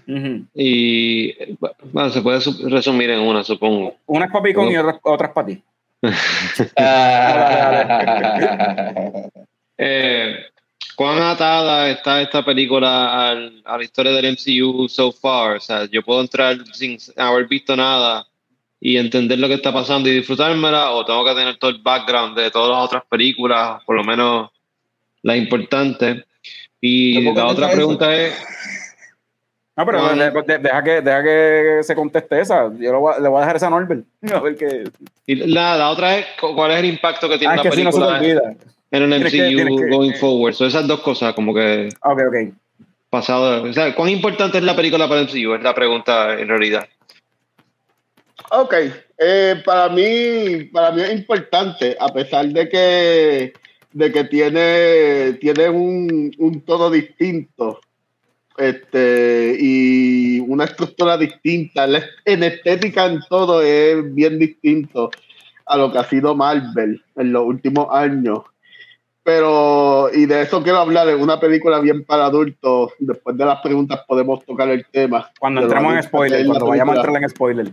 [0.07, 1.55] Y
[1.93, 3.95] bueno, se puede su- resumir en una, supongo.
[4.07, 5.63] Una es para Picon y otra, otra es para ti.
[9.77, 10.37] Eh,
[10.97, 15.57] ¿Cuán atada está esta película al- a la historia del MCU so far?
[15.57, 18.27] O sea, yo puedo entrar sin haber visto nada
[18.81, 22.37] y entender lo que está pasando y disfrutármela, o tengo que tener todo el background
[22.39, 24.51] de todas las otras películas, por lo menos
[25.23, 26.25] las importantes.
[26.81, 28.35] Y ¿Cómo la otra pregunta es,
[29.77, 30.23] No, pero Bueno.
[30.23, 32.66] de- de- deja, que, deja que se conteste esa.
[32.79, 34.05] Yo le voy a, le voy a dejar esa a Norbert.
[34.33, 34.85] A ver qué.
[35.27, 37.71] y la, la otra es cu- cuál es el impacto que tiene Ah, es la
[37.71, 38.55] que si no se te película olvida.
[39.03, 40.55] En Tienes MCU que- tienes que- going forward.
[40.55, 42.55] So, esas dos cosas, como que Ok, ok.
[43.11, 43.62] pasado.
[43.65, 45.55] O sea, ¿cuán importante es la película para el MCU?
[45.55, 46.87] Es la pregunta en realidad.
[48.51, 48.75] Ok,
[49.19, 53.53] eh, para mí, para mí es importante, a pesar de que,
[53.93, 57.81] de que tiene, tiene un, un tono distinto
[58.57, 61.87] este, y una estructura distinta.
[61.87, 65.11] La- En estética, en todo, es bien distinto
[65.66, 68.41] a lo que ha sido Marvel en los últimos años.
[69.25, 72.93] Pero, y de eso quiero hablar, es una película bien para adultos.
[72.99, 75.31] Después de las preguntas podemos tocar el tema.
[75.41, 77.73] Cuando entremos en spoiler, cuando vayamos a entrar en spoiler.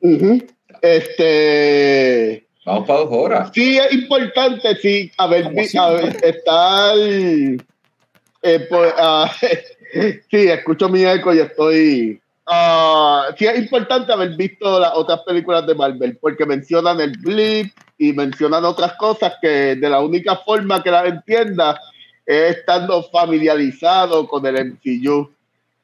[0.00, 0.42] Ujú.
[0.82, 2.46] Este.
[2.66, 3.50] Vamos para dos horas.
[3.54, 6.96] Sí, es importante, sí, a ver, a ver, estar.
[6.98, 9.32] eh, pues, ah,
[10.30, 12.20] sí, escucho mi eco y estoy.
[12.46, 17.72] ah, sí, es importante haber visto las otras películas de Marvel, porque mencionan el blip
[17.98, 21.78] y mencionan otras cosas que de la única forma que las entienda
[22.24, 25.30] es estando familiarizado con el MCU.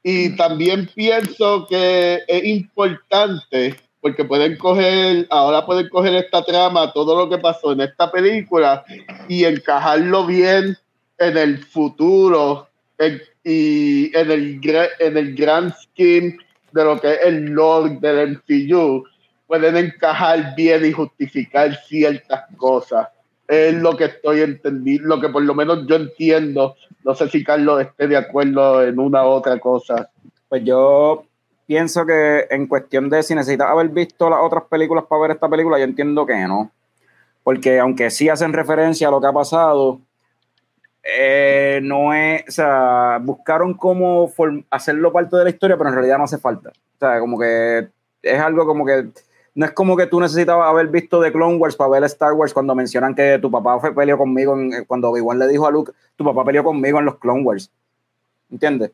[0.02, 7.16] Y también pienso que es importante porque pueden coger, ahora pueden coger esta trama, todo
[7.16, 8.84] lo que pasó en esta película
[9.28, 10.76] y encajarlo bien
[11.18, 12.68] en el futuro
[12.98, 14.60] en- y en el,
[14.98, 16.36] en el grand scheme
[16.72, 19.04] de lo que es el lore del MCU.
[19.46, 23.08] Pueden encajar bien y justificar ciertas cosas.
[23.46, 26.76] Es lo que estoy entendiendo, lo que por lo menos yo entiendo.
[27.04, 30.10] No sé si Carlos esté de acuerdo en una u otra cosa.
[30.48, 31.24] Pues yo
[31.66, 35.48] pienso que en cuestión de si necesitas haber visto las otras películas para ver esta
[35.48, 36.70] película, yo entiendo que no.
[37.42, 40.00] Porque aunque sí hacen referencia a lo que ha pasado,
[41.02, 44.32] eh, no es, o sea, buscaron cómo
[44.70, 46.70] hacerlo parte de la historia, pero en realidad no hace falta.
[46.70, 47.88] O sea, como que
[48.22, 49.08] es algo como que
[49.54, 52.52] no es como que tú necesitabas haber visto The Clone Wars para ver Star Wars
[52.52, 55.92] cuando mencionan que tu papá fue peleó conmigo, en- cuando Obi-Wan le dijo a Luke,
[56.16, 57.70] tu papá peleó conmigo en los Clone Wars.
[58.50, 58.90] ¿Entiendes?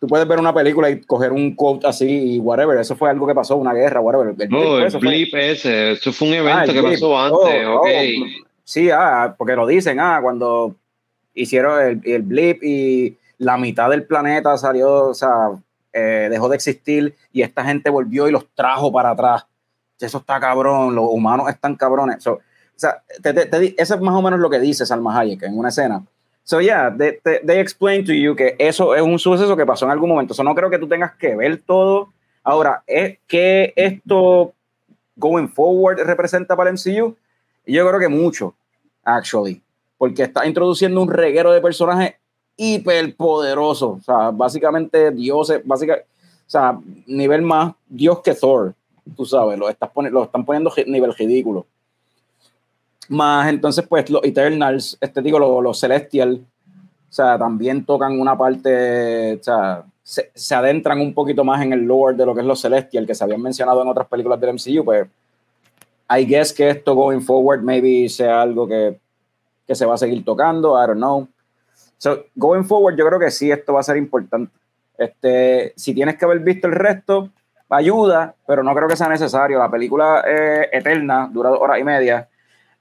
[0.00, 2.78] Tú puedes ver una película y coger un quote así y whatever.
[2.78, 4.34] Eso fue algo que pasó, una guerra, whatever.
[4.38, 6.80] El No, blip, el eso fue- blip ese, eso fue un Ah, evento el que
[6.82, 6.92] blip.
[6.94, 7.86] pasó antes, Oh, ok.
[7.86, 8.24] oh,
[8.62, 10.76] sí, ah, porque lo dicen, ah, cuando
[11.34, 15.50] hicieron el, el blip y la mitad del planeta salió, o sea,
[15.92, 19.46] eh, dejó de existir y esta gente volvió y los trajo para atrás.
[20.00, 22.22] Eso está cabrón, los humanos están cabrones.
[22.22, 22.40] So, o
[22.76, 25.58] sea, te- te- te eso es más o menos lo que dice Salma Hayek en
[25.58, 26.02] una escena.
[26.44, 29.84] So, yeah, they, they- they explain to you que eso es un suceso que pasó
[29.84, 30.32] en algún momento.
[30.34, 32.12] So, no creo que tú tengas que ver todo.
[32.44, 34.52] Ahora, ¿es que esto
[35.16, 37.16] going forward representa para el MCU?
[37.66, 38.54] Yo creo que mucho,
[39.04, 39.60] actually,
[39.98, 42.14] porque está introduciendo un reguero de personajes
[42.56, 46.06] hiperpoderosos, o sea, básicamente dioses, básicamente,
[46.46, 48.74] o sea, nivel más dios que Thor,
[49.16, 51.66] tú sabes, lo, estás lo están poniendo nivel ridículo.
[53.08, 56.44] Más entonces, pues, los Eternals, este digo, los, los Celestial,
[57.08, 61.72] o sea, también tocan una parte, o sea, se, se adentran un poquito más en
[61.72, 64.38] el lore de lo que es los Celestial, que se habían mencionado en otras películas
[64.40, 65.08] del MCU, pues,
[66.10, 68.98] I guess que esto going forward maybe sea algo que,
[69.66, 71.28] que se va a seguir tocando, I don't know.
[71.98, 74.52] So, going forward, yo creo que sí, esto va a ser importante.
[74.96, 77.30] Este, si tienes que haber visto el resto,
[77.70, 79.58] ayuda, pero no creo que sea necesario.
[79.58, 82.28] La película es eterna, dura dos horas y media,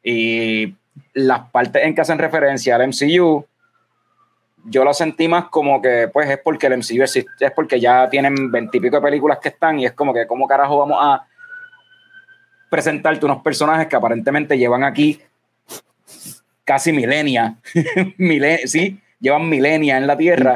[0.04, 0.76] y
[1.14, 3.46] las partes en que hacen referencia al MCU,
[4.70, 8.10] yo lo sentí más como que, pues, es porque el MCU existe, es porque ya
[8.10, 11.26] tienen veintipico de películas que están, y es como que, ¿cómo carajo vamos a
[12.70, 15.22] presentarte unos personajes que aparentemente llevan aquí
[16.66, 17.56] casi milenia,
[18.18, 20.56] milen- sí, llevan milenias en la Tierra.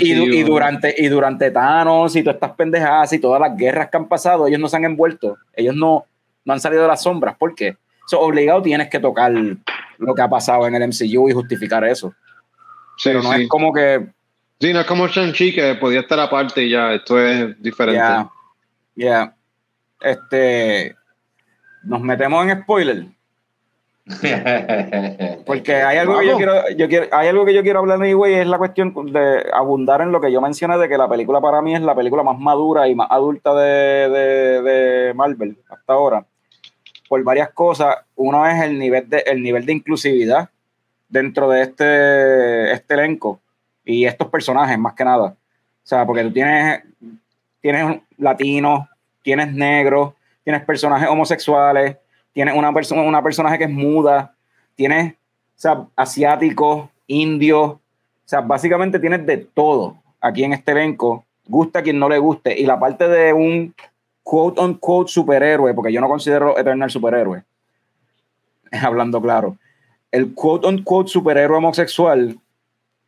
[0.00, 4.08] Y, durante, y durante Thanos y todas estas pendejadas y todas las guerras que han
[4.08, 5.38] pasado, ellos no se han envuelto.
[5.54, 6.06] Ellos no,
[6.44, 7.36] no han salido de las sombras.
[7.36, 7.76] ¿Por qué?
[8.06, 12.14] So, obligado tienes que tocar lo que ha pasado en el MCU y justificar eso.
[12.96, 13.42] Sí, Pero no sí.
[13.42, 14.08] es como que
[14.60, 18.00] Sí, no es como Shang-Chi que podía estar aparte y ya, esto es diferente.
[18.00, 18.30] Ya,
[18.96, 19.34] ya.
[20.00, 20.96] Este,
[21.84, 23.06] nos metemos en spoiler.
[25.46, 28.34] Porque hay algo que yo quiero, yo quiero, hay algo que yo quiero hablar güey,
[28.34, 31.60] es la cuestión de abundar en lo que yo mencioné de que la película para
[31.60, 36.24] mí es la película más madura y más adulta de, de, de Marvel hasta ahora.
[37.08, 37.96] Por varias cosas.
[38.16, 40.48] Uno es el nivel de, el nivel de inclusividad
[41.08, 43.40] dentro de este, este elenco
[43.84, 45.24] y estos personajes, más que nada.
[45.28, 45.36] O
[45.82, 46.82] sea, porque tú tienes,
[47.60, 48.86] tienes latinos,
[49.22, 50.12] tienes negros,
[50.44, 51.96] tienes personajes homosexuales,
[52.38, 54.32] tienes una persona, una personaje que es muda,
[54.76, 55.16] tienes o
[55.56, 57.80] sea, asiáticos, indios, o
[58.24, 62.56] sea, básicamente tienes de todo aquí en este elenco, gusta a quien no le guste,
[62.56, 63.74] y la parte de un
[64.22, 67.42] quote on quote superhéroe, porque yo no considero Eternal superhéroe,
[68.70, 69.56] hablando claro,
[70.12, 72.38] el quote on quote superhéroe homosexual,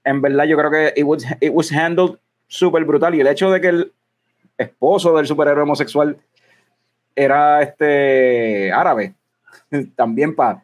[0.02, 3.48] en verdad yo creo que it was, it was handled súper brutal, y el hecho
[3.48, 3.92] de que el
[4.58, 6.18] esposo del superhéroe homosexual
[7.14, 9.14] era este árabe,
[9.96, 10.62] también para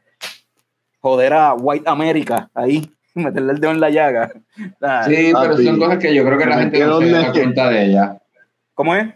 [1.00, 4.32] joder a White America ahí, meterle el dedo en la llaga.
[4.80, 7.30] Ah, Sí, pero Papi, son cosas que yo creo que la gente no se da
[7.32, 8.18] cuenta de ella.
[8.74, 9.08] ¿Cómo es?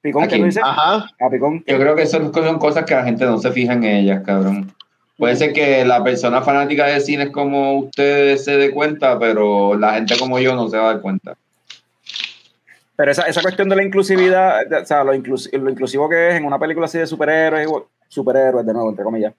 [0.00, 0.28] ¿Picón?
[0.28, 0.62] ¿Qué dices?
[0.64, 1.04] Ajá.
[1.20, 1.64] Ah, Picón.
[1.66, 4.72] Yo creo que son, son cosas que la gente no se fija en ellas, cabrón.
[5.18, 9.74] Puede ser que la persona fanática de cine es como ustedes se dé cuenta, pero
[9.76, 11.36] la gente como yo no se va a dar cuenta.
[12.96, 16.34] Pero esa, esa cuestión de la inclusividad, o sea, lo, inclus- lo inclusivo que es
[16.36, 17.68] en una película así de superhéroes,
[18.08, 19.34] superhéroes de nuevo, entre comillas,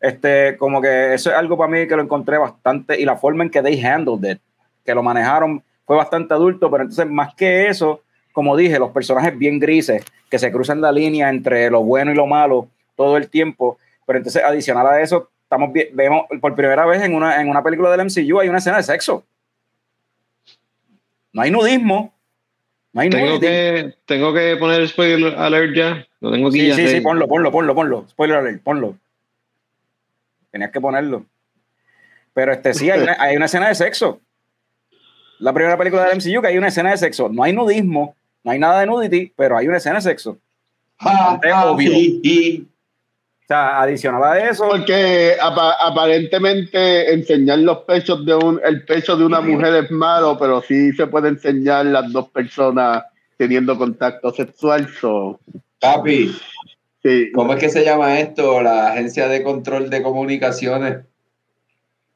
[0.00, 3.42] este, como que eso es algo para mí que lo encontré bastante, y la forma
[3.44, 4.40] en que they handled it,
[4.84, 8.00] que lo manejaron, fue bastante adulto, pero entonces más que eso,
[8.32, 12.14] como dije, los personajes bien grises, que se cruzan la línea entre lo bueno y
[12.14, 13.76] lo malo todo el tiempo,
[14.06, 17.90] pero entonces adicional a eso, estamos vemos por primera vez en una, en una película
[17.90, 19.24] del MCU hay una escena de sexo.
[21.32, 22.12] No hay nudismo,
[22.92, 26.06] no hay Tengo que, tengo que poner spoiler alert ya.
[26.20, 26.74] Lo tengo aquí Sí, ya.
[26.74, 28.06] sí, sí, ponlo, ponlo, ponlo, ponlo.
[28.08, 28.96] Spoiler alert, ponlo.
[30.50, 31.24] Tenías que ponerlo.
[32.34, 34.20] Pero este sí, hay una, hay una escena de sexo.
[35.38, 37.28] La primera película del MCU que hay una escena de sexo.
[37.28, 38.14] No hay nudismo,
[38.44, 40.38] no hay nada de nudity, pero hay una escena de sexo.
[41.00, 41.92] Bastante obvio.
[43.50, 49.24] Sea, adicional a eso, Porque apa- aparentemente enseñar los pechos de un, el pecho de
[49.24, 53.02] una mujer es malo, pero sí se puede enseñar las dos personas
[53.36, 54.86] teniendo contacto sexual.
[55.00, 55.40] So,
[55.80, 56.32] Papi,
[57.02, 57.32] sí.
[57.34, 58.62] ¿cómo es que se llama esto?
[58.62, 60.98] La Agencia de Control de Comunicaciones.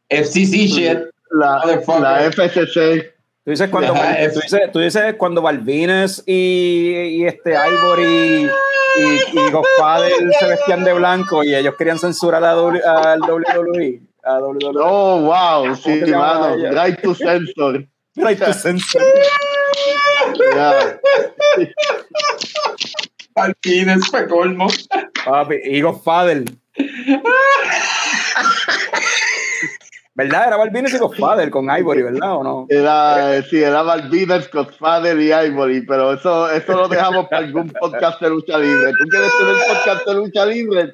[0.09, 0.98] FCC shit.
[1.32, 1.65] La,
[1.98, 3.12] la FCC.
[3.44, 8.48] tú dices cuando, tú dices, tú dices cuando Balvines y, y este Ivory
[8.96, 14.00] y, y Godfather se vestían de blanco y ellos querían censurar a W- al WWE.
[14.24, 14.80] A WWE.
[14.82, 15.74] Oh, wow.
[15.76, 16.56] Sí, ¿Cómo se llama mano.
[16.84, 17.86] Right to censor.
[18.16, 19.02] Right to censor.
[20.54, 21.00] Ya.
[23.34, 24.68] Alpines, fue colmo.
[25.24, 26.44] Papi, y Godfather.
[30.16, 30.47] ¿Verdad?
[30.47, 32.36] Era Balvines y Godfather con Ivory, ¿verdad?
[32.36, 32.66] ¿O no?
[32.69, 38.20] Era, sí, era Malvinas, Godfather y Ivory, pero eso, eso lo dejamos para algún podcast
[38.20, 38.93] de lucha libre.
[38.93, 40.93] ¿Tú quieres tener podcast de lucha libre?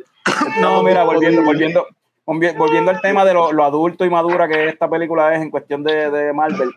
[0.62, 1.86] No, mira, volviendo, volviendo,
[2.24, 5.50] volvi- volviendo al tema de lo, lo adulto y madura que esta película es en
[5.50, 6.72] cuestión de, de Marvel.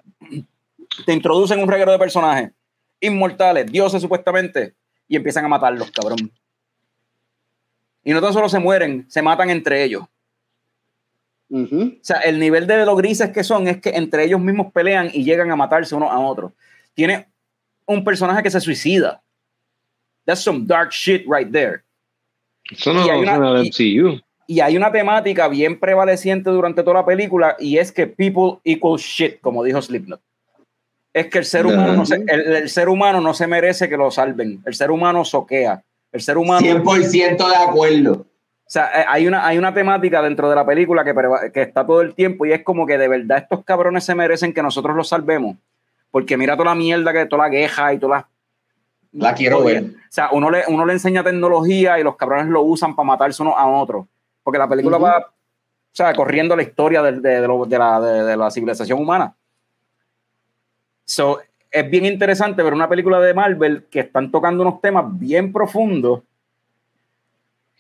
[1.06, 2.52] Te introducen un reguero de personajes
[3.00, 4.74] inmortales, dioses supuestamente,
[5.08, 6.30] y empiezan a matarlos, cabrón.
[8.04, 10.04] Y no tan solo se mueren, se matan entre ellos.
[11.50, 11.82] Ujú.
[12.02, 15.10] O sea, el nivel de lo grises que son es que entre ellos mismos pelean
[15.14, 16.54] y llegan a matarse uno a otro.
[16.94, 17.28] Tiene
[17.86, 19.22] un personaje que se suicida.
[20.26, 21.82] That's some dark shit right there.
[22.72, 24.22] Eso no Y hay una- y- MCU.
[24.46, 29.00] Y hay una temática bien prevaleciente durante toda la película y es que people equal
[29.00, 30.20] shit, como dijo Slipknot.
[31.14, 33.96] Es que el ser humano no se, el, el ser humano no se merece que
[33.96, 34.62] lo salven.
[34.66, 35.84] El ser humano soquea.
[36.12, 38.26] El ser humano 100% de acuerdo.
[38.74, 41.14] O sea, eh, hay una, hay una temática dentro de la película que,
[41.54, 44.52] que está todo el tiempo y es como que de verdad estos cabrones se merecen
[44.52, 45.58] que nosotros los salvemos.
[46.10, 48.26] Porque mira toda la mierda, que toda la queja y todas las...
[49.12, 49.84] La quiero ver.
[49.84, 53.44] O sea, uno le, uno le enseña tecnología y los cabrones lo usan para matarse
[53.44, 54.08] uno a otro.
[54.42, 55.26] Porque la película va, o
[55.92, 58.00] sea, corriendo la historia de, de- de lo- de la,
[58.36, 59.36] la civilización humana.
[61.06, 65.54] So, es bien interesante ver una película de Marvel que están tocando unos temas bien
[65.54, 66.22] profundos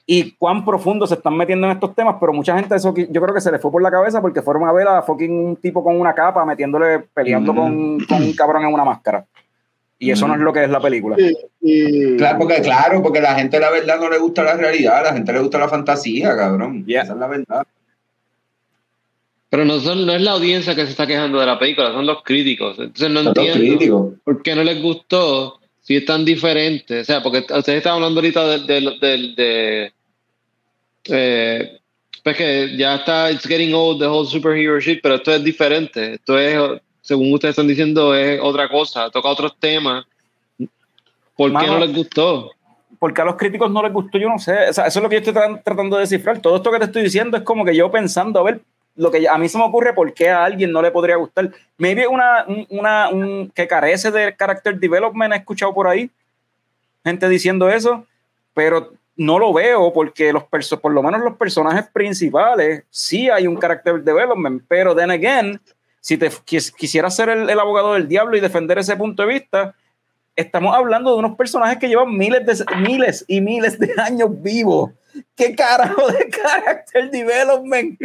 [0.05, 3.34] y cuán profundo se están metiendo en estos temas, pero mucha gente eso yo creo
[3.34, 5.84] que se les fue por la cabeza porque fueron a ver a fucking un tipo
[5.84, 9.25] con una capa metiéndole, peleando con, con un cabrón en una máscara.
[9.99, 11.15] Y eso no es lo que es la película.
[12.17, 15.13] Claro, porque, claro, porque la gente la verdad no le gusta la realidad, a la
[15.13, 16.85] gente le gusta la fantasía, cabrón.
[16.85, 17.03] Yeah.
[17.03, 17.65] Esa es la verdad.
[19.49, 22.05] Pero no, son, no es la audiencia que se está quejando de la película, son
[22.05, 22.77] los críticos.
[22.80, 24.13] Entonces no Son los entiendo críticos.
[24.25, 27.01] por qué no les gustó si es tan diferente.
[27.01, 28.67] O sea, porque ustedes estaban hablando ahorita del...
[28.67, 29.92] del- del- de,
[31.05, 31.80] eh,
[32.23, 36.13] pues que ya está, it's getting old, the whole superhero shit, pero esto es diferente.
[36.13, 40.05] Esto es, según ustedes están diciendo, es otra cosa, toca otros temas.
[41.35, 42.51] ¿Por qué Mano, no les gustó?
[42.99, 44.69] Porque a los críticos no les gustó, yo no sé.
[44.69, 46.39] O sea, eso es lo que yo estoy tra- tratando de descifrar.
[46.39, 48.61] Todo esto que te estoy diciendo es como que yo pensando, a ver,
[48.95, 51.51] lo que a mí se me ocurre por qué a alguien no le podría gustar.
[51.77, 56.09] Maybe una, un- una un, que carece de character development, he escuchado por ahí
[57.03, 58.05] gente diciendo eso,
[58.53, 63.45] pero no lo veo porque los perso- por lo menos los personajes principales sí hay
[63.48, 65.60] un character development, pero then again,
[65.99, 69.30] si te quis- quisieras ser el, el abogado del diablo y defender ese punto de
[69.34, 69.76] vista,
[70.35, 74.91] estamos hablando de unos personajes que llevan miles, de, miles y miles de años vivos.
[75.35, 77.99] ¿Qué carajo de character development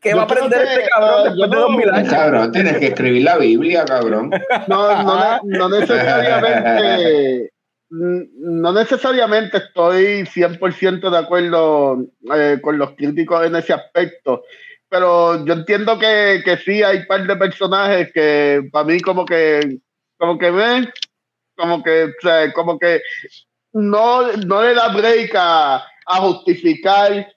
[0.00, 1.90] que Yo va a aprender que, este cabrón ah, después yo de no- dos mil
[1.90, 2.10] años?
[2.10, 4.30] Cabrón, tienes que escribir la Biblia, cabrón.
[4.66, 7.52] No, no, no necesariamente.
[7.94, 12.04] Mm, No necesariamente estoy 100% de acuerdo
[12.34, 14.44] eh, con los críticos en ese aspecto,
[14.88, 19.24] pero yo entiendo que, que sí hay un par de personajes que para mí como
[19.24, 19.78] que
[20.16, 20.88] como que ven,
[21.56, 23.00] como que, o sea, como que
[23.72, 27.28] no, no le da break a, a justificar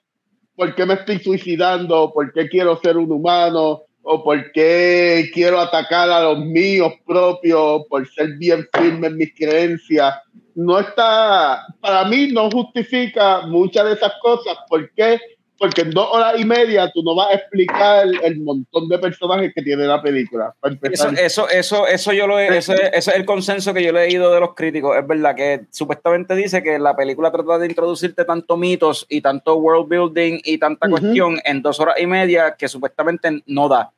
[0.54, 5.60] por qué me estoy suicidando, por qué quiero ser un humano, o por qué quiero
[5.60, 10.14] atacar a los míos propios, por ser bien firme en mis creencias.
[10.60, 14.58] No está, para mí no justifica muchas de esas cosas.
[14.68, 15.20] ¿Por qué?
[15.56, 19.52] Porque en dos horas y media tú no vas a explicar el montón de personajes
[19.54, 20.52] que tiene la película.
[20.82, 23.92] Eso, eso, eso, eso yo lo he- ese, ese es el consenso que yo he
[23.92, 24.96] leído de los críticos.
[24.96, 29.56] Es verdad que supuestamente dice que la película trata de introducirte tanto mitos y tanto
[29.58, 33.92] world building y tanta cuestión en dos horas y media que supuestamente no da.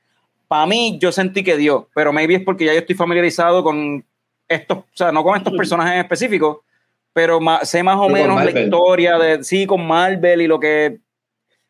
[0.47, 4.05] Para mí, yo sentí que dio, pero maybe es porque ya yo estoy familiarizado con
[4.51, 6.65] estos, o sea, no con estos personajes en específico,
[7.13, 8.65] pero ma- sé más o Pero menos la Marvel.
[8.65, 10.99] historia de, sí, con Marvel y lo que,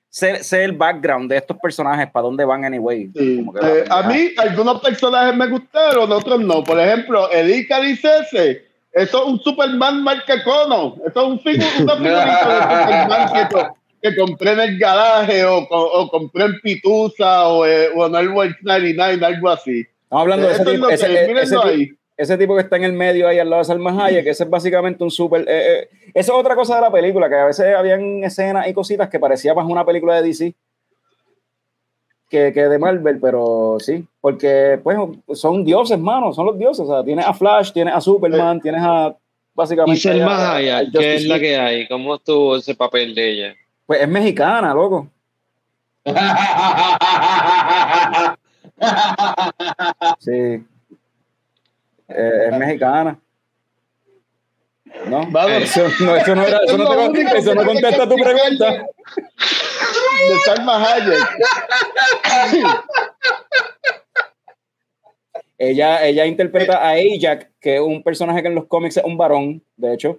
[0.09, 3.11] sé, sé el background de estos personajes, para dónde van anyway.
[3.15, 3.37] Sí.
[3.37, 6.65] Como que la Eh, a mí algunos personajes me gustaron, otros no.
[6.65, 10.97] Por ejemplo, el Icaris ese, eso es un Superman marca cono.
[11.07, 15.69] Eso es un figu- una figurita de Superman que, que compré en el garaje o,
[15.69, 19.87] co- o compré en Pitusa o, eh, o en el World 99, algo así.
[20.05, 21.97] Estamos hablando de ese Eso es tipo, ese, ese.
[22.23, 24.45] Ese tipo que está en el medio ahí al lado de Salma Hayek, que ese
[24.45, 25.43] es básicamente un súper...
[25.43, 25.45] eh,
[25.83, 29.09] eh, eso es otra cosa de la película, que a veces habían escenas y cositas
[29.09, 30.55] que parecía más una película de DC
[32.29, 34.97] que, que de Marvel, pero sí, porque pues
[35.41, 36.87] son dioses, mano, son los dioses.
[36.89, 39.15] O sea, tienes a Flash, tienes a Superman, tienes a
[39.55, 39.97] básicamente...
[39.99, 41.89] Y Selma a- a Hayek, ¿qué es la que hay?
[41.89, 43.55] ¿Cómo estuvo ese papel de ella?
[43.87, 45.09] Pues es mexicana, loco.
[50.19, 50.65] Sí.
[52.11, 53.19] Eh, es mexicana.
[55.07, 55.63] No, Vamos.
[55.63, 58.71] eso no, eso no, era, eso no, te con- eso no contesta tu pregunta.
[58.73, 61.39] De Salma Hayek.
[65.59, 69.17] Ella, ella interpreta a Ajax, que es un personaje que en los cómics es un
[69.19, 70.19] varón, de hecho.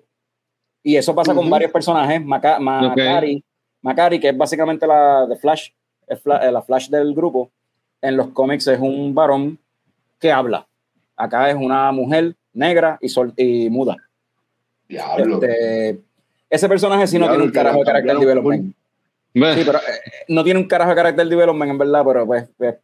[0.84, 1.50] Y eso pasa con Ujú.
[1.52, 2.24] varios personajes.
[2.24, 3.44] Maca- Macari,
[3.82, 5.70] Macari, que es básicamente la de Flash,
[6.08, 7.52] es Fla- eh, la Flash del grupo.
[8.02, 9.60] En los cómics es un varón
[10.20, 10.68] que habla.
[11.24, 13.96] Acá es una mujer negra y, sol- y muda.
[14.88, 15.36] Diablo.
[15.42, 16.00] Este,
[16.50, 18.76] ese personaje sí no Diablo, tiene un carajo de carácter development.
[19.34, 22.46] Bueno, Sí, pero eh, no tiene un carajo de carácter development, en verdad, pero pues,
[22.58, 22.76] pues,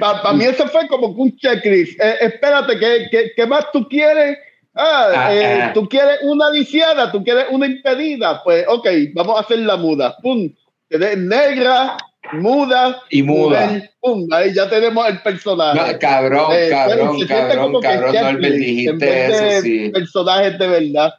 [0.00, 2.00] Para mí eso fue como un checklist.
[2.00, 4.38] Eh, espérate, ¿qué, qué, qué más tú quieres?
[4.74, 5.72] Ah, Ah, eh, ah.
[5.74, 8.42] tú quieres una lisiada, tú quieres una impedida.
[8.42, 10.16] Pues, ok, vamos a hacer la muda.
[10.22, 10.48] Pum.
[10.88, 11.96] Tienes negra,
[12.32, 13.82] muda, Y muda.
[14.00, 14.26] pum.
[14.32, 15.92] Ahí ya tenemos el personaje.
[15.92, 19.90] No, cabrón, Eh, cabrón, se cabrón, como que cabrón, en dijiste eso, sí.
[19.90, 21.14] Personajes de verdad.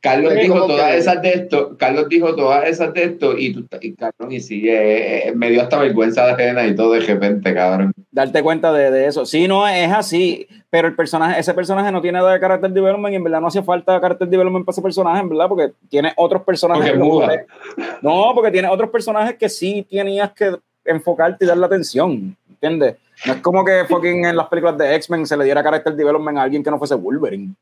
[0.00, 3.66] Carlos dijo todas que- esas de esto, Carlos dijo todas esas de esto, y tú,
[3.80, 7.52] y cabrón, y sí, eh, eh, me dio hasta vergüenza ajena y todo de repente,
[7.52, 7.92] cabrón.
[8.12, 9.26] darte cuenta de, de eso.
[9.26, 13.16] Sí, no es así, pero el personaje, ese personaje no tiene de carácter development y
[13.16, 16.42] en verdad no hacía falta carácter development para ese personaje, en verdad, porque tiene otros
[16.42, 16.90] personajes.
[16.92, 17.46] Porque muda.
[18.00, 22.96] No, porque tiene otros personajes que sí tenías que enfocarte y darle atención, ¿entiendes?
[23.26, 26.38] No es como que fucking en las películas de X-Men se le diera carácter development
[26.38, 27.54] a alguien que no fuese Wolverine.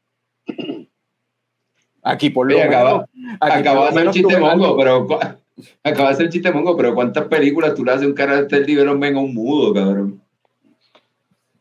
[2.08, 3.36] Aquí por lo Oye, acaba- menos.
[3.40, 5.08] aquí Acaba por de lo hacer un menos chiste mongo, pero
[5.82, 9.16] acaba de hacer un chiste mongo, pero ¿cuántas películas tú le haces un carácter development
[9.16, 10.20] a un mudo, cabrón?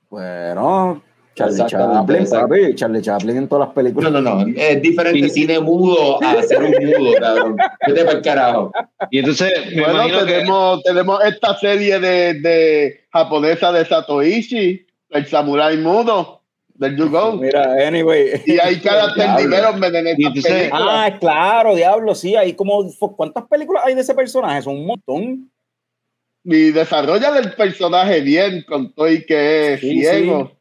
[0.10, 1.02] Bueno,
[1.34, 2.76] Charlie Chaplin, papi.
[2.76, 4.12] Charlie Chaplin en todas las No, películas.
[4.12, 4.46] no, no.
[4.56, 7.58] Es diferente Y- cine mudo a ser un mudo, cabrón.
[7.88, 8.72] Vete para el carajo.
[9.12, 14.86] Y entonces, me Bueno, imagino que- tenemos, tenemos esta serie de, de japonesa de Satoichi,
[15.10, 16.42] el samurái mudo,
[16.76, 17.34] del You Go.
[17.42, 18.42] Mira, anyway.
[18.46, 19.50] Y character Diablo.
[19.50, 20.70] development en.
[20.72, 22.86] Ah, claro, diablo, sí, hay como,
[23.16, 24.62] ¿cuántas películas hay de ese personaje?
[24.62, 25.52] Son un montón.
[26.44, 30.52] Y desarrollan el personaje bien, con todo y que es Sí, ciego.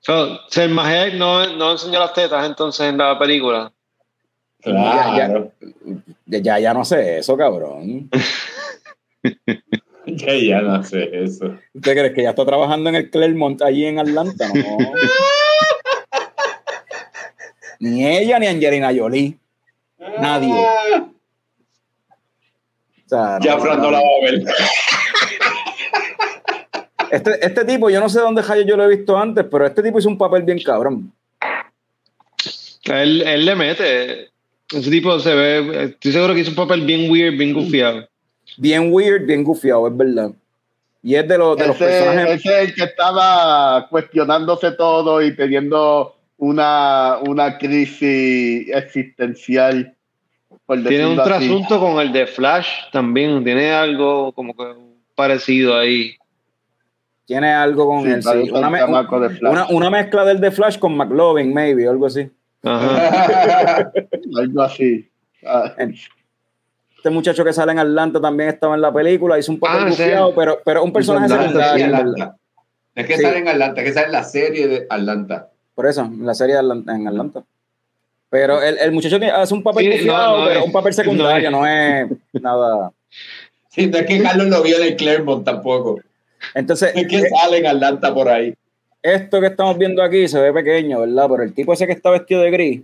[0.00, 3.72] So, Selma Hayek no, no enseñó las tetas entonces en la película.
[4.60, 5.52] Claro.
[6.26, 8.10] Ya, ya, ya no sé eso, cabrón.
[10.06, 11.58] Ya, ya no sé eso.
[11.74, 14.48] ¿Usted crees que ya está trabajando en el Claremont allí en Atlanta?
[14.48, 14.78] No.
[17.80, 19.36] Ni ella ni Angelina Jolie.
[20.20, 20.52] Nadie.
[20.52, 21.08] O
[23.06, 24.44] sea, no, Ya Fran no la va a ver.
[27.10, 29.82] Este, este tipo, yo no sé dónde Jayo yo lo he visto antes, pero este
[29.82, 31.12] tipo hizo un papel bien cabrón.
[32.84, 34.30] Él, él le mete.
[34.70, 35.84] Ese tipo se ve.
[35.86, 38.08] Estoy seguro que hizo un papel bien weird, bien gufiado.
[38.56, 40.30] Bien weird, bien gufiado, es verdad.
[41.02, 42.40] Y es de los, de los ese, personajes.
[42.40, 49.94] ese es el que estaba cuestionándose todo y teniendo una, una crisis existencial.
[50.66, 51.28] Por Tiene un así.
[51.28, 53.44] trasunto con el de Flash también.
[53.44, 54.64] Tiene algo como que
[55.14, 56.14] parecido ahí.
[57.26, 58.22] Tiene algo con Sí, él.
[58.22, 58.50] sí.
[58.50, 59.52] Una, un me- chamaco de Flash.
[59.52, 62.28] una- una mezcla del de Flash con McLovin, maybe, algo así.
[62.62, 63.92] Ajá.
[64.38, 65.08] Algo así.
[65.46, 65.72] Ah,
[66.96, 69.92] Este muchacho que sale en Atlanta también estaba en la película, hizo un papel Ah,
[69.92, 70.02] sí.
[70.02, 72.34] gufiado, pero, pero un personaje secundario.
[72.94, 73.22] Es que Sí.
[73.22, 75.49] sale en Atlanta, es que sale en la serie de Atlanta.
[75.80, 77.42] Por eso, en la serie en Atlanta.
[78.28, 81.50] Pero el, el muchacho hace un papel Sí, no, no pero es- un papel secundario,
[81.50, 82.92] no no es nada.
[83.70, 85.98] Sí, no es que Carlos lo vio Claremont tampoco.
[86.54, 88.52] Entonces, Es que eh, sale en Atlanta por ahí.
[89.02, 91.28] esto que estamos viendo aquí se ve pequeño, ¿verdad?
[91.30, 92.82] Pero el tipo ese que está vestido de gris,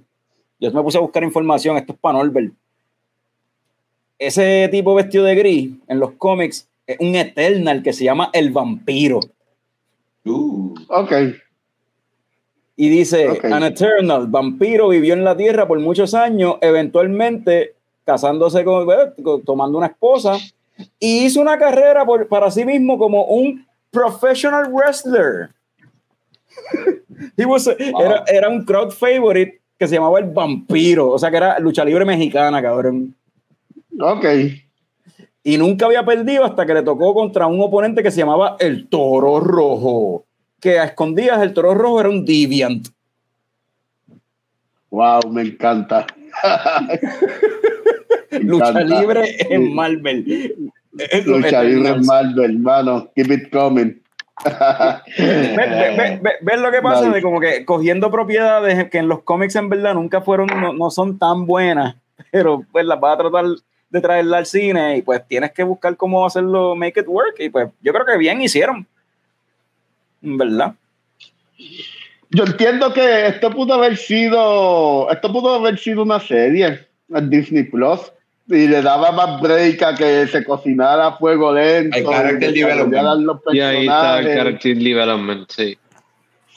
[0.59, 2.51] yo me puse a buscar información, esto es para Norbert.
[4.19, 8.53] Ese tipo vestido de gris en los cómics es un Eternal que se llama El
[8.53, 9.21] Vampiro.
[10.25, 11.13] Uh, ok.
[12.77, 13.45] Y dice, Ok.
[13.47, 17.75] An Eternal, vampiro, vivió en la Tierra por muchos años, eventualmente
[18.05, 19.13] casándose con, eh,
[19.45, 20.37] tomando una esposa,
[21.01, 25.49] y hizo una carrera por- para sí mismo como un professional wrestler.
[27.37, 28.01] He was a- Wow.
[28.03, 31.85] era, era un crowd favorite que se llamaba El Vampiro, o sea que era lucha
[31.85, 33.15] libre mexicana, cabrón.
[33.99, 34.25] Ok.
[35.43, 38.89] Y nunca había perdido hasta que le tocó contra un oponente que se llamaba El
[38.89, 40.25] Toro Rojo,
[40.67, 42.89] que a escondidas el Toro Rojo era un deviant.
[44.91, 46.07] Wow, me encanta.
[48.33, 49.01] Me Lucha encanta.
[49.01, 49.73] libre en.
[49.75, 50.73] Marvel.
[51.25, 53.09] Lucha libre en Marvel, hermano.
[53.15, 54.03] Keep it coming.
[54.45, 57.03] ¿Ves, ves- ves- ves lo que pasa?
[57.03, 57.15] Nice.
[57.17, 60.91] De como que cogiendo propiedades que en los cómics en verdad nunca fueron, no, no
[60.91, 61.97] son tan buenas,
[62.31, 63.45] pero pues las vas a tratar
[63.89, 67.37] de traerla al cine y pues tienes que buscar cómo hacerlo, make it work.
[67.39, 68.87] Y pues yo creo que bien hicieron.
[70.27, 70.75] ¿Verdad?
[72.31, 77.63] Yo entiendo que esto pudo haber sido, esto pudo haber sido una serie en Disney
[77.63, 78.01] Plus
[78.49, 81.97] y le daba más break a que se cocinara a fuego lento.
[81.97, 83.41] Hay character development.
[83.53, 85.79] Y ahí está el character development, sí.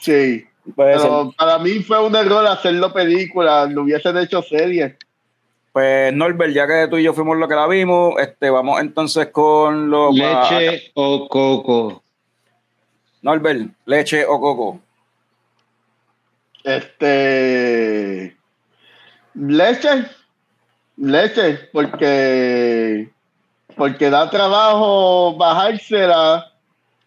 [0.00, 0.44] Sí,
[0.76, 4.96] pero para mí fue un error hacerlo película, lo hubiesen hecho serie.
[5.72, 9.28] Pues Norbert, ya que tú y yo fuimos lo que la vimos, este, vamos entonces
[9.28, 12.02] con los Leche o coco.
[13.22, 14.80] Norbert, leche o coco.
[17.00, 18.36] Este.
[19.34, 20.06] Leche.
[20.96, 23.10] Leche, porque.
[23.76, 26.52] Porque da trabajo bajársela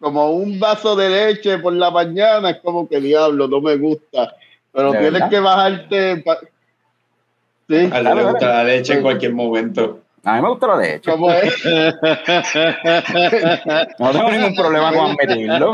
[0.00, 2.50] como un vaso de leche por la mañana.
[2.50, 4.34] Es como que diablo, no me gusta.
[4.72, 5.30] Pero ¿De tienes verdad?
[5.30, 6.16] que bajarte.
[6.24, 6.38] pa-
[7.68, 10.00] Sí, a él le gusta la leche en cualquier momento.
[10.24, 11.10] A mí me gusta la leche.
[11.10, 11.64] como es.
[13.98, 15.72] No tengo ningún problema con admitirlo.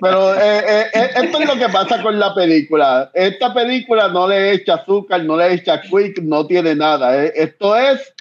[0.00, 3.10] Pero eh, eh, eh, esto es lo que pasa con la película.
[3.14, 7.24] Esta película no le echa azúcar, no le echa quick, no tiene nada.
[7.24, 8.12] Esto es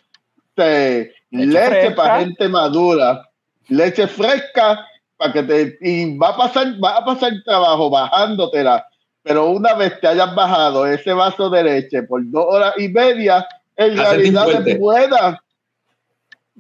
[0.58, 1.96] eh, leche fresca.
[1.96, 3.30] para gente madura,
[3.70, 4.86] leche fresca
[5.18, 8.86] para que te y va a pasar, va a pasar trabajo bajándotela.
[9.24, 13.48] Pero una vez te hayas bajado ese vaso de leche por dos horas y media,
[13.78, 15.44] en realidad te pueda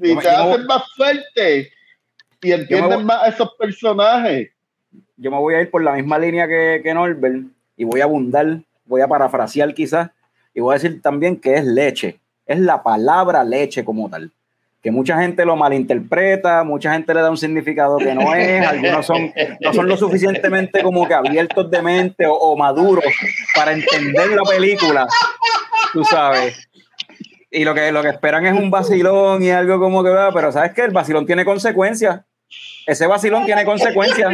[0.01, 1.71] y Yo te me hacen más fuerte
[2.41, 4.49] y entienden voy- más a esos personajes.
[5.17, 7.43] Yo me voy a ir por la misma línea que, que Norbert
[7.77, 10.09] y voy a abundar, voy a parafrasear quizás.
[10.53, 14.31] y voy a decir también que es leche, es la palabra leche como tal.
[14.81, 19.05] Que mucha gente lo malinterpreta, mucha gente le da un significado que no es, algunos
[19.05, 23.05] son, no son lo suficientemente como que abiertos de mente o, o maduros
[23.55, 25.05] para entender la película,
[25.93, 26.67] tú sabes.
[27.53, 30.51] Y lo que, lo que esperan es un vacilón y algo como que va, pero
[30.51, 32.21] sabes que el vacilón tiene consecuencias.
[32.87, 34.29] Ese vacilón tiene consecuencias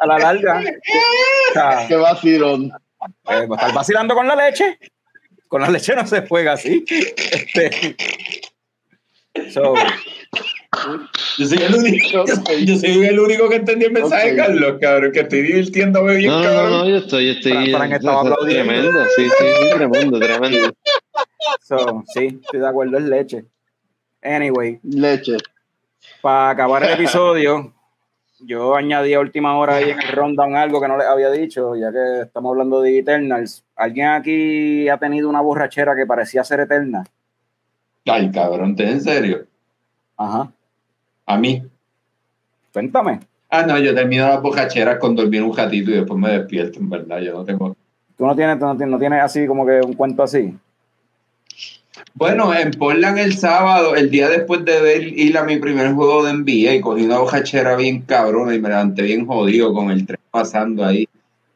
[0.00, 0.60] a la larga.
[0.60, 2.64] O sea, Qué vacilón.
[2.66, 4.78] eh, va a estar vacilando con la leche.
[5.48, 6.84] Con la leche no se juega así.
[6.88, 7.96] Este,
[9.52, 9.74] so,
[11.38, 12.24] Yo soy el único,
[12.64, 14.34] yo soy el único que entendí el mensaje.
[14.36, 16.70] Carlos, cabrón, que estoy divirtiéndome bien, No, no, cabrón.
[16.72, 17.52] no, yo estoy, yo estoy.
[17.52, 18.72] Fran- Fran estaba aplaudiendo.
[18.72, 20.72] tremendo, sí, sí, sí, tremendo, tremendo.
[21.60, 23.44] So, sí, estoy de acuerdo, es leche.
[24.22, 25.36] Anyway, Leche.
[26.20, 27.72] para acabar el episodio,
[28.40, 31.76] yo añadí a última hora ahí en el rundown algo que no les había dicho,
[31.76, 33.64] ya que estamos hablando de Eternals.
[33.76, 37.04] ¿Alguien aquí ha tenido una borrachera que parecía ser eterna?
[38.04, 39.46] Ay, cabrón, ¿te en serio?
[40.16, 40.52] Ajá.
[41.26, 41.62] A mí.
[42.72, 43.20] Cuéntame.
[43.48, 46.90] Ah, no, yo termino las bocacheras con dormir un ratito y después me despierto, en
[46.90, 47.20] verdad.
[47.20, 47.76] Yo no tengo.
[48.16, 50.54] ¿Tú no tienes, tú no tienes, no tienes así como que un cuento así?
[52.16, 56.24] Bueno, en Portland el sábado, el día después de ver ir a mi primer juego
[56.24, 60.06] de NBA, y cogí una bocachera bien cabrona y me levanté bien jodido con el
[60.06, 61.06] tren pasando ahí.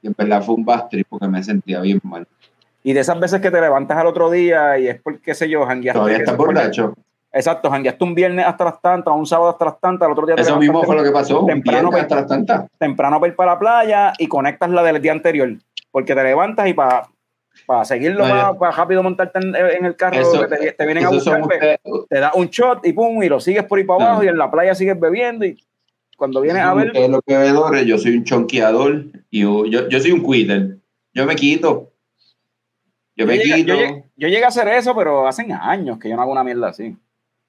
[0.03, 2.27] Y en verdad fue un bastri porque me sentía bien mal.
[2.83, 5.49] Y de esas veces que te levantas al otro día y es porque, qué sé
[5.49, 5.99] yo, jangueaste.
[5.99, 6.95] Todavía estás borracho.
[7.33, 10.37] Exacto, jangueaste un viernes hasta las tantas, un sábado hasta las tantas, al otro día
[10.37, 11.41] te Eso mismo fue lo que pasó.
[11.41, 12.67] Un temprano, viernes hasta las tantas.
[12.77, 15.57] temprano para ir para la playa y conectas la del día anterior.
[15.91, 17.05] Porque te levantas y para
[17.85, 21.05] seguirlo, No, yo- para rápido montarte en, en el carro Eso- que te, te vienen
[21.07, 23.85] a buscar, pues, ustedes- te das un shot y pum, y lo sigues por ahí
[23.85, 24.25] para abajo Ah.
[24.25, 25.57] y en la playa sigues bebiendo y
[26.17, 30.13] cuando vienes a ver, los bebedores, yo soy un chonqueador y yo, yo, yo soy
[30.13, 30.77] un quitter.
[31.15, 31.93] Yo me quito.
[33.17, 33.69] Yo yo me llegué, quito.
[33.75, 36.45] yo llegué- yo llegué a hacer eso, pero hace años que yo no hago una
[36.45, 36.97] mierda así.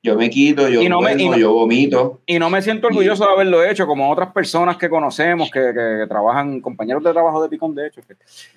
[0.03, 2.21] Yo me quito, yo Y no me- y duermo, no- yo vomito.
[2.25, 5.97] Y no me siento orgulloso de haberlo hecho, como otras personas que conocemos, que, que-
[6.01, 8.15] que trabajan, compañeros de trabajo de Picón, de hecho, que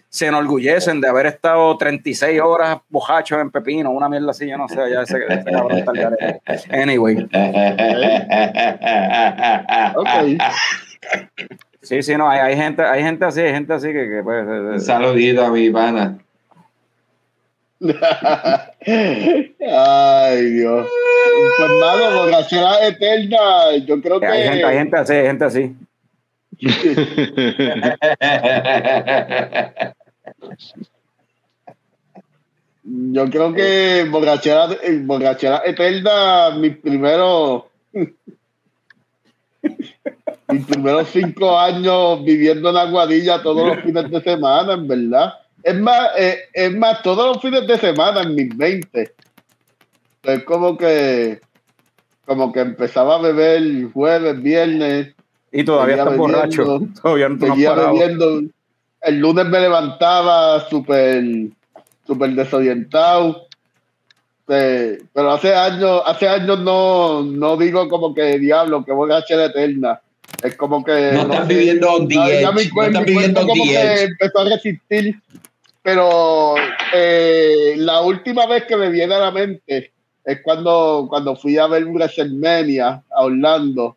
[0.09, 4.67] se enorgullecen de haber estado 36 horas bojachos en Pepino, una mierda así, yo no
[4.69, 6.41] sé, ya ese, ese cabrón está al garete.
[6.71, 7.29] Anyway,
[11.83, 14.45] sí, sí, no, hay, hay gente, hay gente así, hay gente así que, que pues,
[14.47, 16.19] eh, Un saludito a mi pana.
[18.81, 20.89] Ay, Dios.
[21.57, 23.77] Pues nada, borrachera eterna.
[23.85, 24.27] Yo creo que.
[24.27, 25.75] hay gente, hay gente así, hay gente así.
[32.85, 34.69] Yo creo que borrachera,
[35.03, 37.65] borrachera eterna, mis primeros.
[40.49, 45.33] mis primeros cinco años viviendo en Aguadilla todos los fines de semana, en verdad.
[45.65, 49.13] Es más, eh, es más, todos los fines de semana en mis 20.
[50.25, 51.41] Es como que.
[52.27, 53.63] Como que empezaba a beber
[53.93, 55.15] jueves, viernes,
[55.53, 57.93] Y todavía estás borracho, todavía no seguía parado.
[57.95, 58.41] bebiendo.
[59.03, 61.23] El lunes me levantaba súper
[62.07, 63.47] súper desorientado.
[64.49, 69.19] Eh, pero hace años, hace años no, no digo como que diablo, que voy a
[69.19, 70.01] hacer eterna.
[70.43, 71.11] Es como que.
[71.13, 73.47] No estás sé, viviendo on the ya- ya edge, mi no estás mi viviendo on
[73.49, 74.03] como the que edge.
[74.05, 75.15] empezó a resistir.
[75.85, 76.55] Pero
[76.95, 79.93] eh, la última vez que me viene a la mente
[80.25, 83.95] es cuando, cuando fui a ver WrestleMania a Orlando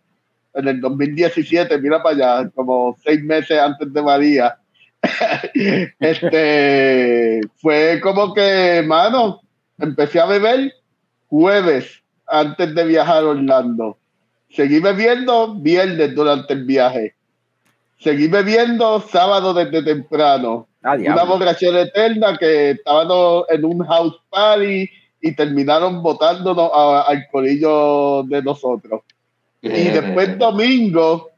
[0.54, 4.58] en el 2017, mira para allá, como seis meses antes de María.
[6.02, 9.40] este fue como que, mano,
[9.80, 10.74] empecé a beber
[11.28, 13.98] jueves antes de viajar a Orlando.
[14.50, 17.16] Seguí bebiendo viernes durante el viaje.
[17.98, 20.68] Seguí bebiendo sábado desde temprano.
[20.88, 23.08] Ah, Una borrachera eterna que estaban
[23.50, 24.90] en un house party
[25.22, 29.02] y terminaron botándonos a- al corillo de nosotros.
[29.62, 31.32] Y después domingo,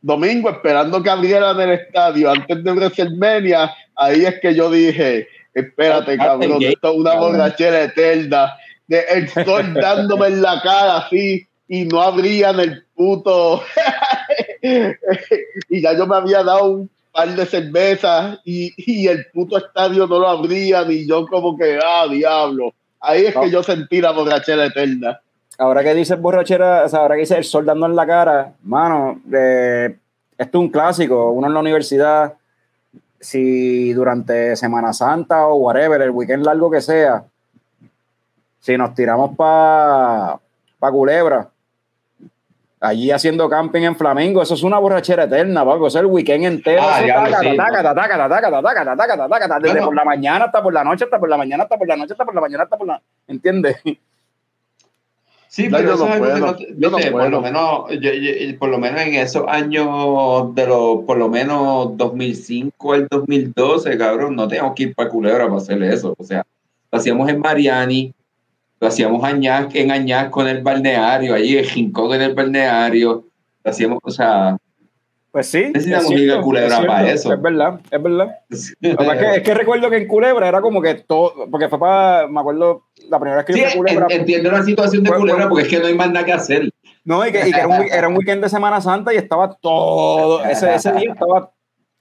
[0.00, 6.16] domingo esperando que abrieran el estadio antes de WrestleMania, ahí es que yo dije, espérate
[6.16, 8.52] cabrón, esto es una borrachera eterna,
[8.86, 13.62] de el sol dándome en la cara así y no abrían el puto
[14.62, 20.06] y ya yo me había dado un par de cervezas y, y el puto estadio
[20.06, 22.72] no lo abrían y yo como que, ah, diablo.
[23.00, 23.42] Ahí es No.
[23.42, 25.20] que yo sentí la borrachera eterna.
[25.58, 28.52] Ahora que dices borrachera, o sea, ahora que dices el sol dando en la cara,
[28.62, 29.96] mano, eh,
[30.38, 31.30] esto es un clásico.
[31.32, 32.34] Uno en la universidad,
[33.20, 37.24] si durante Semana Santa o whatever, el weekend largo que sea,
[38.60, 40.38] si nos tiramos para
[40.78, 41.48] pa Culebra,
[42.82, 46.44] allí haciendo camping en Flamengo, eso es una borrachera eterna, Paco, eso es el weekend
[46.44, 46.82] entero,
[49.62, 51.96] desde por la mañana hasta por la noche, hasta por la mañana, hasta por la
[51.96, 53.00] noche, hasta por la mañana, hasta por la...
[53.28, 53.76] ¿Entiendes?
[55.46, 58.78] Sí, pero yo no puedo, no, yo por lo menos, yo, yo, eh, por lo
[58.78, 64.74] menos en esos años de los, por lo menos 2005 al 2012, cabrón, no tengo
[64.74, 66.44] que ir para Culebra para hacer eso, o sea,
[66.90, 68.14] lo hacíamos en Mariani,
[68.82, 73.24] lo hacíamos Añaz, en Añasco en el balneario, allí en Rincón en el balneario,
[73.62, 74.56] lo hacíamos, o sea,
[75.30, 75.70] Pues sí.
[75.72, 77.32] Necesitamos es ir a cierto, Culebra es cierto, para eso.
[77.32, 78.28] Es verdad, es verdad.
[78.50, 82.26] Es, que, es que recuerdo que en Culebra era como que todo, porque fue para,
[82.26, 84.06] me acuerdo, la primera vez que Sí, yo fui a Culebra.
[84.10, 86.32] en- entiendo la situación de Fue- Culebra porque es que no hay más nada que
[86.32, 86.68] hacer.
[87.04, 89.54] No, y que, y que era, un, era un weekend de Semana Santa y estaba
[89.54, 91.50] todo, ese, ese día estaba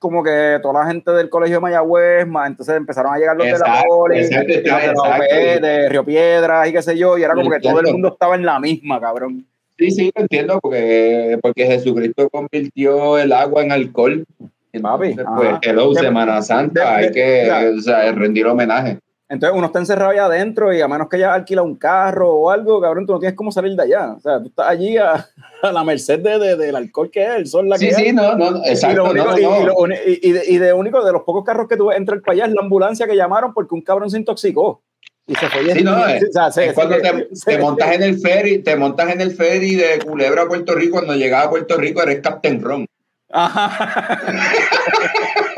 [0.02, 3.46] como que toda la gente del colegio de Mayagüez, más, entonces empezaron a llegar los
[3.46, 5.68] de la Exacto, Poli, exacto, de, la exacto.
[5.68, 8.34] De Río Piedras y qué sé yo, y era como que todo el mundo estaba
[8.34, 9.46] en la misma, cabrón.
[9.78, 14.26] Sí, sí, lo entiendo, porque, porque Jesucristo convirtió el agua en alcohol.
[14.82, 18.98] Papi, pues, hello, Semana Santa, hay que o sea, rendir homenaje.
[19.32, 22.50] Entonces uno está encerrado allá adentro y a menos que haya alquilado un carro o
[22.50, 24.12] algo, cabrón, tú no tienes cómo salir de allá.
[24.18, 25.26] O sea, tú estás allí a,
[25.62, 28.06] a la merced de, de- del alcohol que es, el sol la Sí, que sí,
[28.08, 28.14] es.
[28.14, 31.70] no, no, Y exacto, y- y y- y de, y único de los pocos carros
[31.70, 34.82] que tuve entre el allá es la ambulancia que llamaron porque un cabrón se intoxicó
[35.26, 35.74] y se fue.
[35.76, 38.58] Sí, no, es, o sea, se- es cuando se- te, te montas en el ferry,
[38.64, 42.04] te montas en el ferry de Culebra a Puerto Rico, cuando llegaba a Puerto Rico
[42.04, 42.86] eres Captain Ron.
[43.32, 44.20] Ajá.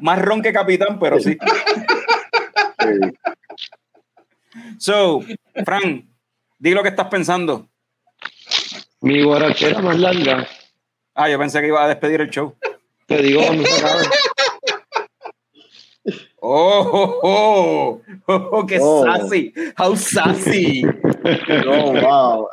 [0.00, 1.36] Más ron que capitán, pero sí.
[4.78, 5.20] So,
[5.64, 6.08] Fran,
[6.58, 7.68] di lo que estás pensando.
[9.00, 10.46] Mi borrachera más larga.
[11.14, 12.54] Ah, yo pensé que iba a despedir el show.
[13.06, 14.04] Te digo cuando se acabe.
[16.46, 19.04] Oh, oh, oh, oh, oh, qué Oh.
[19.04, 19.52] sassy.
[19.78, 20.82] How sassy.
[21.64, 22.48] No, wow.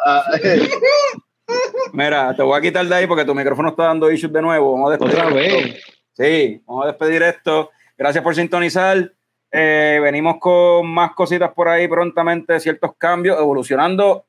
[1.91, 4.73] Mira, te voy a quitar de ahí porque tu micrófono está dando issues de nuevo.
[4.73, 5.84] Vamos a despedir Otra vez.
[6.13, 7.71] Sí, vamos a despedir esto.
[7.97, 9.11] Gracias por sintonizar.
[9.51, 14.25] Eh, venimos con más cositas por ahí prontamente, ciertos cambios, evolucionando.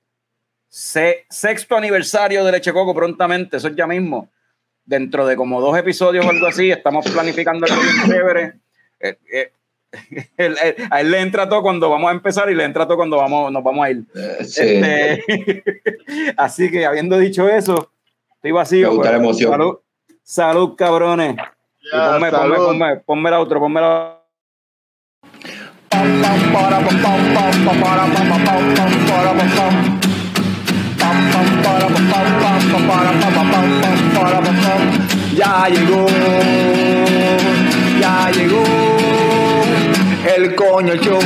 [0.68, 4.28] Se- sexto aniversario de Leche Coco prontamente, eso es ya mismo.
[4.84, 8.52] Dentro de como dos episodios o algo así, estamos planificando algo bien chévere.
[9.00, 9.52] Eh, eh,
[10.38, 12.96] él- él- a él le entra todo cuando vamos a empezar y le entra todo
[12.96, 14.04] cuando vamos, nos vamos a ir.
[14.14, 14.62] Eh, sí.
[14.64, 15.64] Este,
[16.36, 17.92] así que habiendo dicho eso,
[18.34, 18.88] estoy vacío.
[18.88, 19.50] Me gusta pero la emoción.
[19.52, 19.78] Salud,
[20.22, 21.36] salud cabrones
[21.92, 24.22] ponme, ponme, ponme, ponme la otro, ponme la
[35.34, 36.06] ya llegó,
[38.00, 38.64] ya llegó
[40.36, 41.22] el coño show.